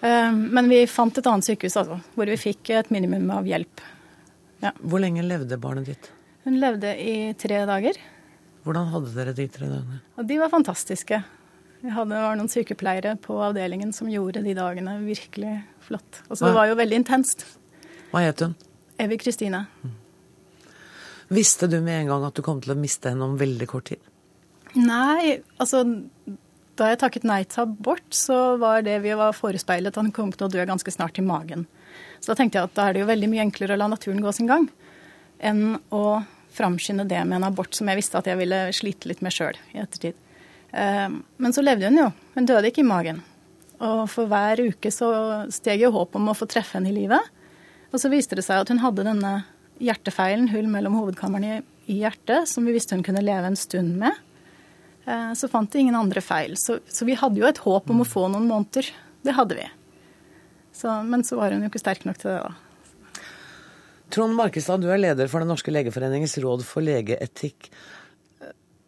Eh, 0.02 0.32
men 0.32 0.68
vi 0.72 0.84
fant 0.91 1.18
et 1.18 1.28
annet 1.30 1.47
sykehus 1.47 1.78
altså, 1.80 1.99
hvor 2.18 2.32
vi 2.32 2.39
fikk 2.39 2.74
et 2.76 2.89
minimum 2.91 3.30
av 3.32 3.47
hjelp. 3.47 3.84
Ja. 4.62 4.74
Hvor 4.82 5.02
lenge 5.02 5.24
levde 5.26 5.60
barnet 5.62 5.88
ditt? 5.88 6.10
Hun 6.43 6.58
levde 6.60 6.91
i 6.99 7.34
tre 7.39 7.64
dager. 7.70 7.99
Hvordan 8.66 8.89
hadde 8.93 9.14
dere 9.16 9.36
de 9.38 9.47
tre 9.49 9.70
dagene? 9.70 10.02
Og 10.18 10.28
de 10.30 10.38
var 10.41 10.52
fantastiske. 10.54 11.22
Vi 11.82 11.89
hadde, 11.89 12.17
var 12.21 12.38
noen 12.38 12.51
sykepleiere 12.51 13.15
på 13.21 13.39
avdelingen 13.41 13.93
som 13.95 14.09
gjorde 14.11 14.43
de 14.45 14.53
dagene 14.57 14.99
virkelig 15.01 15.55
flott. 15.82 16.21
Altså, 16.27 16.45
det 16.45 16.53
var 16.57 16.69
jo 16.69 16.77
veldig 16.77 16.99
intenst. 17.01 17.45
Hva 18.11 18.21
het 18.25 18.43
hun? 18.45 18.53
Evy 19.01 19.17
Kristine. 19.21 19.65
Mm. 19.82 19.97
Visste 21.32 21.69
du 21.71 21.79
med 21.82 22.03
en 22.03 22.11
gang 22.11 22.27
at 22.27 22.38
du 22.38 22.43
kom 22.45 22.59
til 22.61 22.75
å 22.75 22.77
miste 22.77 23.09
henne 23.09 23.25
om 23.25 23.38
veldig 23.39 23.67
kort 23.71 23.89
tid? 23.89 24.01
Nei, 24.77 25.39
altså 25.57 25.84
da 26.79 26.89
jeg 26.91 26.99
takket 27.01 27.25
nei 27.27 27.41
til 27.49 27.65
abort, 27.65 28.05
så 28.15 28.57
var 28.61 28.84
det 28.86 28.97
vi 29.03 29.13
var 29.17 29.36
forespeilet 29.36 29.91
at 29.91 29.99
han 29.99 30.11
kom 30.15 30.32
til 30.34 30.47
å 30.47 30.51
dø 30.51 30.63
ganske 30.67 30.93
snart 30.93 31.19
i 31.19 31.25
magen. 31.25 31.65
Så 32.19 32.32
da 32.32 32.38
tenkte 32.39 32.59
jeg 32.59 32.69
at 32.69 32.75
da 32.77 32.88
er 32.88 32.95
det 32.95 33.03
jo 33.03 33.09
veldig 33.09 33.29
mye 33.32 33.45
enklere 33.45 33.75
å 33.75 33.82
la 33.82 33.89
naturen 33.91 34.21
gå 34.23 34.34
sin 34.36 34.49
gang 34.49 34.69
enn 35.41 35.79
å 35.89 36.21
framskynde 36.53 37.07
det 37.09 37.21
med 37.25 37.39
en 37.39 37.47
abort 37.47 37.73
som 37.75 37.89
jeg 37.89 37.99
visste 37.99 38.19
at 38.19 38.27
jeg 38.29 38.39
ville 38.39 38.67
slite 38.75 39.09
litt 39.09 39.23
med 39.25 39.34
sjøl 39.34 39.57
i 39.73 39.82
ettertid. 39.82 40.17
Ehm, 40.72 41.22
men 41.38 41.53
så 41.53 41.63
levde 41.63 41.89
hun 41.89 41.99
jo. 41.99 42.07
Hun 42.36 42.47
døde 42.47 42.72
ikke 42.72 42.84
i 42.84 42.88
magen. 42.88 43.22
Og 43.82 44.05
for 44.11 44.30
hver 44.30 44.61
uke 44.61 44.91
så 44.93 45.09
steg 45.51 45.84
jo 45.84 45.93
håp 45.95 46.15
om 46.19 46.30
å 46.32 46.38
få 46.38 46.47
treffe 46.49 46.78
henne 46.78 46.91
i 46.91 46.95
livet. 46.95 47.32
Og 47.91 47.99
så 47.99 48.11
viste 48.11 48.38
det 48.38 48.45
seg 48.45 48.61
at 48.61 48.72
hun 48.72 48.82
hadde 48.84 49.07
denne 49.07 49.41
hjertefeilen, 49.82 50.51
hull 50.53 50.69
mellom 50.72 50.95
hovedkamrene 50.99 51.61
i 51.89 52.01
hjertet, 52.03 52.47
som 52.47 52.67
vi 52.67 52.76
visste 52.76 52.95
hun 52.95 53.03
kunne 53.05 53.24
leve 53.26 53.49
en 53.49 53.59
stund 53.59 53.97
med. 53.99 54.17
Ehm, 55.09 55.36
så 55.36 55.49
fant 55.51 55.72
de 55.72 55.84
ingen 55.84 55.97
andre 55.97 56.24
feil. 56.24 56.55
Så, 56.59 56.80
så, 56.88 57.07
vi 57.09 57.17
hadde 57.19 57.41
jo 57.41 57.49
et 57.49 57.63
håp 57.65 57.89
om 57.91 58.03
å 58.03 58.07
få 58.07 58.28
noen 58.32 58.49
måneder. 58.49 58.91
Det 59.26 59.38
hadde 59.38 59.57
vi. 59.57 59.69
Så, 60.78 60.93
men 61.03 61.26
så 61.28 61.39
var 61.39 61.51
hun 61.51 61.65
jo 61.65 61.72
ikke 61.72 61.82
sterk 61.82 62.05
nok 62.07 62.22
til 62.22 62.32
det, 62.32 62.43
da. 62.45 62.53
Trond 64.11 64.36
Markestad, 64.36 64.82
du 64.84 64.89
er 64.91 64.99
leder 64.99 65.30
for 65.32 65.39
Den 65.39 65.53
norske 65.53 65.72
legeforeningens 65.72 66.36
råd 66.43 66.65
for 66.67 66.84
legeetikk. 66.84 67.69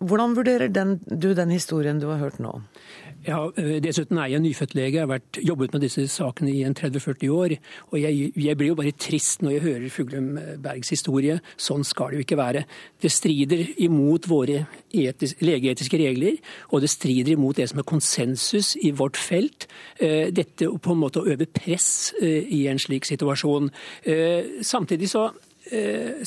Hvordan 0.03 0.35
vurderer 0.35 0.67
den, 0.67 0.97
du 1.07 1.31
den 1.33 1.51
historien 1.53 1.99
du 2.01 2.09
har 2.11 2.19
hørt 2.19 2.39
nå? 2.43 2.57
Ja, 3.23 3.37
eh, 3.55 3.79
Dessuten 3.79 4.17
er 4.19 4.27
jeg 4.27 4.43
nyfødt 4.43 4.73
lege. 4.75 4.97
Jeg 4.97 5.05
har 5.05 5.11
vært, 5.13 5.39
jobbet 5.39 5.71
med 5.73 5.85
disse 5.85 6.03
sakene 6.11 6.51
i 6.51 6.63
30-40 6.67 7.29
år. 7.31 7.53
Og 7.91 8.01
jeg, 8.01 8.31
jeg, 8.35 8.57
blir 8.59 8.73
jo 8.73 8.75
bare 8.75 8.91
trist 8.99 9.41
når 9.41 9.53
jeg 9.55 9.63
hører 9.63 9.93
Fuglum 9.93 10.27
Bergs 10.63 10.91
historie. 10.91 11.37
Sånn 11.55 11.85
skal 11.87 12.11
det 12.11 12.19
jo 12.19 12.25
ikke 12.25 12.39
være. 12.39 12.65
Det 12.99 13.11
strider 13.11 13.63
imot 13.85 14.27
våre 14.27 14.65
etis, 14.91 15.37
legeetiske 15.39 16.01
regler, 16.01 16.35
og 16.71 16.83
det 16.83 16.91
strider 16.91 17.37
imot 17.37 17.61
det 17.61 17.69
som 17.71 17.79
er 17.79 17.87
konsensus 17.87 18.73
i 18.83 18.91
vårt 18.91 19.19
felt. 19.19 19.69
Eh, 20.03 20.27
dette 20.35 20.67
på 20.67 20.91
en 20.91 21.03
måte 21.05 21.23
å 21.23 21.29
øve 21.31 21.47
press 21.47 22.11
eh, 22.19 22.43
i 22.43 22.65
en 22.67 22.81
slik 22.81 23.07
situasjon. 23.07 23.71
Samtidig 24.63 25.07
så, 25.09 25.29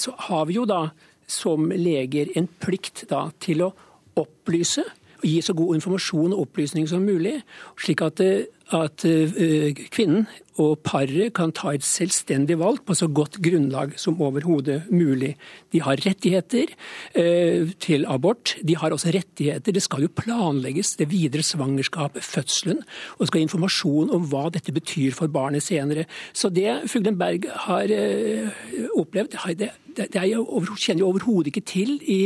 så 0.00 0.12
har 0.28 0.46
vi 0.48 0.56
jo 0.56 0.64
da 0.68 0.86
som 1.26 1.70
leger 1.70 2.32
en 2.38 2.48
plikt 2.62 3.06
da, 3.10 3.26
til 3.42 3.66
å 3.66 3.72
opplyse 4.16 4.84
og 5.16 5.28
gi 5.28 5.38
så 5.44 5.54
god 5.56 5.78
informasjon 5.78 6.34
og 6.34 6.46
opplysning 6.46 6.88
som 6.90 7.04
mulig, 7.06 7.38
slik 7.80 8.02
at, 8.04 8.20
eh, 8.20 8.46
at 8.74 9.04
uh, 9.06 9.70
kvinnen 9.94 10.26
og 10.58 10.80
paret 10.84 11.30
kan 11.36 11.52
ta 11.54 11.70
et 11.74 11.84
selvstendig 11.86 12.56
valg 12.58 12.80
på 12.86 12.96
så 12.96 13.06
godt 13.12 13.38
grunnlag 13.44 13.94
som 14.00 14.20
overhodet 14.24 14.88
mulig. 14.90 15.34
De 15.72 15.82
har 15.84 16.00
rettigheter 16.02 16.72
eh, 17.14 17.68
til 17.78 18.06
abort. 18.08 18.56
De 18.64 18.76
har 18.76 18.90
også 18.90 19.12
rettigheter. 19.14 19.72
Det 19.76 19.84
skal 19.84 20.06
jo 20.06 20.12
planlegges 20.16 20.96
det 20.98 21.10
videre 21.12 21.44
svangerskapet, 21.46 22.24
fødselen. 22.24 22.82
Og 23.16 23.24
det 23.24 23.30
skal 23.30 23.44
informasjon 23.44 24.12
om 24.16 24.26
hva 24.32 24.48
dette 24.54 24.74
betyr 24.74 25.14
for 25.14 25.30
barnet 25.30 25.62
senere. 25.66 26.08
Så 26.32 26.50
det 26.50 26.88
Fuglen 26.90 27.20
Berg 27.20 27.46
har 27.68 27.92
eh, 27.92 28.48
opplevd, 28.96 29.36
det, 29.60 29.70
det, 29.96 30.08
er 30.14 30.28
jeg 30.30 30.42
kjenner 30.76 31.02
jeg 31.02 31.08
overhodet 31.08 31.52
ikke 31.52 31.64
til 31.66 31.96
i, 32.02 32.20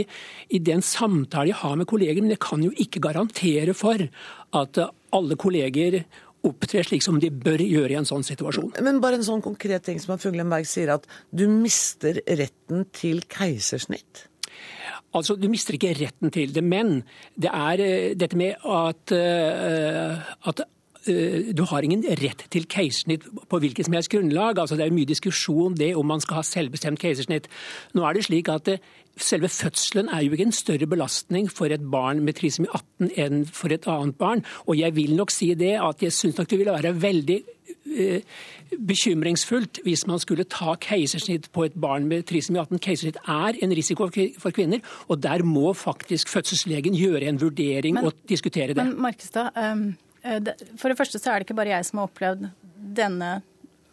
i 0.50 0.58
den 0.58 0.82
samtale 0.84 1.52
jeg 1.52 1.60
har 1.62 1.76
med 1.78 1.88
kolleger. 1.90 2.22
Men 2.22 2.34
jeg 2.34 2.42
kan 2.42 2.64
jo 2.64 2.72
ikke 2.76 3.02
garantere 3.02 3.76
for 3.76 4.02
at 4.60 4.82
alle 5.14 5.38
kolleger 5.40 6.02
opptrer 6.46 6.86
slik 6.86 7.04
som 7.04 7.18
de 7.20 7.28
bør 7.30 7.60
gjøre 7.60 7.92
i 7.92 7.98
en 8.00 8.08
sånn 8.08 8.24
situasjon. 8.24 8.72
Men 8.84 9.02
bare 9.02 9.18
en 9.20 9.26
sånn 9.26 9.44
konkret 9.44 9.84
ting 9.86 10.00
som 10.00 10.20
Fuglenberg 10.20 10.68
sier 10.68 10.94
at 10.94 11.06
du 11.36 11.46
mister 11.52 12.22
retten 12.24 12.86
til 12.96 13.24
keisersnitt? 13.28 14.26
Altså, 15.10 15.34
Du 15.34 15.48
mister 15.50 15.74
ikke 15.74 15.94
retten 15.98 16.30
til 16.30 16.52
det, 16.54 16.62
men 16.62 17.00
det 17.34 17.50
er 17.50 17.82
uh, 17.82 18.10
dette 18.14 18.38
med 18.38 18.62
at, 18.62 19.10
uh, 19.10 20.30
at 20.46 20.62
du 21.06 21.62
har 21.70 21.86
ingen 21.86 22.02
rett 22.20 22.42
til 22.52 22.66
keisersnitt 22.68 23.24
på 23.48 23.60
hvilket 23.62 23.86
som 23.86 23.94
helst 23.96 24.10
grunnlag. 24.12 24.58
Altså, 24.60 24.76
det 24.76 24.84
er 24.84 24.92
mye 24.94 25.08
diskusjon 25.08 25.78
det 25.78 25.94
om 25.96 26.06
man 26.06 26.20
skal 26.20 26.40
ha 26.40 26.44
selvbestemt 26.44 27.00
keisersnitt. 27.00 27.48
Nå 27.96 28.04
er 28.04 28.18
det 28.18 28.26
slik 28.26 28.50
at 28.52 28.68
selve 29.20 29.48
fødselen 29.48 30.08
er 30.08 30.24
jo 30.24 30.32
ikke 30.32 30.48
en 30.48 30.54
større 30.54 30.86
belastning 30.86 31.50
for 31.50 31.72
et 31.72 31.82
barn 31.92 32.22
med 32.24 32.38
trisomi 32.38 32.68
18 32.72 33.10
enn 33.20 33.46
for 33.46 33.72
et 33.72 33.86
annet 33.90 34.16
barn. 34.18 34.44
Og 34.66 34.78
jeg 34.78 34.96
vil 34.96 35.16
nok 35.16 35.32
si 35.34 35.52
det 35.54 35.76
at 35.80 36.02
jeg 36.02 36.14
syns 36.14 36.38
nok 36.38 36.50
det 36.50 36.58
ville 36.60 36.74
være 36.74 36.94
veldig 37.02 37.38
eh, 37.98 38.36
bekymringsfullt 38.78 39.82
hvis 39.84 40.06
man 40.08 40.22
skulle 40.22 40.48
ta 40.50 40.76
keisersnitt 40.80 41.50
på 41.52 41.66
et 41.68 41.76
barn 41.80 42.08
med 42.10 42.26
trisomi 42.28 42.60
18. 42.62 42.78
Keisersnitt 42.78 43.20
er 43.26 43.58
en 43.62 43.76
risiko 43.76 44.08
for 44.38 44.54
kvinner, 44.56 44.84
og 45.08 45.22
der 45.22 45.44
må 45.44 45.72
faktisk 45.72 46.28
fødselslegen 46.28 46.94
gjøre 46.94 47.28
en 47.28 47.40
vurdering 47.40 47.98
men, 47.98 48.04
og 48.06 48.14
diskutere 48.28 48.74
det. 48.74 48.84
Men 48.84 48.96
Markestad, 49.00 49.56
um, 49.56 49.90
for 50.22 50.92
det 50.92 50.98
første 50.98 51.20
så 51.20 51.32
er 51.32 51.40
det 51.40 51.48
ikke 51.48 51.58
bare 51.60 51.72
jeg 51.72 51.86
som 51.88 52.00
har 52.00 52.10
opplevd 52.10 52.50
denne 52.96 53.38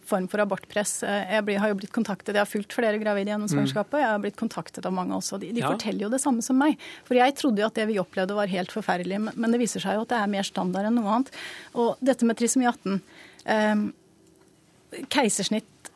form 0.07 0.27
for 0.31 0.41
abortpress. 0.41 1.03
Eh, 1.03 1.33
jeg 1.35 1.59
har 1.59 1.71
jo 1.71 1.77
blitt 1.81 1.93
kontaktet, 1.95 2.35
jeg 2.35 2.41
har 2.41 2.49
fulgt 2.49 2.75
flere 2.75 2.99
gravide 3.01 3.31
gjennom 3.31 3.47
mm. 3.47 3.53
svangerskapet, 3.53 3.99
jeg 4.01 4.11
har 4.13 4.21
blitt 4.23 4.39
kontaktet 4.39 4.87
av 4.87 4.95
mange 4.95 5.15
også. 5.17 5.39
De, 5.41 5.51
de 5.55 5.63
ja. 5.63 5.71
forteller 5.73 6.07
jo 6.07 6.11
det 6.13 6.21
samme 6.23 6.43
som 6.45 6.59
meg. 6.59 6.79
For 7.07 7.19
jeg 7.19 7.35
trodde 7.39 7.63
jo 7.63 7.69
at 7.69 7.77
det 7.77 7.87
vi 7.91 7.99
opplevde 8.01 8.37
var 8.37 8.51
helt 8.51 8.73
forferdelig, 8.73 9.19
men 9.27 9.53
det 9.53 9.61
viser 9.61 9.83
seg 9.83 9.97
jo 9.97 10.05
at 10.05 10.13
det 10.13 10.21
er 10.21 10.35
mer 10.37 10.47
standard 10.47 10.87
enn 10.89 10.99
noe 10.99 11.17
annet. 11.17 11.33
Og 11.75 11.99
dette 12.11 12.27
med 12.27 12.39
trisomi 12.39 12.69
18 12.69 13.01
eh, 13.55 13.87
Keisersnitt 15.11 15.91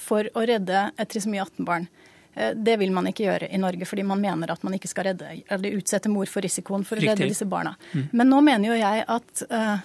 for 0.00 0.28
å 0.36 0.44
redde 0.48 0.88
et 1.00 1.12
trisomi 1.12 1.40
18-barn. 1.40 1.86
Eh, 2.34 2.52
det 2.54 2.76
vil 2.80 2.92
man 2.94 3.08
ikke 3.10 3.26
gjøre 3.28 3.48
i 3.50 3.60
Norge, 3.62 3.86
fordi 3.88 4.04
man 4.06 4.22
mener 4.22 4.52
at 4.52 4.64
man 4.66 4.76
ikke 4.76 4.90
skal 4.90 5.10
redde, 5.10 5.30
eller 5.54 5.78
utsette 5.78 6.12
mor 6.12 6.30
for 6.30 6.44
risikoen 6.44 6.86
for 6.86 6.98
å 6.98 7.06
redde 7.06 7.30
disse 7.30 7.48
barna. 7.48 7.76
Mm. 7.94 8.06
Men 8.12 8.32
nå 8.32 8.42
mener 8.46 8.72
jo 8.72 8.78
jeg 8.80 9.06
at, 9.16 9.46
uh, 9.50 9.76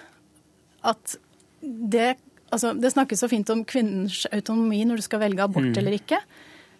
at 0.90 1.18
det 1.60 2.14
altså, 2.50 2.72
Det 2.72 2.90
snakkes 2.90 3.20
så 3.20 3.28
fint 3.28 3.50
om 3.52 3.64
kvinnens 3.68 4.24
autonomi 4.32 4.80
når 4.88 5.00
du 5.00 5.04
skal 5.04 5.20
velge 5.22 5.44
abort 5.44 5.68
mm. 5.68 5.76
eller 5.78 5.98
ikke. 6.00 6.18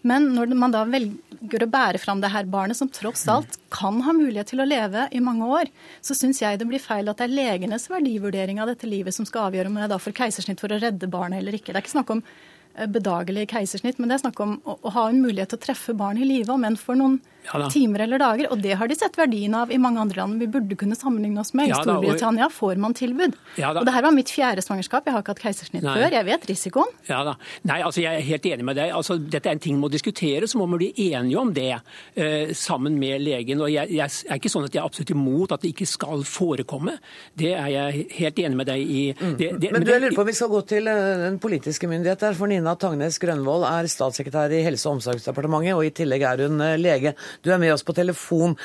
Men 0.09 0.31
når 0.33 0.55
man 0.57 0.73
da 0.73 0.87
velger 0.89 1.65
å 1.65 1.69
bære 1.69 2.01
fram 2.01 2.23
det 2.23 2.31
her 2.33 2.47
barnet, 2.49 2.79
som 2.79 2.89
tross 2.89 3.27
mm. 3.29 3.33
alt 3.35 3.59
kan 3.73 4.01
ha 4.07 4.15
mulighet 4.17 4.49
til 4.55 4.63
å 4.65 4.69
leve 4.69 5.07
i 5.13 5.21
mange 5.21 5.47
år, 5.47 5.69
så 6.01 6.17
syns 6.17 6.41
jeg 6.41 6.59
det 6.59 6.69
blir 6.71 6.81
feil 6.81 7.11
at 7.13 7.21
det 7.21 7.29
er 7.29 7.37
legenes 7.37 7.85
verdivurdering 7.93 8.63
av 8.63 8.73
dette 8.73 8.89
livet 8.89 9.15
som 9.15 9.29
skal 9.29 9.51
avgjøre 9.51 9.71
om 9.71 9.77
jeg 9.83 9.93
da 9.93 10.01
får 10.01 10.17
keisersnitt 10.23 10.65
for 10.65 10.73
å 10.73 10.81
redde 10.81 11.11
barnet 11.13 11.43
eller 11.43 11.59
ikke. 11.59 11.75
Det 11.75 11.83
er 11.83 11.85
ikke 11.85 11.99
snakk 11.99 12.15
om 12.17 12.25
eh, 12.25 12.49
bedagelig 12.91 13.49
keisersnitt, 13.53 13.99
men 13.99 14.11
det 14.11 14.19
er 14.19 14.25
snakk 14.25 14.41
om 14.45 14.59
å 14.65 14.95
ha 14.95 15.09
en 15.09 15.23
mulighet 15.23 15.53
til 15.53 15.61
å 15.61 15.67
treffe 15.67 15.97
barn 15.97 16.21
i 16.21 16.29
live, 16.29 16.53
om 16.53 16.65
enn 16.67 16.79
for 16.81 16.99
noen 16.99 17.19
ja, 17.47 17.71
timer 17.73 18.05
eller 18.07 18.21
dager. 18.23 18.51
Og 18.53 18.61
det 18.63 18.77
har 18.79 18.91
de 18.91 18.97
sett 18.99 19.17
verdien 19.19 19.55
av 19.57 19.73
i 19.73 19.79
mange 19.81 20.01
andre 20.03 20.23
land 20.23 20.41
vi 20.43 20.49
burde 20.51 20.77
kunne 20.79 20.99
sammenligne 20.99 21.43
oss 21.43 21.53
med. 21.55 21.71
I 21.71 21.75
ja, 21.75 21.81
Storbritannia 21.85 22.51
får 22.53 22.81
man 22.83 22.95
tilbud. 22.97 23.37
Ja, 23.61 23.73
og 23.75 23.85
det 23.87 23.95
her 23.95 24.05
var 24.07 24.15
mitt 24.17 24.33
fjerde 24.33 24.65
svangerskap. 24.65 25.07
Jeg 25.07 25.17
har 25.17 25.25
ikke 25.25 25.35
hatt 25.35 25.43
keisersnitt 25.45 25.85
Nei. 25.87 25.97
før. 25.99 26.17
Jeg 26.19 26.29
vet 26.29 26.47
risikoen. 26.51 26.95
Ja 27.09 27.23
da. 27.27 27.37
Nei, 27.69 27.81
altså 27.87 28.05
jeg 28.05 28.21
er 28.21 28.27
helt 28.27 28.49
enig 28.53 28.67
med 28.67 28.79
deg. 28.81 28.95
Altså, 28.97 29.19
dette 29.21 29.51
er 29.51 29.59
en 29.59 29.63
ting 29.63 29.79
vi 29.79 29.85
må 29.85 29.91
diskutere, 29.93 30.49
så 30.51 30.61
må 30.61 30.69
vi 30.75 30.81
bli 30.85 31.09
enige 31.11 31.41
om 31.41 31.53
det 31.57 31.71
eh, 31.73 32.53
sammen 32.57 32.99
med 33.01 33.25
legen. 33.25 33.63
Og 33.65 33.73
jeg, 33.73 33.93
jeg, 33.97 34.25
er 34.29 34.41
ikke 34.41 34.53
sånn 34.53 34.69
at 34.69 34.77
jeg 34.77 34.83
er 34.83 34.89
absolutt 34.89 35.15
imot 35.15 35.55
at 35.57 35.65
det 35.65 35.73
ikke 35.75 35.89
skal 35.89 36.25
forekomme. 36.29 36.97
Det 37.39 37.53
er 37.57 37.71
jeg 37.75 38.07
helt 38.19 38.43
enig 38.45 38.61
med 38.61 38.71
deg 38.71 38.85
i. 38.85 39.03
Mm. 39.17 39.37
Det, 39.39 39.51
det, 39.57 39.73
men, 39.73 39.81
men 39.81 39.87
du, 39.89 39.93
jeg 39.95 40.05
lurer 40.05 40.19
på, 40.19 40.25
om 40.25 40.31
Vi 40.31 40.37
skal 40.39 40.53
gå 40.53 40.63
til 40.75 40.91
eh, 40.91 41.25
den 41.27 41.41
politiske 41.43 41.91
myndighet 41.91 42.27
der. 42.27 42.39
For 42.39 42.51
Nina 42.51 42.77
Tangnes 42.81 43.19
Grønvold 43.23 43.67
er 43.69 43.91
statssekretær 43.91 44.55
i 44.55 44.63
Helse- 44.67 44.89
og 44.89 44.99
omsorgsdepartementet, 44.99 45.77
og 45.77 45.87
i 45.87 45.95
tillegg 45.95 46.27
er 46.27 46.45
hun 46.47 46.61
eh, 46.65 46.77
lege. 46.81 47.15
Du 47.43 47.51
er 47.53 47.61
med 47.63 47.75
oss 47.75 47.87
på 47.87 47.97
telefon. 47.97 48.57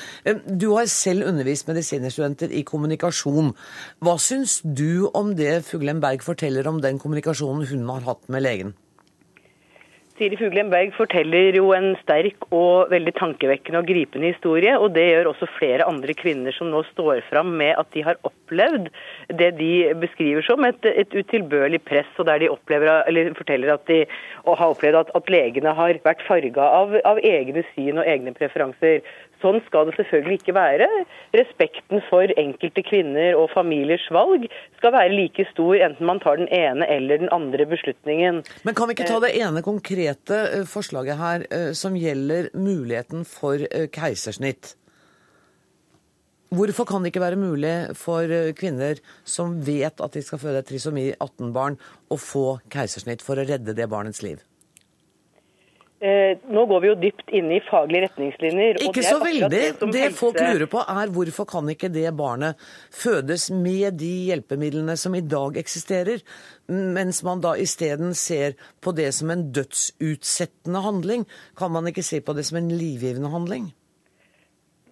Du 0.48 0.72
har 0.76 0.90
selv 0.92 1.28
undervist 1.30 1.70
medisinerstudenter 1.70 2.54
i 2.54 2.64
kommunikasjon. 2.68 3.54
Hva 4.04 4.18
syns 4.22 4.60
du 4.64 5.08
om 5.14 5.36
det 5.38 5.62
Fuglen 5.68 6.02
Berg 6.04 6.26
forteller 6.26 6.68
om 6.70 6.82
den 6.84 7.00
kommunikasjonen 7.02 7.68
hun 7.72 7.88
har 7.94 8.10
hatt 8.10 8.28
med 8.30 8.46
legen? 8.46 8.76
Siri 10.16 10.38
Fuglen 10.40 10.70
Berg 10.72 10.94
forteller 10.96 11.58
jo 11.58 11.74
en 11.76 11.90
sterk 12.00 12.46
og 12.56 12.88
veldig 12.88 13.12
tankevekkende 13.18 13.82
og 13.82 13.90
gripende 13.90 14.30
historie. 14.32 14.72
Og 14.80 14.94
det 14.96 15.10
gjør 15.10 15.28
også 15.34 15.50
flere 15.58 15.88
andre 15.92 16.16
kvinner 16.16 16.56
som 16.56 16.70
nå 16.72 16.86
står 16.94 17.20
fram 17.28 17.52
med 17.60 17.74
at 17.76 17.90
de 17.92 18.04
har 18.06 18.22
opplevd 18.24 18.88
det 19.42 19.50
de 19.60 19.74
beskriver 20.00 20.46
som 20.48 20.64
et, 20.64 20.88
et 20.88 21.12
utilbørlig 21.20 21.82
press, 21.84 22.08
og 22.16 22.30
der 22.30 22.46
de 22.46 22.52
opplever, 22.54 23.04
forteller 23.36 23.74
at 23.74 23.84
de 23.92 24.06
har 24.48 24.66
opplevd 24.70 25.02
at, 25.02 25.12
at 25.20 25.36
legene 25.36 25.76
har 25.76 26.00
vært 26.08 26.24
farga 26.30 26.72
av, 26.80 26.96
av, 27.04 27.20
egne 27.20 27.66
syn 27.74 28.00
og 28.00 28.08
egne 28.08 28.32
preferanser. 28.40 29.04
Sånn 29.44 29.60
skal 29.68 29.90
det 29.90 29.98
selvfølgelig 29.98 30.40
ikke 30.40 30.56
være. 30.56 30.88
Respekten 31.36 32.04
for 32.10 32.32
enkelte 32.40 32.84
kvinner 32.86 33.36
og 33.40 33.50
familiers 33.54 34.06
valg 34.14 34.48
skal 34.80 34.96
være 34.96 35.14
like 35.16 35.48
stor 35.52 35.76
enten 35.88 36.08
man 36.08 36.22
tar 36.24 36.40
den 36.40 36.50
ene 36.54 36.88
eller 36.92 37.22
den 37.24 37.32
andre 37.36 37.68
beslutningen. 37.70 38.42
Men 38.64 38.78
kan 38.78 38.90
vi 38.90 38.98
ikke 38.98 39.10
ta 39.10 39.20
det 39.24 39.36
ene 39.40 39.66
konkrete 39.66 40.40
eh, 40.62 40.66
forslaget 40.70 41.20
her 41.20 41.46
eh, 41.50 41.70
som 41.78 41.98
gjelder 42.00 42.52
muligheten 42.56 43.28
for 43.28 43.60
eh, 43.60 43.88
keisersnitt? 43.92 44.76
Hvorfor 46.56 46.88
kan 46.88 47.04
det 47.04 47.12
ikke 47.12 47.26
være 47.26 47.42
mulig 47.42 47.74
for 48.00 48.30
kvinner 48.56 49.02
som 49.28 49.58
vet 49.66 50.00
at 50.00 50.14
de 50.16 50.22
skal 50.24 50.40
føde 50.40 50.62
et 50.62 50.70
trisomi 50.70 51.10
18-barn, 51.12 51.76
å 52.14 52.18
få 52.22 52.46
keisersnitt 52.72 53.26
for 53.26 53.42
å 53.42 53.48
redde 53.50 53.76
det 53.76 53.90
barnets 53.92 54.22
liv? 54.24 54.40
Eh, 56.04 56.36
nå 56.52 56.66
går 56.68 56.82
vi 56.84 56.90
jo 56.90 56.96
dypt 57.00 57.30
inn 57.40 57.48
i 57.56 57.62
faglige 57.64 58.10
retningslinjer. 58.10 58.82
Ikke 58.84 59.04
så 59.06 59.16
veldig. 59.22 59.48
Det, 59.54 59.92
det 59.96 60.10
folk 60.18 60.36
lurer 60.42 60.68
på 60.68 60.82
er 60.84 61.14
hvorfor 61.16 61.48
kan 61.48 61.72
ikke 61.72 61.88
det 61.94 62.10
barnet 62.20 62.60
fødes 62.92 63.48
med 63.56 63.96
de 64.02 64.12
hjelpemidlene 64.28 64.98
som 65.00 65.16
i 65.16 65.24
dag 65.24 65.56
eksisterer, 65.62 66.20
mens 66.68 67.24
man 67.24 67.40
da 67.46 67.56
isteden 67.56 68.12
ser 68.18 68.58
på 68.84 68.92
det 68.98 69.08
som 69.16 69.32
en 69.32 69.48
dødsutsettende 69.56 70.84
handling? 70.84 71.26
Kan 71.56 71.72
man 71.72 71.88
ikke 71.88 72.04
se 72.04 72.20
på 72.20 72.36
det 72.36 72.44
som 72.50 72.60
en 72.60 72.70
livgivende 72.76 73.32
handling? 73.32 73.72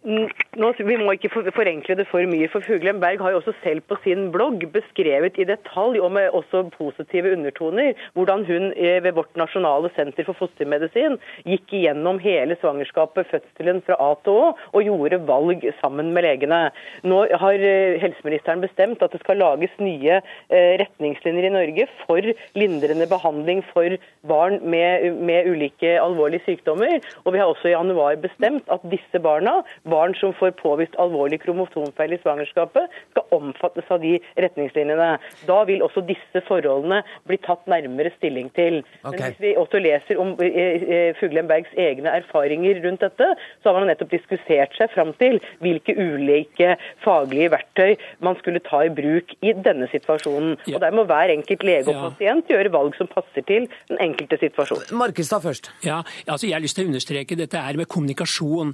Nå, 0.04 0.70
Vi 0.78 0.98
må 1.00 1.14
ikke 1.16 1.32
forenkle 1.32 1.96
det 1.96 2.06
for 2.10 2.26
mye. 2.28 2.48
for 2.52 2.62
Fuglem 2.66 3.00
Berg 3.00 3.22
har 3.22 3.32
jo 3.32 3.40
også 3.40 3.54
selv 3.64 3.82
på 3.88 3.96
sin 4.04 4.32
blogg 4.32 4.64
beskrevet 4.74 5.38
i 5.40 5.48
detalj, 5.48 6.00
og 6.00 6.12
med 6.12 6.30
også 6.30 6.70
positive 6.78 7.32
undertoner, 7.32 7.94
hvordan 8.14 8.46
hun 8.46 8.74
eh, 8.76 9.04
ved 9.04 9.14
vårt 9.14 9.36
nasjonale 9.40 9.90
senter 9.96 10.26
for 10.28 10.34
fostermedisin 10.34 11.18
gikk 11.46 11.74
igjennom 11.74 12.20
hele 12.20 12.58
svangerskapet, 12.60 13.30
fødselen 13.32 13.82
fra 13.86 13.98
A 14.00 14.14
til 14.24 14.34
Å, 14.34 14.52
og 14.74 14.84
gjorde 14.84 15.22
valg 15.28 15.64
sammen 15.82 16.12
med 16.14 16.28
legene. 16.28 16.62
Nå 17.04 17.24
har 17.40 17.54
eh, 17.60 18.00
helseministeren 18.04 18.64
bestemt 18.64 19.04
at 19.04 19.16
det 19.16 19.24
skal 19.24 19.40
lages 19.42 19.74
nye 19.80 20.20
eh, 20.20 20.74
retningslinjer 20.84 21.48
i 21.48 21.54
Norge 21.56 21.88
for 22.04 22.34
lindrende 22.60 23.08
behandling 23.10 23.64
for 23.72 23.98
barn 24.28 24.60
med, 24.68 25.22
med 25.24 25.48
ulike 25.50 25.96
alvorlige 26.02 26.44
sykdommer. 26.48 27.00
Og 27.24 27.34
vi 27.34 27.42
har 27.42 27.50
også 27.50 27.72
i 27.72 27.76
januar 27.76 28.20
bestemt 28.22 28.68
at 28.74 28.84
disse 28.92 29.22
barna 29.24 29.62
barn 29.94 30.16
som 30.20 30.34
får 30.40 30.56
påvist 30.62 30.98
alvorlig 31.02 31.42
kromosomfeil 31.44 32.16
i 32.18 32.22
svangerskapet, 32.24 32.92
skal 33.14 33.38
omfattes 33.38 33.90
av 33.94 34.02
de 34.04 34.18
retningslinjene. 34.42 35.10
Da 35.50 35.60
vil 35.70 35.84
også 35.86 36.04
disse 36.08 36.44
forholdene 36.48 37.02
bli 37.30 37.40
tatt 37.46 37.66
nærmere 37.72 38.14
stilling 38.18 38.50
til. 38.58 38.82
Okay. 39.04 39.12
Men 39.12 39.24
hvis 39.24 39.42
vi 39.44 39.54
også 39.60 39.82
leser 39.84 40.22
om 40.22 40.34
eh, 40.44 40.86
eh, 40.98 41.10
Fuglem 41.20 41.50
Bergs 41.52 41.74
egne 41.80 42.14
erfaringer 42.22 42.82
rundt 42.86 43.04
dette, 43.06 43.30
så 43.62 43.72
har 43.72 43.80
man 43.80 43.90
nettopp 43.92 44.14
diskutert 44.14 44.76
seg 44.78 44.92
fram 44.94 45.14
til 45.20 45.40
hvilke 45.64 45.96
ulike 45.98 46.76
faglige 47.04 47.52
verktøy 47.54 47.96
man 48.26 48.38
skulle 48.42 48.64
ta 48.64 48.84
i 48.88 48.92
bruk 48.94 49.36
i 49.42 49.56
denne 49.66 49.90
situasjonen. 49.92 50.58
Og 50.74 50.80
Der 50.84 50.96
må 50.96 51.06
hver 51.10 51.34
enkelt 51.34 51.64
lege 51.68 51.94
og 51.94 52.14
pasient 52.14 52.52
gjøre 52.52 52.72
valg 52.74 52.98
som 53.00 53.10
passer 53.12 53.46
til 53.48 53.70
den 53.92 54.02
enkelte 54.04 54.40
situasjon. 54.42 54.86
Markestad 55.00 55.44
først. 55.44 55.72
Ja, 55.86 56.02
altså 56.28 56.48
Jeg 56.48 56.58
har 56.58 56.64
lyst 56.64 56.78
til 56.78 56.88
å 56.88 56.92
understreke 56.92 57.38
dette 57.40 57.60
er 57.60 57.78
med 57.80 57.88
kommunikasjon. 57.88 58.74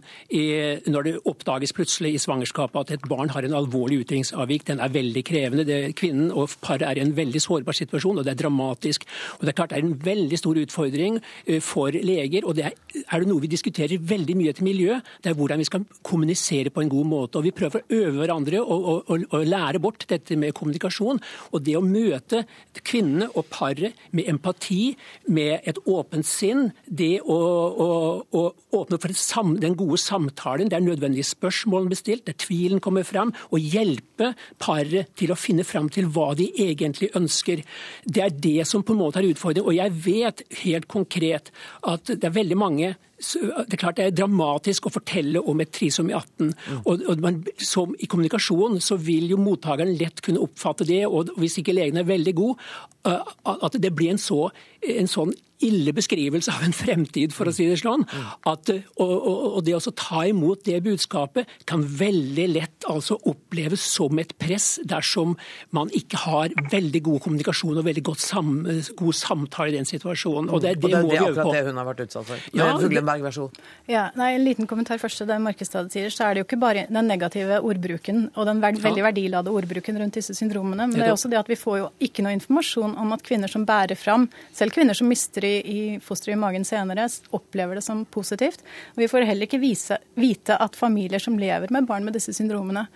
når 0.89 1.03
det 1.05 1.08
det 1.09 1.21
oppdages 1.29 1.73
plutselig 1.75 2.13
i 2.15 2.21
svangerskapet 2.21 2.79
at 2.79 2.93
et 2.95 3.07
barn 3.09 3.31
har 3.33 3.45
en 3.45 3.55
alvorlig 3.57 4.03
utviklingsavvik. 4.03 4.65
Den 4.67 4.81
er 4.83 4.93
veldig 4.93 5.23
krevende. 5.25 5.65
Det, 5.67 5.79
kvinnen 5.99 6.31
og 6.31 6.53
paret 6.63 6.85
er 6.87 6.99
i 6.99 7.03
en 7.03 7.15
veldig 7.17 7.41
sårbar 7.41 7.77
situasjon, 7.77 8.21
og 8.21 8.27
det 8.27 8.35
er 8.35 8.41
dramatisk. 8.43 9.05
Og 9.39 9.45
Det 9.45 9.53
er 9.53 9.57
klart 9.57 9.73
det 9.73 9.79
er 9.79 9.87
en 9.87 9.99
veldig 10.05 10.39
stor 10.39 10.59
utfordring 10.61 11.19
eh, 11.45 11.61
for 11.63 11.91
leger. 11.91 12.45
og 12.45 12.55
det 12.55 12.65
er, 12.69 12.77
er, 13.01 13.19
det 13.19 13.29
noe 13.29 13.43
vi 13.43 13.51
diskuterer 13.51 14.01
veldig 14.01 14.37
mye 14.37 14.53
etter 14.53 14.67
miljø, 14.67 14.99
det 15.23 15.31
er 15.31 15.37
hvordan 15.37 15.61
vi 15.61 15.69
skal 15.69 15.85
kommunisere 16.03 16.73
på 16.73 16.83
en 16.83 16.91
god 16.91 17.05
måte. 17.05 17.39
og 17.39 17.47
Vi 17.47 17.55
prøver 17.55 17.81
å 17.81 17.99
øve 18.01 18.17
hverandre 18.19 18.61
og, 18.61 18.89
og, 18.93 19.09
og, 19.09 19.25
og 19.31 19.47
lære 19.47 19.79
bort 19.83 20.05
dette 20.09 20.37
med 20.37 20.53
kommunikasjon. 20.57 21.21
Og 21.53 21.63
det 21.65 21.77
å 21.77 21.85
møte 21.85 22.43
kvinnene 22.83 23.29
og 23.35 23.47
paret 23.51 23.97
med 24.11 24.29
empati, 24.29 24.95
med 25.27 25.65
et 25.67 25.79
åpent 25.89 26.25
sinn, 26.25 26.69
det 26.85 27.19
å, 27.23 27.39
å 27.39 28.43
åpne 28.75 28.99
for 28.99 29.55
den 29.59 29.75
gode 29.77 29.97
samtalen, 30.01 30.69
det 30.69 30.77
er 30.77 30.85
nødvendig 30.85 30.98
nødvendige 30.99 31.31
spørsmålene 31.31 31.95
bestilt, 31.95 32.25
der 32.27 32.37
tvilen 32.37 32.83
kommer 32.83 33.07
fram, 33.07 33.33
og 33.49 33.59
hjelpe 33.63 34.33
paret 34.59 35.15
til 35.17 35.33
å 35.33 35.39
finne 35.39 35.65
fram 35.67 35.89
til 35.89 36.09
hva 36.11 36.33
de 36.37 36.49
egentlig 36.59 37.11
ønsker. 37.17 37.63
Det 38.05 38.23
er 38.23 38.35
det 38.35 38.67
som 38.67 38.83
på 38.83 38.93
en 38.93 39.01
måte 39.01 39.23
er 39.23 39.29
utfordringen. 39.31 39.69
Og 39.69 39.77
jeg 39.79 39.95
vet 40.05 40.43
helt 40.63 40.89
konkret 40.91 41.53
at 41.87 42.11
det 42.11 42.27
er 42.27 42.35
veldig 42.35 42.59
mange 42.59 42.95
det 43.19 43.75
er 43.75 43.81
klart 43.81 43.97
det 43.99 44.05
er 44.07 44.15
dramatisk 44.15 44.87
å 44.87 44.93
fortelle 44.93 45.41
om 45.43 45.59
et 45.59 45.71
trisomi 45.75 46.13
18. 46.15 46.53
Mm. 46.53 46.79
Og, 46.79 47.03
og 47.11 47.23
man, 47.25 47.41
som, 47.57 47.91
I 47.99 48.07
kommunikasjon 48.07 48.79
så 48.83 48.95
vil 49.01 49.27
jo 49.33 49.41
mottakeren 49.41 49.91
lett 49.99 50.23
kunne 50.25 50.43
oppfatte 50.45 50.87
det, 50.87 51.03
og 51.07 51.33
hvis 51.39 51.59
ikke 51.59 51.75
legen 51.75 51.99
er 51.99 52.07
veldig 52.07 52.35
god, 52.39 52.65
at 53.09 53.77
det 53.79 53.93
blir 53.95 54.13
en, 54.13 54.21
så, 54.21 54.49
en 54.83 55.07
sånn 55.09 55.35
ille 55.65 55.91
beskrivelse 55.95 56.51
av 56.53 56.63
en 56.63 56.75
fremtid, 56.75 57.33
for 57.35 57.49
å 57.49 57.53
si 57.53 57.65
det 57.67 57.79
sånn. 57.81 58.05
At, 58.47 58.69
og, 58.71 59.11
og, 59.11 59.39
og, 59.49 59.59
det 59.67 59.75
å 59.75 59.81
ta 59.91 60.23
imot 60.29 60.63
det 60.67 60.79
budskapet 60.85 61.49
kan 61.67 61.83
veldig 61.83 62.45
lett 62.53 62.87
altså 62.89 63.17
oppleves 63.27 63.83
som 63.83 64.19
et 64.21 64.31
press 64.39 64.77
dersom 64.87 65.35
man 65.75 65.91
ikke 65.95 66.21
har 66.23 66.55
veldig 66.71 67.03
god 67.09 67.23
kommunikasjon 67.25 67.81
og 67.81 67.87
veldig 67.89 68.05
sam, 68.23 68.53
god 68.99 69.19
samtale 69.19 69.73
i 69.73 69.77
den 69.79 69.89
situasjonen. 69.89 70.51
Og 70.53 70.63
det, 70.63 70.77
det, 70.79 70.93
og 70.95 71.11
det 71.11 71.19
er 71.19 71.27
det, 71.27 71.27
akkurat 71.33 71.57
det 71.57 71.65
hun 71.67 71.81
har 71.81 71.89
vært 71.91 72.05
utsatt 72.07 72.29
for. 72.31 72.47
Ja, 72.55 72.71
Berg, 73.09 73.25
vær 73.25 73.35
så 73.35 73.47
god. 73.47 73.59
Ja, 73.89 74.05
nei, 74.19 74.29
En 74.37 74.45
liten 74.45 74.69
kommentar 74.69 75.01
først 75.01 75.21
til 75.21 75.29
det 75.29 75.39
Markestad 75.43 75.89
sier. 75.93 76.09
så 76.13 76.27
er 76.27 76.35
det 76.35 76.43
jo 76.43 76.47
ikke 76.47 76.61
bare 76.61 76.85
den 76.89 77.09
negative 77.09 77.59
ordbruken 77.65 78.29
og 78.35 78.45
den 78.49 78.61
veld, 78.63 78.81
veldig 78.85 79.05
verdilade 79.09 79.53
ordbruken 79.53 79.99
rundt 79.99 80.19
disse 80.19 80.35
syndromene, 80.37 80.87
men 80.87 80.95
det 80.95 81.07
er 81.07 81.15
også 81.15 81.31
det 81.31 81.39
at 81.41 81.49
vi 81.49 81.57
får 81.59 81.77
jo 81.81 81.89
ikke 82.09 82.25
noe 82.25 82.35
informasjon 82.37 82.95
om 83.01 83.13
at 83.15 83.25
kvinner 83.25 83.51
som 83.51 83.65
bærer 83.67 83.97
fram, 83.99 84.29
selv 84.55 84.75
kvinner 84.75 84.97
som 84.97 85.09
mister 85.09 85.45
i, 85.45 85.55
i 85.59 85.81
fosteret 86.03 86.37
i 86.37 86.39
magen 86.39 86.65
senere, 86.67 87.07
opplever 87.35 87.79
det 87.79 87.85
som 87.85 88.05
positivt. 88.05 88.63
Og 88.95 89.03
vi 89.03 89.11
får 89.11 89.27
heller 89.29 89.49
ikke 89.49 89.61
vise, 89.61 89.99
vite 90.19 90.57
at 90.59 90.77
familier 90.77 91.21
som 91.21 91.37
lever 91.39 91.71
med 91.73 91.87
barn 91.89 92.05
med 92.05 92.17
disse 92.17 92.33
syndromene, 92.35 92.87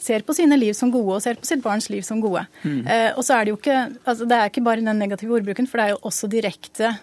ser 0.00 0.24
på 0.24 0.34
sine 0.34 0.56
liv 0.56 0.72
som 0.76 0.90
gode 0.92 1.18
og 1.18 1.22
ser 1.22 1.36
på 1.36 1.48
sitt 1.48 1.62
barns 1.64 1.90
liv 1.92 2.02
som 2.06 2.22
gode. 2.24 2.46
Mm. 2.64 2.80
Eh, 2.86 3.10
og 3.12 3.24
så 3.26 3.36
er 3.36 3.44
Det 3.44 3.52
jo 3.52 3.58
ikke, 3.60 3.78
altså 4.04 4.24
det 4.24 4.36
er 4.36 4.48
ikke 4.48 4.64
bare 4.64 4.80
den 4.80 4.98
negative 4.98 5.36
ordbruken, 5.36 5.68
for 5.68 5.78
det 5.78 5.84
er 5.84 5.90
jo 5.90 6.00
også 6.08 6.30
direkte 6.32 6.94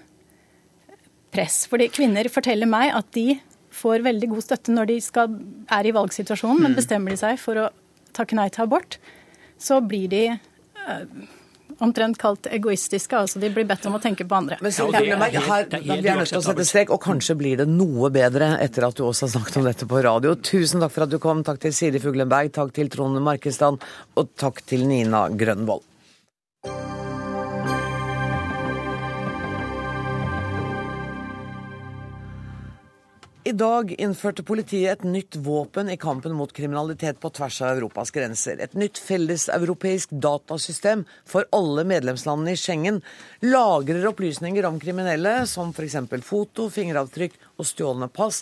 press. 1.37 1.63
Fordi 1.69 1.89
kvinner 1.93 2.29
forteller 2.33 2.69
meg 2.69 2.91
at 2.97 3.09
de 3.15 3.37
får 3.77 4.05
veldig 4.05 4.33
god 4.33 4.45
støtte 4.45 4.73
når 4.73 4.91
de 4.91 4.99
skal, 5.05 5.39
er 5.73 5.87
i 5.87 5.95
valgsituasjonen, 5.95 6.63
men 6.63 6.73
mm. 6.73 6.77
bestemmer 6.81 7.13
de 7.13 7.21
seg 7.21 7.41
for 7.41 7.67
å 7.67 7.71
takke 8.17 8.37
nei 8.37 8.49
til 8.53 8.65
abort, 8.65 8.97
så 9.61 9.79
blir 9.85 10.09
de 10.09 10.23
øh, 10.33 11.03
omtrent 11.83 12.17
kalt 12.17 12.47
egoistiske. 12.49 13.17
altså 13.17 13.41
De 13.41 13.49
blir 13.53 13.67
bedt 13.69 13.85
om 13.89 13.97
å 13.97 14.01
tenke 14.01 14.25
på 14.27 14.37
andre. 14.37 14.57
Men 14.65 14.73
så, 14.73 14.87
ja, 14.93 15.01
her, 15.01 15.67
Vi 15.73 15.97
er 15.97 16.17
nødt 16.17 16.31
til 16.31 16.39
å 16.39 16.45
sette 16.45 16.65
strek, 16.67 16.93
og 16.93 17.01
kanskje 17.03 17.37
blir 17.39 17.61
det 17.61 17.67
noe 17.69 18.09
bedre 18.13 18.55
etter 18.63 18.87
at 18.87 18.97
du 18.97 19.05
også 19.07 19.27
har 19.27 19.35
snakket 19.35 19.59
om 19.61 19.67
dette 19.69 19.89
på 19.89 20.01
radio. 20.05 20.33
Tusen 20.35 20.83
takk 20.83 20.95
for 20.95 21.05
at 21.05 21.13
du 21.13 21.19
kom. 21.21 21.43
Takk 21.47 21.61
til 21.67 21.75
Siri 21.75 22.01
Fuglenberg, 22.03 22.53
takk 22.57 22.73
til 22.77 22.89
Trond 22.93 23.21
Markestad, 23.25 23.77
og 24.17 24.33
takk 24.39 24.63
til 24.69 24.87
Nina 24.89 25.27
Grønvold. 25.29 25.85
I 33.47 33.51
dag 33.55 33.93
innførte 33.95 34.43
politiet 34.43 34.97
et 34.97 35.03
nytt 35.07 35.37
våpen 35.39 35.87
i 35.87 35.95
kampen 35.97 36.33
mot 36.35 36.51
kriminalitet 36.51 37.19
på 37.23 37.29
tvers 37.31 37.61
av 37.63 37.77
Europas 37.77 38.09
grenser. 38.11 38.57
Et 38.59 38.73
nytt 38.75 38.99
felleseuropeisk 38.99 40.11
datasystem 40.11 41.05
for 41.23 41.47
alle 41.55 41.85
medlemslandene 41.87 42.57
i 42.57 42.59
Schengen 42.59 42.99
lagrer 43.45 44.09
opplysninger 44.09 44.67
om 44.67 44.81
kriminelle, 44.83 45.37
som 45.47 45.71
f.eks. 45.71 45.95
foto, 46.27 46.67
fingeravtrykk 46.73 47.39
og 47.55 47.69
stjålne 47.69 48.11
pass. 48.11 48.41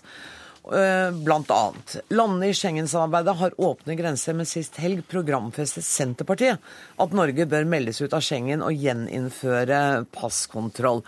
Eh, 0.74 1.12
blant 1.22 1.54
annet. 1.54 2.00
Landene 2.10 2.50
i 2.50 2.58
Schengen-samarbeidet 2.58 3.38
har 3.44 3.62
åpne 3.62 4.00
grenser, 4.02 4.34
men 4.34 4.50
sist 4.50 4.82
helg 4.82 5.06
programfestet 5.12 5.86
Senterpartiet 5.86 6.74
at 6.98 7.14
Norge 7.14 7.46
bør 7.54 7.70
meldes 7.70 8.02
ut 8.02 8.18
av 8.18 8.26
Schengen 8.26 8.66
og 8.66 8.74
gjeninnføre 8.74 10.08
passkontroll. 10.18 11.06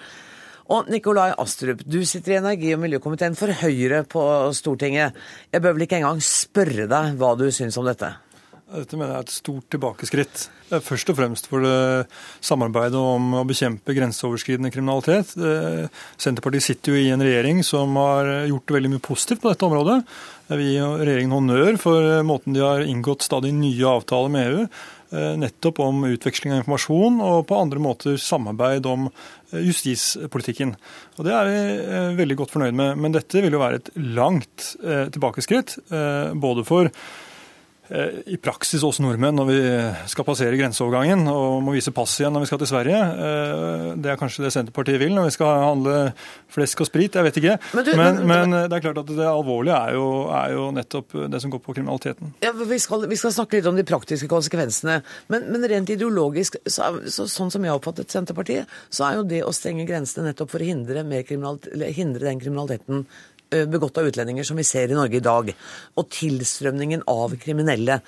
Og 0.67 0.89
Nikolai 0.91 1.29
Astrup, 1.39 1.79
du 1.87 2.01
sitter 2.03 2.33
i 2.33 2.39
energi- 2.41 2.73
og 2.75 2.81
miljøkomiteen 2.83 3.37
for 3.39 3.55
Høyre 3.55 4.01
på 4.03 4.21
Stortinget. 4.51 5.15
Jeg 5.53 5.63
bør 5.63 5.77
vel 5.77 5.85
ikke 5.87 6.01
engang 6.01 6.19
spørre 6.19 6.89
deg 6.91 7.19
hva 7.19 7.35
du 7.39 7.47
syns 7.55 7.79
om 7.79 7.87
dette? 7.87 8.09
Dette 8.67 8.97
mener 8.99 9.13
jeg 9.13 9.21
er 9.21 9.25
et 9.29 9.31
stort 9.31 9.67
tilbakeskritt. 9.71 10.41
Først 10.83 11.07
og 11.07 11.15
fremst 11.15 11.45
for 11.47 11.63
det 11.63 12.09
samarbeidet 12.43 12.99
om 12.99 13.37
å 13.39 13.45
bekjempe 13.47 13.95
grenseoverskridende 13.95 14.73
kriminalitet. 14.73 15.31
Senterpartiet 16.19 16.65
sitter 16.65 16.91
jo 16.91 16.99
i 16.99 17.13
en 17.15 17.23
regjering 17.23 17.63
som 17.63 17.95
har 17.95 18.27
gjort 18.49 18.75
veldig 18.75 18.91
mye 18.91 19.05
positivt 19.07 19.45
på 19.45 19.53
dette 19.53 19.63
området. 19.69 20.01
Vi 20.51 20.73
gir 20.73 20.99
regjeringen 20.99 21.37
honnør 21.37 21.79
for 21.79 22.09
måten 22.27 22.59
de 22.59 22.65
har 22.65 22.83
inngått 22.83 23.23
stadig 23.23 23.53
nye 23.55 23.87
avtaler 23.87 24.35
med 24.35 24.51
EU. 24.51 24.67
Eh, 25.07 25.35
nettopp 25.39 25.79
om 25.79 26.01
utveksling 26.09 26.51
av 26.53 26.61
informasjon 26.61 27.21
og 27.23 27.45
på 27.47 27.59
andre 27.59 27.79
måter 27.79 28.17
samarbeid 28.19 28.89
om 28.89 29.07
justispolitikken. 29.55 30.73
Og 31.17 31.25
Det 31.25 31.31
er 31.31 31.47
vi 31.47 32.17
veldig 32.17 32.35
godt 32.41 32.51
fornøyd 32.51 32.75
med. 32.75 32.97
Men 32.99 33.15
dette 33.15 33.39
vil 33.41 33.55
jo 33.55 33.61
være 33.63 33.79
et 33.79 33.93
langt 33.95 34.73
tilbakeskritt, 34.83 35.77
både 36.35 36.65
for 36.67 36.91
Eh, 36.91 37.26
i 38.27 38.37
praksis 38.41 38.83
oss 38.83 38.99
nordmenn 39.03 39.37
når 39.37 39.47
vi 39.47 39.59
skal 40.11 40.25
passere 40.27 40.57
grenseovergangen 40.59 41.27
og 41.31 41.61
må 41.63 41.75
vise 41.75 41.93
pass 41.95 42.17
igjen 42.19 42.33
når 42.35 42.43
vi 42.43 42.49
skal 42.49 42.61
til 42.61 42.69
Sverige. 42.71 42.99
Eh, 42.99 43.85
det 44.03 44.11
er 44.11 44.19
kanskje 44.19 44.43
det 44.45 44.51
Senterpartiet 44.55 44.99
vil 45.01 45.15
når 45.15 45.29
vi 45.29 45.35
skal 45.37 45.61
handle 45.63 45.95
flesk 46.53 46.83
og 46.83 46.89
sprit, 46.89 47.15
jeg 47.15 47.27
vet 47.27 47.39
ikke. 47.41 47.55
Men, 47.77 47.87
du, 47.87 47.91
men, 47.99 48.19
men, 48.19 48.55
men 48.55 48.57
det 48.67 48.79
er 48.79 48.85
klart 48.89 49.01
at 49.03 49.13
det 49.13 49.29
alvorlige 49.29 49.77
er 49.77 49.95
jo, 49.95 50.09
er 50.35 50.57
jo, 50.57 50.65
nettopp 50.77 51.15
det 51.31 51.41
som 51.43 51.53
går 51.53 51.63
på 51.63 51.77
kriminaliteten. 51.77 52.35
Ja, 52.43 52.51
vi 52.57 52.79
skal, 52.83 53.07
vi 53.09 53.19
skal, 53.19 53.35
snakke 53.37 53.59
litt 53.59 53.69
om 53.69 53.79
de 53.79 53.87
praktiske 53.87 54.29
konsekvensene. 54.31 54.99
Men, 55.31 55.47
rent 55.67 55.89
ideologisk, 55.93 56.59
så, 56.67 56.91
så, 57.11 57.27
sånn 57.31 57.53
som 57.53 57.63
jeg 57.63 57.73
har 57.73 57.79
oppfattet 57.79 58.13
Senterpartiet, 58.13 58.69
så 58.89 59.07
er 59.07 59.19
jo 59.19 59.25
det 59.27 59.41
å 59.45 59.55
stenge 59.55 59.87
grensene 59.87 60.29
nettopp 60.29 60.53
for 60.53 60.63
å 60.63 60.69
hindre, 60.69 61.03
hindre 61.95 62.29
den 62.29 62.43
kriminaliteten 62.43 63.03
Eh, 63.03 63.36
begått 63.49 63.97
av 63.99 64.09
utlendinger 64.09 64.47
som 64.47 64.59
vi 64.59 64.65
ser 64.67 64.91
i 64.91 64.97
Norge 64.97 65.19
i 65.19 65.23
dag, 65.23 65.51
og 65.95 66.09
tilstrømningen 66.13 67.05
av 67.11 67.35
kriminelle. 67.41 68.01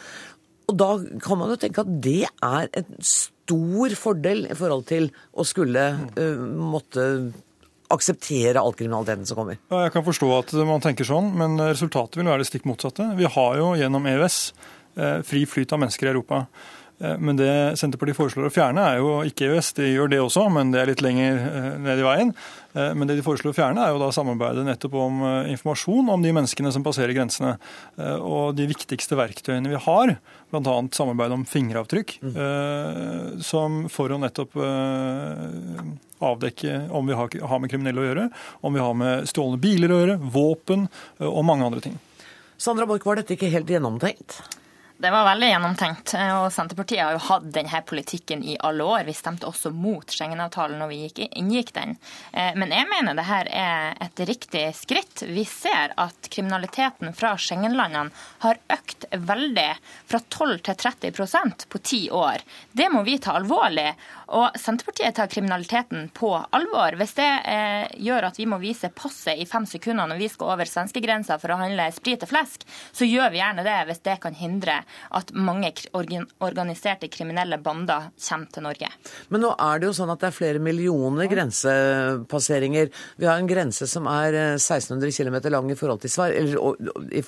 Og 0.70 0.78
da 0.78 0.90
kan 1.24 1.40
man 1.40 1.54
jo 1.54 1.60
tenke 1.62 1.84
at 1.84 1.92
det 2.04 2.24
er 2.28 2.72
en 2.82 2.90
stor 3.02 3.96
fordel 3.98 4.46
i 4.50 4.58
forhold 4.58 4.86
til 4.92 5.10
å 5.34 5.46
skulle 5.48 5.86
uh, 6.14 6.44
måtte 6.60 7.06
akseptere 7.90 8.62
all 8.62 8.76
kriminaliteten 8.78 9.26
som 9.26 9.40
kommer. 9.40 9.58
Ja, 9.72 9.86
jeg 9.88 9.94
kan 9.96 10.06
forstå 10.06 10.28
at 10.38 10.54
man 10.68 10.84
tenker 10.84 11.08
sånn, 11.08 11.32
men 11.38 11.58
resultatet 11.62 12.20
vil 12.20 12.30
være 12.30 12.44
det 12.44 12.50
stikk 12.52 12.68
motsatte. 12.70 13.08
Vi 13.18 13.30
har 13.34 13.56
jo 13.58 13.72
gjennom 13.80 14.06
EØS 14.10 14.38
eh, 15.00 15.16
fri 15.26 15.46
flyt 15.50 15.74
av 15.74 15.82
mennesker 15.82 16.06
i 16.06 16.12
Europa. 16.12 16.44
Eh, 17.02 17.18
men 17.18 17.40
det 17.40 17.52
Senterpartiet 17.82 18.20
foreslår 18.20 18.50
å 18.50 18.54
fjerne, 18.54 18.86
er 18.86 19.02
jo 19.02 19.16
ikke 19.26 19.50
EØS. 19.50 19.72
De 19.80 19.90
gjør 19.90 20.14
det 20.14 20.22
også, 20.22 20.46
men 20.54 20.74
det 20.74 20.84
er 20.84 20.92
litt 20.92 21.04
lenger 21.06 21.42
eh, 21.48 21.70
ned 21.88 22.04
i 22.04 22.06
veien. 22.06 22.34
Eh, 22.80 22.96
men 22.96 23.10
det 23.10 23.18
de 23.20 23.26
foreslår 23.26 23.54
å 23.54 23.58
fjerne, 23.58 23.84
er 23.84 23.94
jo 23.94 24.02
da 24.02 24.10
samarbeidet 24.16 24.66
nettopp 24.68 24.98
om 25.00 25.22
informasjon 25.52 26.12
om 26.16 26.26
de 26.26 26.34
menneskene 26.36 26.72
som 26.76 26.86
passerer 26.86 27.16
grensene. 27.18 27.56
Og 28.24 28.56
de 28.58 28.68
viktigste 28.70 29.18
verktøyene 29.20 29.72
vi 29.72 29.80
har, 29.86 30.16
bl.a. 30.50 30.76
samarbeid 30.96 31.36
om 31.36 31.46
fingeravtrykk, 31.48 32.16
mm. 32.24 33.42
som 33.46 33.84
for 33.92 34.14
å 34.14 34.20
nettopp 34.22 34.56
avdekke 36.20 36.76
om 36.96 37.10
vi 37.10 37.18
har 37.18 37.62
med 37.62 37.72
kriminelle 37.72 38.04
å 38.04 38.08
gjøre, 38.08 38.28
om 38.66 38.76
vi 38.76 38.84
har 38.84 38.96
med 38.98 39.30
stjålne 39.30 39.62
biler 39.62 39.94
å 39.94 40.00
gjøre, 40.02 40.20
våpen 40.34 40.88
og 41.28 41.44
mange 41.48 41.68
andre 41.68 41.84
ting. 41.86 42.00
Sandra 42.60 42.88
Borch, 42.90 43.06
var 43.08 43.22
dette 43.22 43.38
ikke 43.38 43.52
helt 43.54 43.70
gjennomtenkt? 43.72 44.42
Det 45.02 45.12
var 45.12 45.24
veldig 45.24 45.48
gjennomtenkt. 45.48 46.12
og 46.36 46.50
Senterpartiet 46.52 47.00
har 47.00 47.14
jo 47.16 47.22
hatt 47.30 47.46
denne 47.56 47.80
politikken 47.88 48.42
i 48.44 48.58
alle 48.68 48.84
år. 48.84 49.06
Vi 49.08 49.14
stemte 49.16 49.48
også 49.48 49.70
mot 49.72 50.04
Schengen-avtalen 50.12 50.76
når 50.76 50.90
vi 50.92 51.28
inngikk 51.40 51.72
den. 51.78 51.96
Eh, 52.34 52.50
men 52.60 52.74
jeg 52.76 52.90
mener 52.90 53.16
det 53.16 53.24
her 53.30 53.48
er 53.48 53.96
et 54.04 54.20
riktig 54.28 54.66
skritt. 54.76 55.24
Vi 55.24 55.46
ser 55.48 55.96
at 55.96 56.28
kriminaliteten 56.28 57.16
fra 57.16 57.32
Schengen-landene 57.40 58.12
har 58.44 58.60
økt 58.76 59.08
veldig, 59.16 59.70
fra 60.12 60.20
12 60.20 60.60
til 60.68 60.80
30% 60.84 61.70
på 61.72 61.80
ti 61.80 62.02
år. 62.12 62.44
Det 62.76 62.92
må 62.92 63.06
vi 63.08 63.22
ta 63.24 63.38
alvorlig. 63.40 63.94
Og 64.36 64.58
Senterpartiet 64.60 65.16
tar 65.18 65.30
kriminaliteten 65.32 66.10
på 66.14 66.30
alvor. 66.56 66.98
Hvis 67.00 67.16
det 67.18 67.30
eh, 67.50 67.86
gjør 68.06 68.28
at 68.30 68.38
vi 68.40 68.46
må 68.50 68.60
vise 68.62 68.92
passet 68.94 69.40
i 69.42 69.48
fem 69.50 69.66
sekunder 69.70 70.10
når 70.10 70.22
vi 70.22 70.30
skal 70.30 70.54
over 70.54 70.70
svenskegrensa 70.70 71.40
for 71.42 71.54
å 71.54 71.60
handle 71.62 71.88
sprit 71.96 72.26
og 72.26 72.30
flesk, 72.30 72.66
så 72.94 73.08
gjør 73.08 73.34
vi 73.34 73.42
gjerne 73.42 73.66
det 73.66 73.78
hvis 73.90 74.04
det 74.06 74.20
kan 74.22 74.38
hindre 74.38 74.82
at 75.18 75.34
mange 75.34 75.72
organiserte 75.96 77.10
kriminelle 77.12 77.58
bander 77.64 78.12
kommer 78.20 78.54
til 78.54 78.68
Norge. 78.68 78.92
Men 79.34 79.46
nå 79.46 79.54
er 79.56 79.82
det 79.82 79.90
jo 79.90 79.96
sånn 80.02 80.14
at 80.14 80.22
det 80.22 80.30
er 80.30 80.38
flere 80.38 80.62
millioner 80.64 81.30
grensepasseringer. 81.32 82.94
Vi 83.18 83.30
har 83.30 83.42
en 83.42 83.50
grense 83.50 83.90
som 83.90 84.10
er 84.12 84.38
1600 84.60 85.10
eh, 85.10 85.18
km 85.18 85.42
lang 85.50 85.74
i 85.74 85.80
forhold 85.80 86.06
til 86.06 86.14
Sverige, 86.14 86.46
eller 86.46 87.26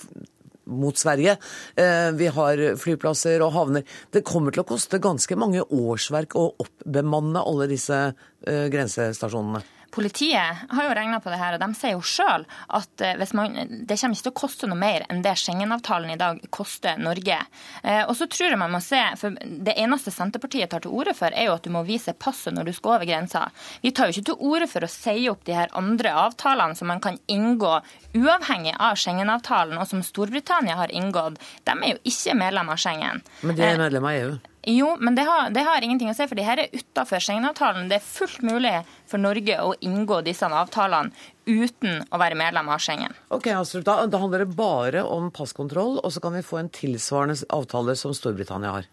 mot 0.72 0.98
Sverige. 0.98 1.38
Eh, 1.76 2.10
vi 2.18 2.32
har 2.32 2.64
flyplasser 2.80 3.44
og 3.46 3.54
havner. 3.58 3.86
Det 4.12 4.26
kommer 4.28 4.56
til 4.56 4.64
å 4.64 4.70
koste 4.72 5.02
ganske 5.04 5.38
mange 5.40 5.64
årsverk 5.68 6.38
å 6.40 6.48
oppbemanne 6.64 7.44
alle 7.44 7.70
disse 7.72 8.02
eh, 8.08 8.66
grensestasjonene. 8.72 9.64
Politiet 9.92 10.66
har 10.70 10.86
jo 10.88 10.94
regna 10.96 11.20
på 11.20 11.30
det 11.30 11.40
her, 11.42 11.56
og 11.58 11.64
de 11.64 11.76
sier 11.76 11.98
jo 11.98 12.04
sjøl 12.06 12.46
at 12.78 13.04
eh, 13.04 13.24
man, 13.36 13.58
det 13.88 13.98
kommer 14.00 14.16
ikke 14.16 14.28
til 14.28 14.32
å 14.32 14.40
koste 14.40 14.70
noe 14.70 14.80
mer 14.80 15.04
enn 15.12 15.20
det 15.26 15.34
Schengen-avtalen 15.42 16.14
i 16.14 16.20
dag 16.20 16.40
koster 16.50 17.00
Norge. 17.02 17.40
Eh, 17.84 18.04
og 18.06 18.16
så 18.16 18.28
tror 18.32 18.54
jeg 18.54 18.62
man 18.62 18.72
må 18.72 18.80
se, 18.84 19.02
for 19.20 19.36
Det 19.36 19.76
eneste 19.76 20.14
Senterpartiet 20.16 20.72
tar 20.72 20.86
til 20.86 20.96
orde 20.96 21.16
for, 21.18 21.36
er 21.36 21.50
jo 21.50 21.58
at 21.58 21.68
du 21.68 21.74
må 21.76 21.84
vise 21.88 22.16
passet 22.16 22.56
når 22.56 22.70
du 22.70 22.74
skal 22.78 22.96
over 22.98 23.10
grensa. 23.10 23.44
Vi 23.84 23.92
tar 23.92 24.08
jo 24.08 24.16
ikke 24.16 24.30
til 24.32 24.48
orde 24.52 24.70
for 24.72 24.88
å 24.88 24.92
si 24.92 25.28
opp 25.32 25.44
de 25.48 25.58
her 25.58 25.74
andre 25.78 26.16
avtalene 26.24 26.80
som 26.80 26.88
man 26.92 27.04
kan 27.04 27.20
inngå 27.32 27.74
uavhengig 28.16 28.78
av 28.80 28.96
Schengen-avtalen, 29.00 29.76
og 29.76 29.90
som 29.92 30.06
Storbritannia 30.06 30.80
har 30.80 30.96
inngått. 30.96 31.42
De 31.68 31.76
er 31.76 31.98
jo 31.98 32.00
ikke 32.08 32.38
medlem 32.40 32.72
av 32.72 32.80
Schengen. 32.80 33.22
Men 33.42 33.60
de 33.60 33.68
er 33.68 33.76
eh, 33.76 33.84
medlem 33.84 34.08
av 34.08 34.22
EU? 34.22 34.32
Jo, 34.68 34.92
men 35.00 35.16
det 35.18 35.24
har, 35.26 35.50
det 35.50 35.64
har, 35.66 35.82
ingenting 35.82 36.12
å 36.12 36.14
si, 36.14 36.28
for 36.30 36.38
de 36.38 36.46
her 36.46 36.60
er 36.62 36.74
utafor 36.76 37.22
Schengen-avtalen. 37.24 37.88
Det 37.90 37.98
er 37.98 38.06
fullt 38.06 38.44
mulig 38.46 38.74
for 39.10 39.22
Norge 39.22 39.58
å 39.58 39.74
inngå 39.82 40.20
disse 40.26 40.46
avtalene 40.46 41.10
uten 41.50 42.04
å 42.14 42.20
være 42.22 42.38
medlem 42.38 42.70
av 42.70 42.82
Schengen. 42.84 43.16
Ok, 43.34 43.50
Astrup, 43.56 43.88
da, 43.88 44.04
da 44.06 44.20
handler 44.22 44.44
det 44.46 44.54
bare 44.54 45.02
om 45.02 45.32
passkontroll, 45.34 45.98
og 45.98 46.14
så 46.14 46.22
kan 46.22 46.38
vi 46.38 46.46
få 46.46 46.60
en 46.62 46.70
tilsvarende 46.70 47.40
avtale 47.50 47.96
som 47.98 48.14
Storbritannia 48.14 48.76
har? 48.76 48.90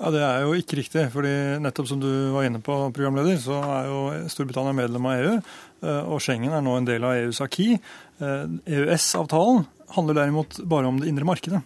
Ja, 0.00 0.10
Det 0.10 0.22
er 0.26 0.42
jo 0.42 0.56
ikke 0.58 0.80
riktig. 0.80 1.04
fordi 1.12 1.34
nettopp 1.62 1.88
som 1.88 2.00
du 2.02 2.10
var 2.34 2.48
inne 2.48 2.58
på, 2.62 2.74
programleder, 2.94 3.38
så 3.38 3.60
er 3.62 3.86
jo 3.90 4.00
Storbritannia 4.34 4.74
medlem 4.74 5.06
av 5.06 5.20
EU. 5.20 5.36
Eh, 5.84 6.02
og 6.10 6.18
Schengen 6.22 6.52
er 6.54 6.64
nå 6.64 6.74
en 6.78 6.90
del 6.90 7.06
av 7.06 7.14
EUs 7.20 7.40
aki. 7.44 7.78
EØS-avtalen 8.18 9.62
eh, 9.62 9.70
e 9.70 9.94
handler 9.94 10.18
derimot 10.18 10.58
bare 10.66 10.90
om 10.90 10.98
det 10.98 11.10
indre 11.10 11.26
markedet 11.28 11.62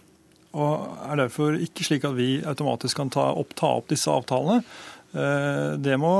og 0.57 1.01
er 1.05 1.19
derfor 1.23 1.57
ikke 1.61 1.85
slik 1.85 2.07
at 2.07 2.15
vi 2.17 2.39
automatisk 2.47 2.97
kan 2.97 3.11
ta 3.13 3.27
opp, 3.37 3.53
ta 3.57 3.75
opp 3.77 3.91
disse 3.91 4.09
avtalene. 4.09 4.63
Eh, 5.09 5.75
det 5.81 5.95
må, 5.97 6.11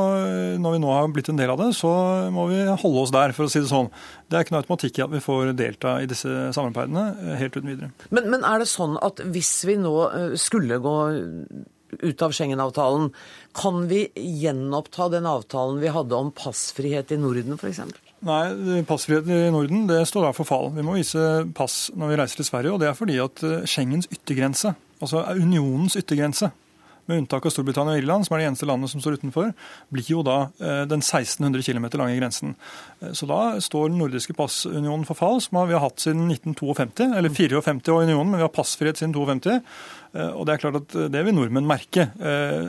Når 0.57 0.75
vi 0.75 0.81
nå 0.81 0.93
har 0.93 1.09
blitt 1.13 1.29
en 1.29 1.37
del 1.37 1.51
av 1.53 1.59
det, 1.61 1.71
så 1.77 1.89
må 2.33 2.47
vi 2.49 2.61
holde 2.65 3.03
oss 3.03 3.13
der, 3.13 3.33
for 3.37 3.45
å 3.45 3.51
si 3.51 3.61
det 3.61 3.69
sånn. 3.69 3.91
Det 4.29 4.37
er 4.37 4.45
ikke 4.45 4.55
noe 4.55 4.63
automatikk 4.63 4.99
i 4.99 5.05
at 5.05 5.13
vi 5.13 5.23
får 5.23 5.53
delta 5.57 5.97
i 6.01 6.09
disse 6.09 6.49
samarbeidene 6.55 7.05
eh, 7.17 7.35
helt 7.41 7.57
uten 7.57 7.69
videre. 7.69 7.91
Men, 8.09 8.29
men 8.33 8.45
er 8.47 8.61
det 8.61 8.69
sånn 8.71 8.97
at 9.05 9.21
hvis 9.29 9.53
vi 9.69 9.77
nå 9.81 9.95
eh, 10.09 10.37
skulle 10.41 10.81
gå 10.81 10.97
ut 11.89 12.21
av 12.21 12.33
Schengen-avtalen, 12.33 13.09
kan 13.57 13.85
vi 13.89 14.03
gjenoppta 14.13 15.09
den 15.13 15.25
avtalen 15.29 15.81
vi 15.81 15.93
hadde 15.93 16.17
om 16.17 16.29
passfrihet 16.33 17.13
i 17.13 17.21
Norden 17.21 17.57
f.eks.? 17.57 17.81
Nei, 18.27 18.81
passfrihet 18.83 19.29
i 19.31 19.51
Norden 19.53 19.85
det 19.87 20.01
står 20.09 20.25
da 20.27 20.31
for 20.35 20.47
fall. 20.47 20.73
Vi 20.75 20.83
må 20.83 20.97
vise 20.97 21.21
pass 21.55 21.87
når 21.95 22.11
vi 22.11 22.17
reiser 22.19 22.41
til 22.41 22.47
Sverige. 22.49 22.73
og 22.73 22.81
Det 22.81 22.89
er 22.89 22.97
fordi 22.97 23.19
at 23.23 23.43
eh, 23.47 23.67
Schengens 23.69 24.09
yttergrense, 24.11 24.73
altså 24.99 25.23
unionens 25.39 25.95
yttergrense, 25.99 26.51
med 27.09 27.23
unntak 27.23 27.47
av 27.47 27.53
Storbritannia 27.53 27.97
og 27.97 28.03
Irland, 28.03 28.27
som 28.27 28.35
er 28.35 28.43
de 28.43 28.49
eneste 28.51 28.67
landene 28.69 28.91
som 28.91 29.01
står 29.01 29.19
utenfor, 29.19 29.51
blir 29.93 30.11
jo 30.13 30.23
da 30.25 30.37
eh, 30.61 30.83
den 30.89 31.01
1600 31.01 31.65
km 31.65 31.87
lange 31.97 32.17
grensen. 32.19 32.55
Eh, 33.01 33.13
så 33.17 33.27
da 33.29 33.41
står 33.63 33.89
den 33.89 33.99
nordiske 34.01 34.35
passunionen 34.37 35.07
for 35.09 35.17
fall, 35.17 35.41
som 35.43 35.59
vi 35.65 35.75
har 35.75 35.83
hatt 35.83 36.03
siden 36.03 36.27
1952. 36.29 37.09
Eller 37.17 37.33
54 37.33 37.95
år 37.95 38.03
i 38.05 38.11
unionen, 38.11 38.33
men 38.33 38.41
vi 38.41 38.45
har 38.45 38.53
passfrihet 38.53 39.01
siden 39.01 39.15
52. 39.17 39.57
Eh, 40.13 40.29
og 40.29 40.45
Det 40.45 40.55
er 40.55 40.63
klart 40.63 40.79
at 40.83 40.97
det 41.13 41.25
vil 41.25 41.37
nordmenn 41.37 41.67
merke. 41.69 42.07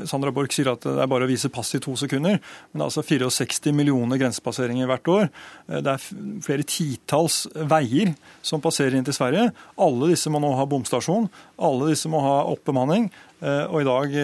Sandra 0.08 0.32
Borch 0.34 0.56
sier 0.56 0.72
at 0.72 0.84
det 0.84 0.98
er 1.00 1.08
bare 1.10 1.28
å 1.28 1.30
vise 1.30 1.52
pass 1.52 1.74
i 1.76 1.82
to 1.82 1.94
sekunder. 2.00 2.40
Men 2.40 2.80
det 2.80 2.84
er 2.84 2.88
altså 2.88 3.06
64 3.06 3.76
millioner 3.76 4.20
grensepasseringer 4.20 4.88
hvert 4.90 5.12
år. 5.12 5.30
Det 5.70 5.94
er 5.94 6.04
flere 6.44 6.66
titalls 6.68 7.42
veier 7.54 8.14
som 8.44 8.62
passerer 8.64 8.98
inn 8.98 9.06
til 9.06 9.16
Sverige. 9.16 9.50
Alle 9.80 10.12
disse 10.12 10.32
må 10.32 10.40
nå 10.42 10.52
ha 10.58 10.68
bomstasjon. 10.68 11.30
Alle 11.60 11.92
disse 11.92 12.10
må 12.12 12.20
ha 12.24 12.36
oppbemanning. 12.52 13.08
Og 13.40 13.78
i 13.80 13.86
dag 13.88 14.14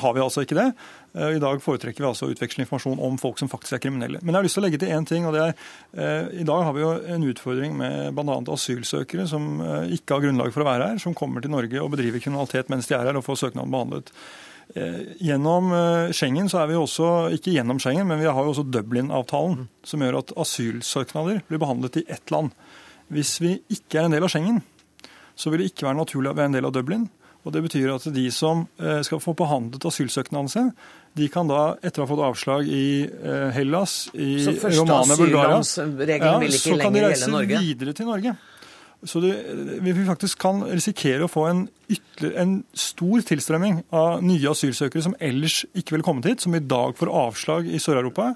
har 0.00 0.14
vi 0.16 0.22
altså 0.24 0.44
ikke 0.46 0.56
det. 0.56 0.70
Eh, 1.14 1.36
I 1.36 1.40
dag 1.42 1.60
foretrekker 1.62 2.02
vi 2.02 2.08
altså 2.08 2.28
å 2.28 2.32
utveksle 2.32 2.64
informasjon 2.64 3.00
om 3.04 3.18
folk 3.20 3.40
som 3.40 3.50
faktisk 3.52 3.76
er 3.76 3.82
kriminelle. 3.84 4.20
Men 4.22 4.32
jeg 4.32 4.38
har 4.38 4.46
lyst 4.46 4.56
til 4.58 4.62
å 4.62 4.66
legge 4.66 4.80
til 4.80 4.94
én 4.96 5.08
ting. 5.08 5.26
og 5.26 5.34
det 5.36 5.42
er, 5.42 5.54
eh, 5.96 6.40
I 6.40 6.44
dag 6.48 6.62
har 6.64 6.72
vi 6.72 6.80
jo 6.80 6.92
en 6.92 7.26
utfordring 7.28 7.76
med 7.76 8.14
bl.a. 8.14 8.38
asylsøkere 8.54 9.28
som 9.28 9.60
eh, 9.60 9.98
ikke 9.98 10.16
har 10.16 10.24
grunnlag 10.24 10.52
for 10.52 10.64
å 10.64 10.70
være 10.70 10.88
her, 10.88 10.98
som 10.98 11.14
kommer 11.14 11.42
til 11.42 11.52
Norge 11.52 11.82
og 11.82 11.92
bedriver 11.92 12.20
kriminalitet 12.20 12.68
mens 12.70 12.88
de 12.88 12.96
er 12.96 13.04
her 13.04 13.16
og 13.16 13.24
får 13.24 13.44
søknaden 13.46 13.70
behandlet. 13.72 14.12
Gjennom 14.72 15.68
Schengen 16.16 16.46
så 16.48 16.62
er 16.62 16.68
vi 16.70 16.76
også, 16.78 17.28
ikke 17.34 17.52
gjennom 17.52 17.76
Schengen, 17.82 18.06
men 18.08 18.22
vi 18.22 18.30
har 18.30 18.40
jo 18.40 18.54
også 18.54 18.62
Dublin-avtalen, 18.72 19.66
som 19.84 20.00
gjør 20.00 20.22
at 20.22 20.32
asylsøknader 20.32 21.42
blir 21.44 21.60
behandlet 21.60 21.98
i 22.00 22.04
ett 22.08 22.30
land. 22.32 22.54
Hvis 23.12 23.34
vi 23.42 23.58
ikke 23.68 24.00
er 24.00 24.06
en 24.06 24.14
del 24.14 24.24
av 24.24 24.32
Schengen, 24.32 24.62
så 25.36 25.52
vil 25.52 25.60
det 25.60 25.74
ikke 25.74 25.90
være 25.90 25.98
naturlig 25.98 26.30
å 26.30 26.38
være 26.38 26.48
en 26.54 26.56
del 26.56 26.70
av 26.70 26.72
Dublin. 26.72 27.04
Og 27.42 27.52
Det 27.52 27.62
betyr 27.64 27.90
at 27.90 28.04
de 28.14 28.28
som 28.30 28.66
skal 29.02 29.18
få 29.18 29.32
behandlet 29.34 29.82
asylsøknaden 29.88 30.48
sin, 30.48 30.68
de 31.18 31.28
kan 31.28 31.48
da, 31.50 31.74
etter 31.84 32.02
å 32.02 32.06
ha 32.06 32.10
fått 32.12 32.24
avslag 32.24 32.68
i 32.72 33.04
eh, 33.04 33.50
Hellas, 33.52 34.06
i 34.16 34.38
Romania, 34.46 35.16
Bulgaria, 35.18 35.58
ja, 35.58 36.38
så 36.56 36.78
kan 36.80 36.94
de 36.94 37.04
reise 37.04 37.28
videre 37.50 37.92
til 37.96 38.08
Norge. 38.08 38.34
Så 39.04 39.18
det, 39.18 39.32
vi 39.82 39.92
faktisk 40.06 40.38
kan 40.44 40.62
risikere 40.70 41.26
å 41.26 41.30
få 41.30 41.48
en, 41.50 41.62
en 42.22 42.52
stor 42.78 43.24
tilstrømming 43.26 43.80
av 43.90 44.22
nye 44.22 44.52
asylsøkere 44.52 45.02
som 45.08 45.16
ellers 45.18 45.64
ikke 45.74 45.96
ville 45.96 46.06
kommet 46.06 46.28
hit, 46.30 46.44
som 46.44 46.54
i 46.54 46.62
dag 46.62 46.94
får 46.96 47.10
avslag 47.10 47.66
i 47.66 47.82
Sør-Europa. 47.82 48.30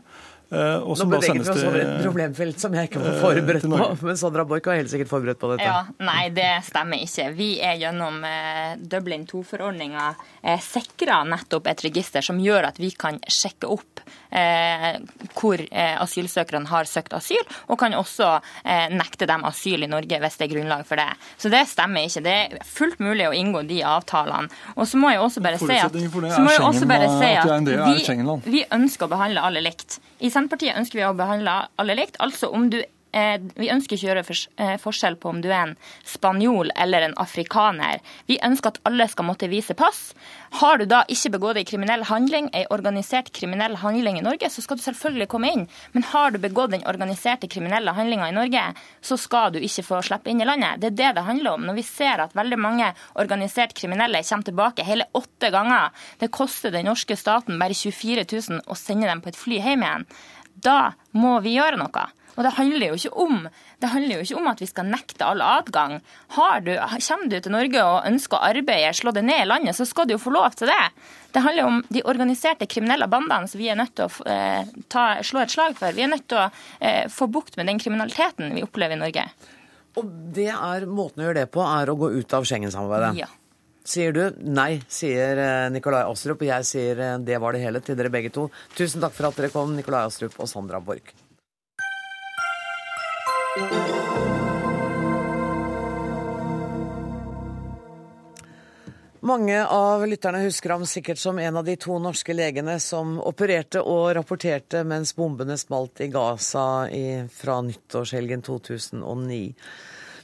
Eh, 0.47 0.78
og 0.78 0.94
Nå 1.01 1.09
beveger 1.11 1.40
vi 1.42 1.51
oss 1.51 1.64
over 1.66 1.80
et 1.80 2.05
problemfelt 2.05 2.61
som 2.62 2.74
jeg 2.76 2.86
ikke 2.86 3.01
var 3.03 3.16
eh, 3.16 3.22
forberedt 3.24 3.64
på. 3.66 3.88
Men 4.07 4.18
Sandra 4.20 4.44
Borch 4.47 4.68
var 4.70 4.78
helt 4.78 4.92
sikkert 4.92 5.11
forberedt 5.11 5.40
på 5.42 5.51
dette. 5.51 5.66
Ja, 5.66 5.80
Nei, 6.07 6.28
det 6.36 6.51
stemmer 6.68 7.03
ikke. 7.03 7.32
Vi 7.34 7.49
er 7.66 7.74
gjennom 7.80 8.20
eh, 8.28 8.76
Dublin 8.78 9.26
2-forordninga 9.26 10.05
eh, 10.47 10.62
sikra 10.62 11.24
nettopp 11.26 11.66
et 11.72 11.82
register 11.88 12.22
som 12.22 12.38
gjør 12.38 12.70
at 12.70 12.78
vi 12.78 12.92
kan 12.94 13.18
sjekke 13.26 13.72
opp 13.74 14.05
eh, 14.30 15.01
hvor 15.34 15.66
eh, 15.66 15.99
asylsøkerne 16.05 16.70
har 16.70 16.86
søkt 16.86 17.16
asyl, 17.18 17.42
og 17.66 17.80
kan 17.82 17.99
også 17.99 18.36
eh, 18.62 18.86
nekte 18.94 19.26
dem 19.26 19.42
asyl 19.51 19.82
i 19.82 19.90
Norge 19.90 20.22
hvis 20.22 20.38
det 20.38 20.47
er 20.47 20.55
grunnlag 20.55 20.86
for 20.86 21.03
det. 21.03 21.11
Så 21.42 21.51
det 21.51 21.66
stemmer 21.74 22.07
ikke. 22.07 22.22
Det 22.22 22.38
er 22.47 22.59
fullt 22.70 23.03
mulig 23.03 23.26
å 23.26 23.34
inngå 23.34 23.66
de 23.66 23.82
avtalene. 23.82 24.47
Og 24.78 24.86
så 24.86 25.03
må 25.03 25.11
jeg 25.11 25.26
også 25.26 25.42
bare 25.42 25.59
si 25.59 25.66
at, 25.66 25.90
Forutsetningen 25.90 26.14
for 26.14 26.22
det 26.28 26.36
så 26.38 26.47
må 26.47 26.55
jeg 26.55 26.66
også 26.70 26.90
bare 26.94 27.14
si 27.18 27.34
at 27.34 28.44
vi 28.47 28.61
vi 28.61 28.68
ønsker 28.70 29.09
å 29.09 29.11
behandle 29.11 29.42
alle 29.42 29.66
likt. 29.66 29.99
I 30.20 30.30
Senterpartiet 30.32 30.78
ønsker 30.78 31.00
vi 31.00 31.06
å 31.06 31.16
behandle 31.16 31.56
alle 31.80 31.96
likt. 31.98 32.16
Altså 32.24 32.48
om 32.54 32.70
du 32.72 32.80
vi 33.56 33.70
ønsker 33.72 33.96
ikke 33.96 34.06
å 34.06 34.10
gjøre 34.10 34.24
eh, 34.60 34.74
forskjell 34.82 35.16
på 35.20 35.30
om 35.32 35.38
du 35.40 35.48
er 35.48 35.70
en 35.70 35.76
spanjol 36.04 36.72
eller 36.76 37.06
en 37.06 37.16
afrikaner. 37.22 38.02
Vi 38.28 38.38
ønsker 38.44 38.74
at 38.74 38.80
alle 38.88 39.06
skal 39.08 39.28
måtte 39.28 39.48
vise 39.48 39.76
pass. 39.78 40.10
Har 40.60 40.78
du 40.78 40.86
da 40.88 41.02
ikke 41.12 41.32
begått 41.36 41.60
en 41.60 41.68
kriminell 41.68 42.04
handling, 42.08 42.50
en 42.52 42.68
organisert 42.74 43.32
kriminell 43.36 43.78
handling 43.80 44.20
i 44.20 44.24
Norge, 44.24 44.50
så 44.52 44.64
skal 44.64 44.78
du 44.78 44.84
selvfølgelig 44.84 45.28
komme 45.32 45.52
inn. 45.52 45.64
Men 45.96 46.06
har 46.12 46.34
du 46.34 46.40
begått 46.42 46.74
den 46.74 46.86
organiserte 46.88 47.48
kriminelle 47.52 47.94
handlinga 47.96 48.30
i 48.30 48.36
Norge, 48.36 48.66
så 49.00 49.18
skal 49.20 49.54
du 49.54 49.60
ikke 49.60 49.86
få 49.86 50.02
slippe 50.06 50.32
inn 50.32 50.42
i 50.44 50.48
landet. 50.48 50.80
Det 50.82 50.92
er 50.92 50.98
det 51.00 51.14
det 51.18 51.26
handler 51.26 51.56
om. 51.56 51.66
Når 51.68 51.80
vi 51.80 51.86
ser 51.88 52.24
at 52.24 52.36
veldig 52.36 52.60
mange 52.60 52.92
organisert 53.14 53.74
kriminelle 53.76 54.22
kommer 54.26 54.50
tilbake 54.50 54.86
hele 54.86 55.08
åtte 55.16 55.50
ganger, 55.54 55.92
det 56.20 56.32
koster 56.34 56.74
den 56.74 56.88
norske 56.90 57.16
staten 57.16 57.60
bare 57.60 57.76
24 57.76 58.26
000 58.28 58.64
å 58.66 58.78
sende 58.78 59.08
dem 59.10 59.24
på 59.24 59.32
et 59.32 59.40
fly 59.40 59.60
hjem 59.64 59.84
igjen, 59.86 60.06
da 60.64 60.78
må 61.12 61.36
vi 61.44 61.56
gjøre 61.58 61.80
noe. 61.80 62.06
Og 62.37 62.45
det 62.45 62.53
handler 62.59 62.93
jo 62.93 62.99
ikke 62.99 63.24
om, 63.24 63.47
det 63.80 63.91
handler 63.93 64.18
jo 64.18 64.24
ikke 64.26 64.41
om 64.41 64.51
at 64.51 64.61
vi 64.61 64.68
skal 64.68 64.89
nekte 64.91 65.26
alle 65.26 65.47
adgang. 65.59 65.99
Har 66.37 66.64
du, 66.64 66.72
kommer 66.76 67.30
du 67.32 67.39
til 67.41 67.55
Norge 67.55 67.84
og 67.84 68.09
ønsker 68.11 68.39
å 68.39 68.51
arbeide, 68.51 68.93
slå 68.97 69.14
deg 69.16 69.26
ned 69.28 69.45
i 69.45 69.49
landet, 69.49 69.76
så 69.78 69.89
skal 69.89 70.09
du 70.09 70.16
jo 70.16 70.22
få 70.22 70.34
lov 70.34 70.59
til 70.59 70.70
det. 70.70 70.82
Det 71.32 71.45
handler 71.45 71.68
om 71.68 71.82
de 71.93 72.05
organiserte 72.09 72.68
kriminelle 72.70 73.09
bandene 73.12 73.49
som 73.49 73.61
vi 73.61 73.70
er 73.72 73.80
nødt 73.80 73.97
til 73.97 74.09
å 74.09 74.28
eh, 74.32 74.68
ta, 74.93 75.07
slå 75.24 75.43
et 75.43 75.53
slag 75.53 75.76
for. 75.80 75.97
Vi 75.97 76.05
er 76.05 76.12
nødt 76.12 76.28
til 76.28 76.41
å 76.45 76.47
eh, 76.80 77.07
få 77.12 77.28
bukt 77.32 77.59
med 77.61 77.68
den 77.68 77.80
kriminaliteten 77.82 78.55
vi 78.57 78.64
opplever 78.64 78.97
i 78.97 79.01
Norge. 79.01 79.26
Og 79.97 80.12
det 80.37 80.51
er 80.53 80.87
måten 80.89 81.22
å 81.22 81.28
gjøre 81.28 81.43
det 81.43 81.51
på, 81.53 81.64
er 81.64 81.89
å 81.89 81.97
gå 81.97 82.12
ut 82.18 82.37
av 82.37 82.45
Schengen-samarbeidet. 82.49 83.16
Ja. 83.24 83.32
Sier 83.87 84.12
du 84.12 84.22
nei, 84.43 84.80
sier 84.91 85.39
eh, 85.39 85.68
Nikolai 85.72 86.03
Astrup, 86.09 86.43
og 86.43 86.49
jeg 86.49 86.66
sier 86.66 87.01
eh, 87.01 87.18
det 87.22 87.39
var 87.43 87.55
det 87.55 87.62
hele 87.62 87.80
til 87.84 87.97
dere 87.99 88.11
begge 88.12 88.32
to. 88.34 88.49
Tusen 88.74 89.05
takk 89.05 89.14
for 89.14 89.30
at 89.30 89.39
dere 89.39 89.53
kom, 89.55 89.76
Nikolai 89.78 90.03
Astrup 90.09 90.37
og 90.43 90.51
Sandra 90.51 90.82
Borch. 90.82 91.14
Mange 99.26 99.66
av 99.66 100.04
lytterne 100.07 100.44
husker 100.44 100.70
ham 100.70 100.84
sikkert 100.86 101.18
som 101.18 101.38
en 101.42 101.57
av 101.59 101.64
de 101.66 101.74
to 101.80 101.96
norske 101.98 102.34
legene 102.36 102.76
som 102.78 103.16
opererte 103.18 103.80
og 103.82 104.12
rapporterte 104.14 104.84
mens 104.86 105.16
bombene 105.18 105.57
smalt 105.59 106.04
i 106.04 106.11
Gaza 106.14 106.86
i, 106.94 107.24
fra 107.32 107.57
nyttårshelgen 107.66 108.44
2009. 108.46 109.40